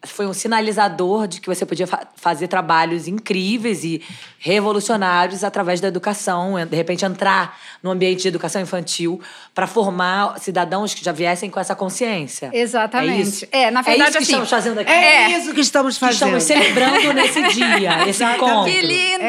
foi 0.05 0.25
um 0.27 0.33
sinalizador 0.33 1.25
de 1.27 1.39
que 1.39 1.47
você 1.47 1.65
podia 1.65 1.87
fa- 1.87 2.05
fazer 2.17 2.49
trabalhos 2.49 3.07
incríveis 3.07 3.85
e 3.85 4.01
revolucionários 4.37 5.43
através 5.43 5.79
da 5.79 5.87
educação, 5.87 6.55
de 6.65 6.75
repente 6.75 7.05
entrar 7.05 7.57
no 7.81 7.89
ambiente 7.91 8.21
de 8.23 8.27
educação 8.27 8.61
infantil 8.61 9.21
para 9.55 9.65
formar 9.65 10.37
cidadãos 10.39 10.93
que 10.93 11.03
já 11.03 11.13
viessem 11.13 11.49
com 11.49 11.59
essa 11.59 11.73
consciência. 11.75 12.49
Exatamente. 12.53 13.13
É 13.17 13.21
isso. 13.21 13.47
É, 13.51 13.71
na 13.71 13.79
É 13.79 13.83
verdade, 13.83 14.09
isso 14.09 14.11
que 14.11 14.23
assim, 14.23 14.31
estamos 14.33 14.49
fazendo 14.49 14.79
aqui. 14.79 14.91
É, 14.91 15.23
É. 15.31 15.37
isso 15.39 15.53
que 15.53 15.61
estamos 15.61 15.93
Que 15.95 15.99
fazendo. 16.01 16.37
estamos 16.37 16.43
celebrando 16.43 17.13
nesse 17.13 17.41
dia, 17.53 18.07
esse 18.09 18.23
encontro. 18.23 18.71
Que 18.71 18.81
lindo! 18.81 19.23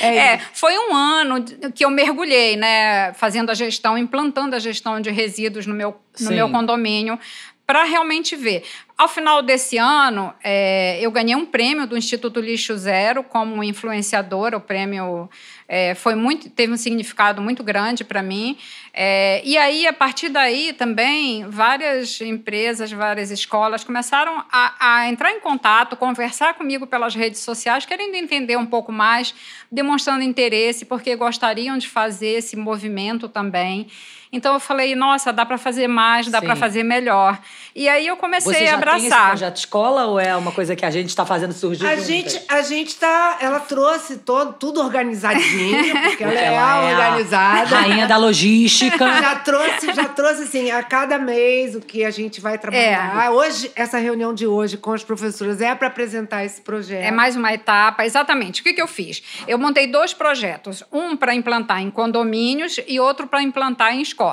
É 0.00 0.34
É, 0.34 0.40
foi 0.52 0.76
um 0.78 0.94
ano 0.94 1.44
que 1.74 1.84
eu 1.84 1.90
mergulhei, 1.90 2.56
né? 2.56 3.12
Fazendo 3.14 3.50
a 3.50 3.54
gestão, 3.54 3.96
implantando 3.96 4.54
a 4.56 4.58
gestão 4.58 5.00
de 5.00 5.10
resíduos 5.10 5.66
no 5.66 5.74
meu, 5.74 5.90
no 6.20 6.28
Sim. 6.28 6.34
meu 6.34 6.48
condomínio, 6.50 7.18
para 7.66 7.84
realmente 7.84 8.36
ver. 8.36 8.62
Ao 8.96 9.08
final 9.08 9.42
desse 9.42 9.76
ano, 9.76 10.32
é, 10.42 10.98
eu 11.00 11.10
ganhei 11.10 11.34
um 11.34 11.44
prêmio 11.44 11.84
do 11.84 11.96
Instituto 11.96 12.38
Lixo 12.40 12.76
Zero 12.76 13.24
como 13.24 13.64
influenciadora. 13.64 14.56
O 14.56 14.60
prêmio 14.60 15.28
é, 15.66 15.96
foi 15.96 16.14
muito, 16.14 16.48
teve 16.48 16.72
um 16.72 16.76
significado 16.76 17.42
muito 17.42 17.64
grande 17.64 18.04
para 18.04 18.22
mim. 18.22 18.56
É, 18.92 19.42
e 19.44 19.56
aí, 19.56 19.84
a 19.86 19.92
partir 19.92 20.28
daí, 20.28 20.72
também, 20.72 21.48
várias 21.48 22.20
empresas, 22.20 22.92
várias 22.92 23.32
escolas 23.32 23.82
começaram 23.82 24.44
a, 24.52 24.74
a 24.78 25.08
entrar 25.08 25.32
em 25.32 25.40
contato, 25.40 25.96
conversar 25.96 26.54
comigo 26.54 26.86
pelas 26.86 27.16
redes 27.16 27.40
sociais, 27.40 27.84
querendo 27.84 28.14
entender 28.14 28.56
um 28.56 28.66
pouco 28.66 28.92
mais, 28.92 29.34
demonstrando 29.72 30.22
interesse, 30.22 30.84
porque 30.84 31.16
gostariam 31.16 31.76
de 31.78 31.88
fazer 31.88 32.38
esse 32.38 32.54
movimento 32.56 33.28
também. 33.28 33.88
Então 34.34 34.54
eu 34.54 34.60
falei, 34.60 34.94
nossa, 34.96 35.32
dá 35.32 35.46
para 35.46 35.56
fazer 35.56 35.86
mais, 35.86 36.28
dá 36.28 36.42
para 36.42 36.56
fazer 36.56 36.82
melhor. 36.82 37.38
E 37.74 37.88
aí 37.88 38.06
eu 38.06 38.16
comecei 38.16 38.52
Você 38.52 38.64
a 38.64 38.70
já 38.72 38.78
tem 38.78 38.96
esse 38.96 39.06
abraçar. 39.06 39.28
projeto 39.28 39.54
de 39.54 39.58
escola 39.60 40.06
ou 40.06 40.18
é 40.20 40.34
uma 40.36 40.50
coisa 40.52 40.74
que 40.76 40.84
a 40.84 40.90
gente 40.90 41.08
está 41.08 41.24
fazendo 41.24 41.52
surgir 41.52 41.86
A 41.86 41.90
juntas? 41.90 42.06
gente, 42.06 42.42
a 42.48 42.62
gente 42.62 42.96
tá. 42.96 43.38
Ela 43.40 43.60
trouxe 43.60 44.18
todo, 44.18 44.52
tudo 44.54 44.80
organizadinho, 44.80 45.78
porque 46.02 46.22
ela 46.24 46.32
Porque 46.32 46.44
é 46.44 46.54
ela 46.54 46.56
é 46.90 46.94
a 46.94 47.04
organizada. 47.08 47.76
Rainha 47.76 48.06
da 48.06 48.16
logística. 48.16 49.04
Já 49.24 49.36
trouxe, 49.36 49.92
já 49.92 50.04
trouxe 50.08 50.42
assim, 50.42 50.70
a 50.70 50.82
cada 50.82 51.18
mês 51.18 51.74
o 51.74 51.80
que 51.80 52.04
a 52.04 52.10
gente 52.10 52.40
vai 52.40 52.58
trabalhar. 52.58 53.30
Hoje, 53.32 53.70
essa 53.76 53.98
reunião 53.98 54.34
de 54.34 54.46
hoje 54.46 54.76
com 54.76 54.92
as 54.92 55.02
professoras 55.04 55.60
é 55.60 55.74
para 55.74 55.88
apresentar 55.88 56.44
esse 56.44 56.60
projeto. 56.60 57.04
É 57.04 57.10
mais 57.10 57.36
uma 57.36 57.52
etapa, 57.52 58.04
exatamente. 58.04 58.60
O 58.60 58.64
que, 58.64 58.72
que 58.72 58.82
eu 58.82 58.86
fiz? 58.88 59.22
Eu 59.46 59.58
montei 59.58 59.86
dois 59.86 60.12
projetos, 60.12 60.82
um 60.92 61.16
para 61.16 61.34
implantar 61.34 61.80
em 61.80 61.90
condomínios 61.90 62.80
e 62.86 62.98
outro 62.98 63.26
para 63.26 63.42
implantar 63.42 63.94
em 63.94 64.00
escolas. 64.02 64.23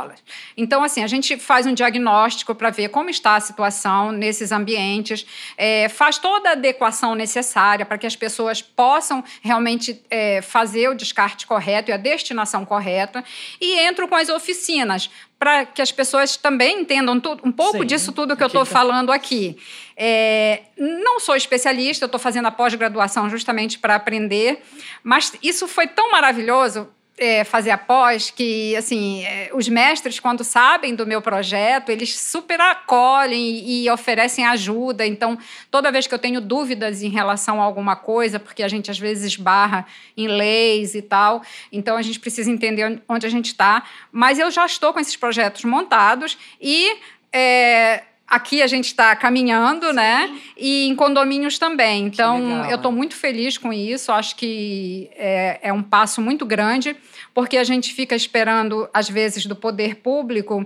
Então, 0.56 0.84
assim, 0.84 1.04
a 1.04 1.08
gente 1.08 1.38
faz 1.38 1.66
um 1.66 1.74
diagnóstico 1.74 2.54
para 2.56 2.70
ver 2.70 2.90
como 2.90 3.10
está 3.10 3.36
a 3.36 3.40
situação 3.40 4.12
nesses 4.12 4.52
ambientes, 4.52 5.26
é, 5.58 5.90
faz 5.90 6.18
toda 6.18 6.50
a 6.50 6.52
adequação 6.54 7.16
necessária 7.16 7.86
para 7.86 7.98
que 7.98 8.08
as 8.08 8.16
pessoas 8.16 8.62
possam 8.62 9.24
realmente 9.42 10.02
é, 10.10 10.42
fazer 10.42 10.90
o 10.90 10.94
descarte 10.94 11.46
correto 11.48 11.92
e 11.92 11.94
a 11.94 11.98
destinação 11.98 12.66
correta, 12.66 13.24
e 13.60 13.80
entro 13.80 14.08
com 14.08 14.16
as 14.16 14.30
oficinas 14.30 15.10
para 15.38 15.66
que 15.66 15.82
as 15.82 15.92
pessoas 15.92 16.38
também 16.38 16.82
entendam 16.82 17.20
tudo, 17.20 17.42
um 17.44 17.52
pouco 17.52 17.80
Sim, 17.80 17.86
disso 17.88 18.12
tudo 18.12 18.38
que 18.38 18.44
eu 18.44 18.48
estou 18.48 18.64
que- 18.64 18.72
falando 18.72 19.12
aqui. 19.12 19.58
É, 19.98 20.62
não 20.78 21.20
sou 21.20 21.36
especialista, 21.36 22.06
eu 22.06 22.08
estou 22.08 22.20
fazendo 22.20 22.48
a 22.48 22.52
pós-graduação 22.52 23.28
justamente 23.28 23.80
para 23.80 23.96
aprender, 23.96 24.62
mas 25.04 25.34
isso 25.42 25.68
foi 25.68 25.88
tão 25.88 26.12
maravilhoso. 26.12 26.88
É, 27.18 27.44
fazer 27.44 27.72
a 27.72 27.78
pós, 27.78 28.32
que 28.32 28.76
assim, 28.76 29.24
é, 29.26 29.52
os 29.54 29.68
mestres, 29.68 30.20
quando 30.20 30.44
sabem 30.44 30.96
do 30.96 31.06
meu 31.06 31.22
projeto, 31.22 31.90
eles 31.90 32.20
super 32.20 32.60
acolhem 32.60 33.40
e, 33.40 33.84
e 33.84 33.90
oferecem 33.90 34.46
ajuda. 34.46 35.06
Então, 35.06 35.38
toda 35.70 35.92
vez 35.92 36.08
que 36.08 36.14
eu 36.14 36.20
tenho 36.20 36.42
dúvidas 36.42 37.04
em 37.04 37.10
relação 37.10 37.62
a 37.62 37.64
alguma 37.64 37.96
coisa, 37.96 38.40
porque 38.40 38.64
a 38.64 38.68
gente 38.68 38.90
às 38.90 38.98
vezes 38.98 39.36
barra 39.36 39.86
em 40.18 40.28
leis 40.28 40.96
e 40.96 41.02
tal, 41.02 41.44
então 41.72 41.96
a 41.96 42.02
gente 42.02 42.20
precisa 42.20 42.50
entender 42.50 43.02
onde 43.08 43.26
a 43.26 43.30
gente 43.30 43.48
está. 43.48 43.84
Mas 44.12 44.40
eu 44.40 44.50
já 44.50 44.66
estou 44.66 44.92
com 44.94 45.00
esses 45.00 45.16
projetos 45.16 45.64
montados 45.64 46.38
e 46.60 46.98
é, 47.32 48.04
aqui 48.32 48.62
a 48.62 48.68
gente 48.68 48.86
está 48.86 49.14
caminhando, 49.14 49.92
né? 49.92 50.34
E 50.56 50.88
em 50.88 50.96
condomínios 50.96 51.60
também. 51.60 52.06
Então, 52.06 52.40
legal, 52.42 52.70
eu 52.72 52.76
estou 52.78 52.92
né? 52.92 52.98
muito 52.98 53.14
feliz 53.14 53.58
com 53.58 53.74
isso. 53.74 54.10
Acho 54.10 54.38
que 54.38 55.10
é, 55.16 55.60
é 55.62 55.74
um 55.74 55.84
passo 55.84 56.22
muito 56.22 56.46
grande, 56.46 56.96
porque 57.34 57.58
a 57.58 57.64
gente 57.66 57.94
fica 57.94 58.16
esperando, 58.16 58.90
às 58.94 59.10
vezes, 59.10 59.46
do 59.46 59.56
poder 59.56 59.98
público 59.98 60.66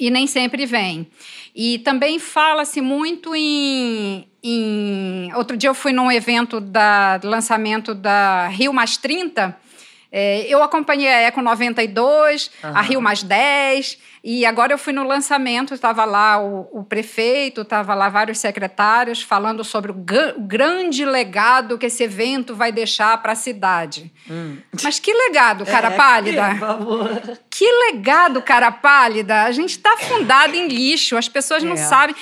e 0.00 0.10
nem 0.10 0.26
sempre 0.26 0.64
vem. 0.64 1.06
E 1.54 1.78
também 1.80 2.18
fala-se 2.18 2.80
muito 2.80 3.36
em, 3.36 4.26
em. 4.42 5.30
Outro 5.34 5.58
dia 5.58 5.68
eu 5.68 5.74
fui 5.74 5.92
num 5.92 6.10
evento 6.10 6.58
da 6.58 7.18
do 7.18 7.28
lançamento 7.28 7.94
da 7.94 8.48
Rio 8.48 8.72
Mais 8.72 8.96
30. 8.96 9.54
É, 10.10 10.46
eu 10.48 10.62
acompanhei 10.62 11.08
a 11.08 11.20
Eco 11.20 11.42
92, 11.42 12.50
a 12.62 12.68
Aham. 12.68 12.80
Rio 12.80 13.00
Mais 13.02 13.22
10, 13.22 13.98
e 14.24 14.46
agora 14.46 14.72
eu 14.72 14.78
fui 14.78 14.92
no 14.92 15.04
lançamento, 15.06 15.74
estava 15.74 16.04
lá 16.06 16.40
o, 16.42 16.66
o 16.72 16.82
prefeito, 16.82 17.60
estava 17.60 17.94
lá 17.94 18.08
vários 18.08 18.38
secretários 18.38 19.20
falando 19.22 19.62
sobre 19.62 19.92
o, 19.92 19.94
o 19.94 20.40
grande 20.40 21.04
legado 21.04 21.76
que 21.76 21.86
esse 21.86 22.02
evento 22.04 22.54
vai 22.54 22.72
deixar 22.72 23.20
para 23.22 23.32
a 23.32 23.36
cidade. 23.36 24.10
Mas 24.82 24.98
que 24.98 25.12
legado, 25.12 25.64
cara 25.66 25.88
É, 25.88 25.96
pálida! 25.96 26.54
Favor. 26.58 27.38
Que 27.50 27.70
legado, 27.92 28.40
cara 28.40 28.72
pálida! 28.72 29.42
A 29.42 29.52
gente 29.52 29.70
está 29.72 29.94
fundado 29.98 30.54
em 30.56 30.68
lixo, 30.68 31.18
as 31.18 31.28
pessoas 31.28 31.62
não 31.62 31.74
É. 31.74 31.76
sabem. 31.76 32.16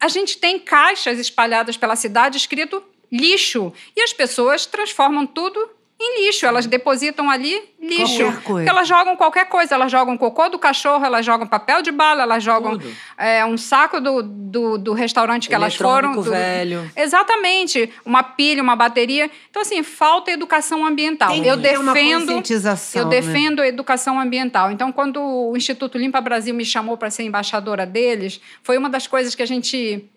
A 0.00 0.08
gente 0.08 0.38
tem 0.38 0.58
caixas 0.58 1.18
espalhadas 1.18 1.76
pela 1.76 1.94
cidade 1.96 2.36
escrito 2.36 2.82
lixo. 3.10 3.72
E 3.96 4.02
as 4.02 4.12
pessoas 4.12 4.66
transformam 4.66 5.24
tudo 5.26 5.70
em 6.00 6.24
lixo. 6.26 6.46
Elas 6.46 6.66
depositam 6.66 7.28
ali 7.28 7.60
lixo. 7.80 8.18
Qualquer 8.22 8.42
coisa. 8.42 8.42
Porque 8.64 8.68
elas 8.70 8.88
jogam 8.88 9.16
qualquer 9.16 9.44
coisa. 9.48 9.74
Elas 9.74 9.90
jogam 9.90 10.16
cocô 10.16 10.48
do 10.48 10.58
cachorro, 10.58 11.04
elas 11.04 11.26
jogam 11.26 11.46
papel 11.46 11.82
de 11.82 11.90
bala, 11.90 12.22
elas 12.22 12.42
jogam 12.42 12.78
é, 13.16 13.44
um 13.44 13.56
saco 13.58 14.00
do, 14.00 14.22
do, 14.22 14.78
do 14.78 14.92
restaurante 14.92 15.48
que 15.48 15.54
elas 15.54 15.74
foram. 15.74 16.12
Do- 16.12 16.22
velho. 16.22 16.88
Exatamente. 16.94 17.90
Uma 18.04 18.22
pilha, 18.22 18.62
uma 18.62 18.76
bateria. 18.76 19.30
Então, 19.50 19.62
assim, 19.62 19.82
falta 19.82 20.30
educação 20.30 20.86
ambiental. 20.86 21.30
Tem 21.30 21.44
eu 21.44 21.54
uma 21.54 21.62
defendo. 21.92 22.20
conscientização, 22.26 23.02
Eu 23.02 23.08
né? 23.08 23.20
defendo 23.20 23.60
a 23.60 23.66
educação 23.66 24.20
ambiental. 24.20 24.70
Então, 24.70 24.92
quando 24.92 25.20
o 25.20 25.56
Instituto 25.56 25.98
Limpa 25.98 26.20
Brasil 26.20 26.54
me 26.54 26.64
chamou 26.64 26.96
para 26.96 27.10
ser 27.10 27.24
embaixadora 27.24 27.84
deles, 27.84 28.40
foi 28.62 28.78
uma 28.78 28.88
das 28.88 29.06
coisas 29.06 29.34
que 29.34 29.42
a 29.42 29.46
gente 29.46 30.08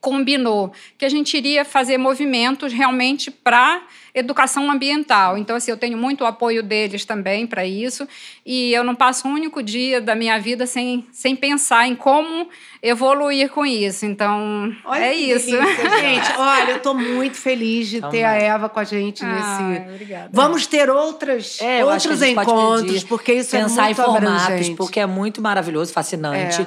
combinou, 0.00 0.72
que 0.96 1.04
a 1.04 1.08
gente 1.08 1.36
iria 1.36 1.64
fazer 1.64 1.98
movimentos 1.98 2.72
realmente 2.72 3.30
para 3.30 3.82
educação 4.18 4.70
ambiental. 4.70 5.36
Então, 5.38 5.56
assim, 5.56 5.70
eu 5.70 5.76
tenho 5.76 5.96
muito 5.96 6.24
apoio 6.24 6.62
deles 6.62 7.04
também 7.04 7.46
para 7.46 7.64
isso, 7.64 8.06
e 8.44 8.72
eu 8.72 8.82
não 8.84 8.94
passo 8.94 9.26
um 9.28 9.32
único 9.32 9.62
dia 9.62 10.00
da 10.00 10.14
minha 10.14 10.38
vida 10.38 10.66
sem, 10.66 11.06
sem 11.12 11.36
pensar 11.36 11.86
em 11.86 11.94
como 11.94 12.48
evoluir 12.82 13.50
com 13.50 13.64
isso. 13.66 14.06
Então, 14.06 14.72
Olha 14.84 15.04
é 15.06 15.14
isso. 15.14 15.50
delícia, 15.50 15.90
gente. 16.00 16.32
Olha, 16.38 16.70
eu 16.72 16.78
tô 16.80 16.94
muito 16.94 17.36
feliz 17.36 17.88
de 17.88 18.00
ter 18.10 18.24
a. 18.24 18.38
Eva 18.38 18.68
com 18.68 18.78
a 18.78 18.84
gente 18.84 19.24
Ai, 19.24 19.32
nesse. 19.80 19.90
obrigada. 19.94 20.30
Vamos 20.32 20.66
ter 20.66 20.88
outras, 20.88 21.60
É, 21.60 21.84
outros 21.84 22.22
encontros, 22.22 23.02
porque 23.04 23.32
isso 23.34 23.56
é 23.56 23.60
pensar 23.62 23.84
muito 23.84 24.00
em 24.00 24.04
formatos, 24.04 24.42
abrangente. 24.44 24.76
porque 24.76 25.00
é 25.00 25.06
muito 25.06 25.42
maravilhoso, 25.42 25.92
fascinante. 25.92 26.62
É. 26.62 26.66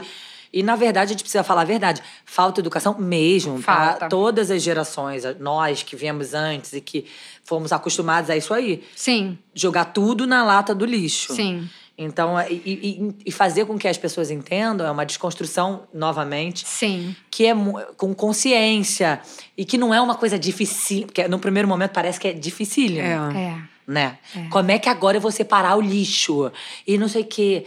E, 0.53 0.61
na 0.63 0.75
verdade, 0.75 1.07
a 1.09 1.13
gente 1.13 1.23
precisa 1.23 1.43
falar 1.43 1.61
a 1.61 1.65
verdade. 1.65 2.01
Falta 2.25 2.59
educação 2.59 2.97
mesmo 2.99 3.61
para 3.61 3.89
Falta. 3.91 4.09
todas 4.09 4.51
as 4.51 4.61
gerações. 4.61 5.23
Nós 5.39 5.81
que 5.83 5.95
viemos 5.95 6.33
antes 6.33 6.73
e 6.73 6.81
que 6.81 7.05
fomos 7.43 7.71
acostumados 7.71 8.29
a 8.29 8.35
isso 8.37 8.53
aí. 8.53 8.83
Sim, 8.95 9.37
Jogar 9.53 9.85
tudo 9.85 10.27
na 10.27 10.43
lata 10.43 10.75
do 10.75 10.85
lixo. 10.85 11.33
sim. 11.33 11.69
Então, 11.97 12.35
e, 12.49 12.53
e- 12.55 13.15
e 13.27 13.31
fazer 13.31 13.65
com 13.65 13.77
que 13.77 13.87
as 13.87 13.95
pessoas 13.97 14.31
entendam 14.31 14.87
é 14.87 14.89
uma 14.91 15.05
desconstrução, 15.05 15.83
novamente, 15.93 16.67
Sim. 16.67 17.15
que 17.29 17.45
é 17.45 17.53
com 17.95 18.11
consciência 18.15 19.21
e 19.55 19.63
que 19.63 19.77
não 19.77 19.93
é 19.93 20.01
uma 20.01 20.15
coisa 20.15 20.39
difícil, 20.39 21.03
porque 21.05 21.27
no 21.27 21.37
primeiro 21.37 21.67
momento 21.67 21.91
parece 21.91 22.19
que 22.19 22.27
é 22.27 22.33
dificílimo 22.33 23.01
É. 23.01 23.13
É. 23.35 23.57
né? 23.85 24.17
Como 24.49 24.71
é 24.71 24.79
que 24.79 24.89
agora 24.89 25.17
eu 25.17 25.21
vou 25.21 25.31
separar 25.31 25.75
o 25.77 25.81
lixo? 25.81 26.51
E 26.87 26.97
não 26.97 27.07
sei 27.07 27.21
o 27.21 27.25
quê. 27.25 27.65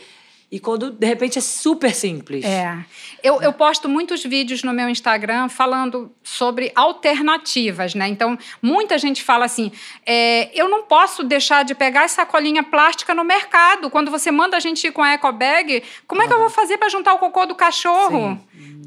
E 0.55 0.61
quando, 0.61 0.93
de 0.93 1.05
repente, 1.05 1.37
é 1.37 1.41
super 1.41 1.93
simples. 1.93 2.45
É. 2.45 2.79
Eu, 3.21 3.43
eu 3.43 3.53
posto 3.53 3.89
muitos 3.89 4.23
vídeos 4.23 4.63
no 4.63 4.73
meu 4.73 4.89
Instagram 4.89 5.49
falando 5.49 6.13
sobre 6.23 6.71
alternativas, 6.77 7.93
né? 7.93 8.07
Então, 8.07 8.39
muita 8.63 8.97
gente 8.97 9.21
fala 9.21 9.47
assim: 9.47 9.73
é, 10.07 10.49
eu 10.55 10.69
não 10.69 10.85
posso 10.85 11.25
deixar 11.25 11.65
de 11.65 11.75
pegar 11.75 12.05
essa 12.05 12.23
sacolinha 12.23 12.63
plástica 12.63 13.13
no 13.13 13.25
mercado. 13.25 13.91
Quando 13.91 14.13
você 14.13 14.31
manda 14.31 14.57
a 14.57 14.61
gente 14.61 14.87
ir 14.87 14.93
com 14.93 15.03
a 15.03 15.15
eco 15.15 15.33
bag, 15.33 15.83
como 16.07 16.23
é 16.23 16.29
que 16.29 16.33
eu 16.33 16.39
vou 16.39 16.51
fazer 16.51 16.79
para 16.79 16.89
juntar 16.89 17.15
o 17.15 17.19
cocô 17.19 17.47
do 17.47 17.57
cachorro? 17.57 18.39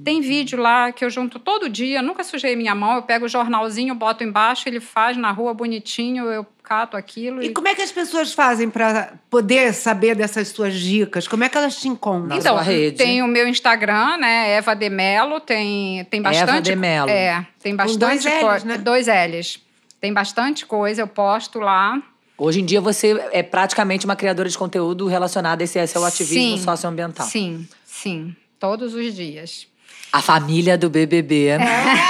Tem 0.05 0.21
vídeo 0.21 0.57
lá 0.57 0.93
que 0.93 1.03
eu 1.03 1.09
junto 1.09 1.37
todo 1.37 1.67
dia, 1.67 2.01
nunca 2.01 2.23
sujei 2.23 2.55
minha 2.55 2.73
mão, 2.73 2.95
eu 2.95 3.01
pego 3.01 3.25
o 3.25 3.27
jornalzinho, 3.27 3.93
boto 3.93 4.23
embaixo, 4.23 4.69
ele 4.69 4.79
faz 4.79 5.17
na 5.17 5.31
rua 5.31 5.53
bonitinho, 5.53 6.31
eu 6.31 6.47
cato 6.67 6.97
aquilo 6.97 7.41
E 7.41 7.49
como 7.51 7.67
é 7.69 7.73
que 7.75 7.81
as 7.81 7.91
pessoas 7.91 8.33
fazem 8.33 8.69
para 8.69 9.13
poder 9.29 9.73
saber 9.73 10.15
dessas 10.15 10.49
suas 10.49 10.73
dicas? 10.73 11.25
Como 11.27 11.43
é 11.45 11.49
que 11.49 11.57
elas 11.57 11.77
te 11.77 11.87
encontram? 11.87 12.27
Na 12.27 12.37
Então, 12.37 12.55
sua 12.55 12.61
rede. 12.61 12.97
tem 12.97 13.21
o 13.21 13.27
meu 13.27 13.47
Instagram, 13.47 14.17
né? 14.17 14.51
Eva 14.51 14.75
de 14.75 14.89
Melo, 14.89 15.39
tem, 15.39 16.03
tem 16.05 16.21
bastante. 16.21 16.65
de 16.65 16.75
Mello. 16.75 17.09
É, 17.09 17.45
tem 17.63 17.73
bastante 17.73 17.99
dois 17.99 18.25
Ls, 18.25 18.39
coisa. 18.41 18.65
né? 18.65 18.77
Dois 18.77 19.07
L's. 19.07 19.59
Tem 20.01 20.11
bastante 20.13 20.65
coisa, 20.65 21.01
eu 21.01 21.07
posto 21.07 21.59
lá. 21.59 22.01
Hoje 22.37 22.59
em 22.61 22.65
dia, 22.65 22.81
você 22.81 23.19
é 23.31 23.41
praticamente 23.41 24.05
uma 24.05 24.15
criadora 24.15 24.47
de 24.49 24.57
conteúdo 24.57 25.07
relacionada 25.07 25.63
a 25.63 25.65
esse 25.65 25.87
seu 25.87 26.03
ativismo 26.05 26.57
Sim. 26.57 26.63
socioambiental. 26.63 27.25
Sim, 27.25 27.67
sim. 27.85 28.35
Todos 28.59 28.93
os 28.93 29.15
dias. 29.15 29.67
A 30.11 30.21
família 30.21 30.77
do 30.77 30.89
BBB 30.89 31.47
É. 31.47 31.59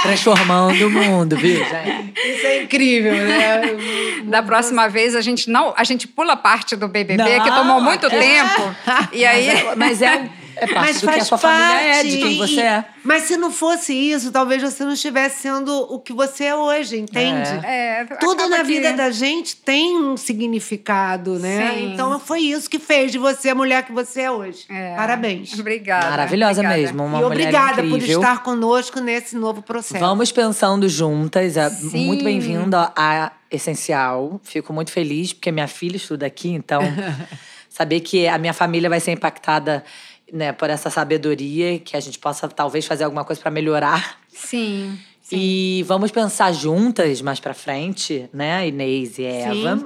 transformando 0.02 0.86
o 0.86 0.90
mundo, 0.90 1.36
viu? 1.36 1.60
Isso 2.16 2.46
é 2.46 2.62
incrível, 2.62 3.12
né? 3.12 3.62
Da 4.28 4.42
próxima 4.42 4.88
vez 4.88 5.16
a 5.16 5.20
gente 5.20 5.48
não, 5.48 5.72
a 5.76 5.84
gente 5.84 6.06
pula 6.06 6.36
parte 6.36 6.76
do 6.76 6.86
BBB 6.86 7.16
Não, 7.16 7.44
que 7.44 7.50
tomou 7.50 7.80
muito 7.80 8.06
é. 8.06 8.10
tempo. 8.10 8.74
E 9.12 9.24
aí 9.24 9.48
Mas 9.76 10.02
é, 10.02 10.06
é 10.06 10.30
parte 10.66 10.74
Mas 10.74 10.96
do 11.00 11.06
que 11.06 11.08
a 11.08 11.12
faz 11.12 11.26
sua 11.26 11.38
família 11.38 11.80
é, 11.80 11.92
parte. 11.94 12.10
de 12.10 12.16
quem 12.18 12.36
você 12.38 12.52
e- 12.54 12.60
é. 12.60 12.84
Mas 13.04 13.22
se 13.24 13.36
não 13.36 13.50
fosse 13.50 13.92
isso, 13.94 14.30
talvez 14.32 14.62
você 14.62 14.84
não 14.84 14.92
estivesse 14.92 15.42
sendo 15.42 15.72
o 15.92 15.98
que 15.98 16.12
você 16.12 16.44
é 16.44 16.54
hoje, 16.54 16.98
entende? 16.98 17.48
É, 17.64 18.04
Tudo 18.20 18.32
acaba 18.42 18.48
na 18.48 18.56
que- 18.58 18.64
vida 18.64 18.92
da 18.92 19.10
gente 19.10 19.56
tem 19.56 19.96
um 19.96 20.16
significado, 20.16 21.38
né? 21.38 21.72
Sim. 21.74 21.92
Então 21.92 22.18
foi 22.20 22.40
isso 22.40 22.68
que 22.68 22.78
fez 22.78 23.12
de 23.12 23.18
você 23.18 23.50
a 23.50 23.54
mulher 23.54 23.82
que 23.84 23.92
você 23.92 24.22
é 24.22 24.30
hoje. 24.30 24.64
É. 24.68 24.94
Parabéns. 24.96 25.58
Obrigada. 25.58 26.10
Maravilhosa 26.10 26.60
obrigada. 26.60 26.76
mesmo, 26.80 27.04
uma 27.04 27.18
e 27.18 27.22
mulher 27.22 27.26
obrigada 27.48 27.82
por 27.82 27.86
incrível. 27.96 28.20
estar 28.20 28.42
conosco 28.42 29.00
nesse 29.00 29.36
novo 29.36 29.62
processo. 29.62 29.98
Vamos 30.00 30.32
pensando 30.32 30.88
juntas. 30.88 31.56
É 31.56 31.68
Sim. 31.70 32.06
muito 32.06 32.24
bem-vinda 32.24 32.92
à 32.96 33.32
Essencial. 33.50 34.40
Fico 34.44 34.72
muito 34.72 34.90
feliz, 34.92 35.32
porque 35.32 35.50
minha 35.50 35.66
filha 35.68 35.96
estuda 35.96 36.26
aqui, 36.26 36.50
então 36.50 36.80
saber 37.68 38.00
que 38.00 38.26
a 38.28 38.36
minha 38.38 38.52
família 38.52 38.88
vai 38.90 39.00
ser 39.00 39.12
impactada 39.12 39.84
né, 40.32 40.52
por 40.52 40.70
essa 40.70 40.90
sabedoria, 40.90 41.78
que 41.78 41.96
a 41.96 42.00
gente 42.00 42.18
possa 42.18 42.48
talvez 42.48 42.86
fazer 42.86 43.04
alguma 43.04 43.24
coisa 43.24 43.40
para 43.40 43.50
melhorar. 43.50 44.18
Sim. 44.32 44.98
sim. 45.22 45.36
E 45.36 45.84
vamos 45.86 46.10
pensar 46.10 46.52
juntas 46.52 47.20
mais 47.20 47.40
pra 47.40 47.54
frente, 47.54 48.28
né, 48.32 48.68
Inês 48.68 49.18
e 49.18 49.24
Eva. 49.24 49.84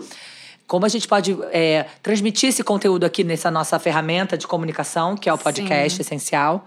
Como 0.66 0.86
a 0.86 0.88
gente 0.88 1.06
pode 1.06 1.36
é, 1.50 1.86
transmitir 2.02 2.48
esse 2.48 2.64
conteúdo 2.64 3.04
aqui 3.04 3.22
nessa 3.22 3.50
nossa 3.50 3.78
ferramenta 3.78 4.38
de 4.38 4.46
comunicação, 4.46 5.16
que 5.16 5.28
é 5.28 5.32
o 5.32 5.38
podcast 5.38 6.00
Essencial, 6.00 6.66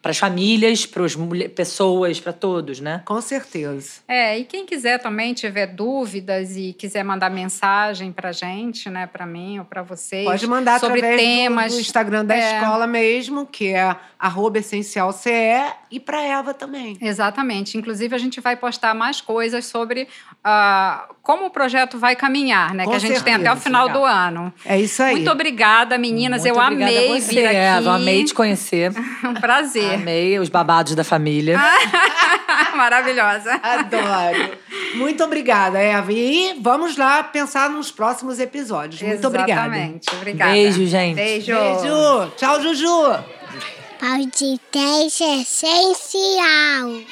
para 0.00 0.12
as 0.12 0.18
famílias, 0.18 0.86
para 0.86 1.04
as 1.04 1.16
pessoas, 1.54 2.20
para 2.20 2.32
todos, 2.32 2.78
né? 2.80 3.02
Com 3.04 3.20
certeza. 3.20 4.00
É, 4.06 4.38
e 4.38 4.44
quem 4.44 4.64
quiser 4.64 4.98
também 4.98 5.34
tiver 5.34 5.66
dúvidas 5.66 6.56
e 6.56 6.72
quiser 6.72 7.02
mandar 7.04 7.30
mensagem 7.30 8.12
pra 8.12 8.30
gente, 8.32 8.88
né, 8.88 9.06
pra 9.06 9.26
mim 9.26 9.58
ou 9.58 9.64
pra 9.64 9.82
vocês, 9.82 10.24
Pode 10.24 10.46
mandar 10.46 10.78
sobre 10.78 10.98
através 11.00 11.20
do- 11.20 11.24
temas 11.26 11.72
do, 11.74 11.80
Instagram 11.80 12.24
da 12.24 12.36
É. 12.36 12.54
escola 12.60 12.86
mesmo, 12.86 13.44
que 13.46 13.68
é 13.74 13.96
arroba 14.18 14.58
essencialce, 14.58 15.30
e 15.90 15.98
para 16.00 16.22
Eva 16.22 16.52
também. 16.54 16.96
Exatamente. 17.00 17.76
Inclusive, 17.78 18.14
a 18.14 18.18
gente 18.18 18.40
vai 18.40 18.56
postar 18.56 18.94
mais 18.94 19.20
coisas 19.20 19.66
sobre 19.66 20.06
ah, 20.44 21.08
como 21.22 21.46
o 21.46 21.50
projeto 21.50 21.98
vai 21.98 22.14
caminhar, 22.16 22.72
né? 22.74 22.84
Com 22.84 22.90
que 22.90 22.96
a 22.96 23.00
gente 23.00 23.22
tem 23.22 23.34
até 23.34 23.42
o 23.44 23.54
certeza. 23.54 23.64
final 23.64 23.86
Legal. 23.86 24.00
do 24.00 24.06
ano. 24.06 24.54
É 24.64 24.78
isso 24.80 25.02
aí. 25.02 25.16
Muito 25.16 25.30
obrigada, 25.30 25.98
meninas. 25.98 26.42
Muito 26.42 26.56
eu 26.56 26.62
obrigada 26.62 26.92
a 26.92 26.96
amei 26.98 27.20
você, 27.20 27.30
vir 27.34 27.46
aqui. 27.46 27.56
Eva. 27.56 27.94
Amei 27.96 28.24
te 28.24 28.34
conhecer. 28.34 28.92
Um 29.24 29.34
prazer. 29.34 29.87
Amei 29.94 30.38
os 30.38 30.48
babados 30.48 30.94
da 30.94 31.04
família. 31.04 31.58
Maravilhosa. 32.76 33.60
Adoro. 33.62 34.56
Muito 34.94 35.22
obrigada, 35.24 35.78
Eva. 35.78 36.12
E 36.12 36.56
vamos 36.60 36.96
lá 36.96 37.22
pensar 37.22 37.68
nos 37.70 37.90
próximos 37.90 38.38
episódios. 38.38 39.02
Muito 39.02 39.26
obrigada. 39.26 39.76
Exatamente. 39.76 40.08
Obrigada. 40.14 40.52
Beijo, 40.52 40.86
gente. 40.86 41.16
Beijo. 41.16 41.54
Beijo. 41.54 42.32
Tchau, 42.36 42.62
Juju. 42.62 43.24
Podcast 43.98 45.24
essencial. 45.24 47.02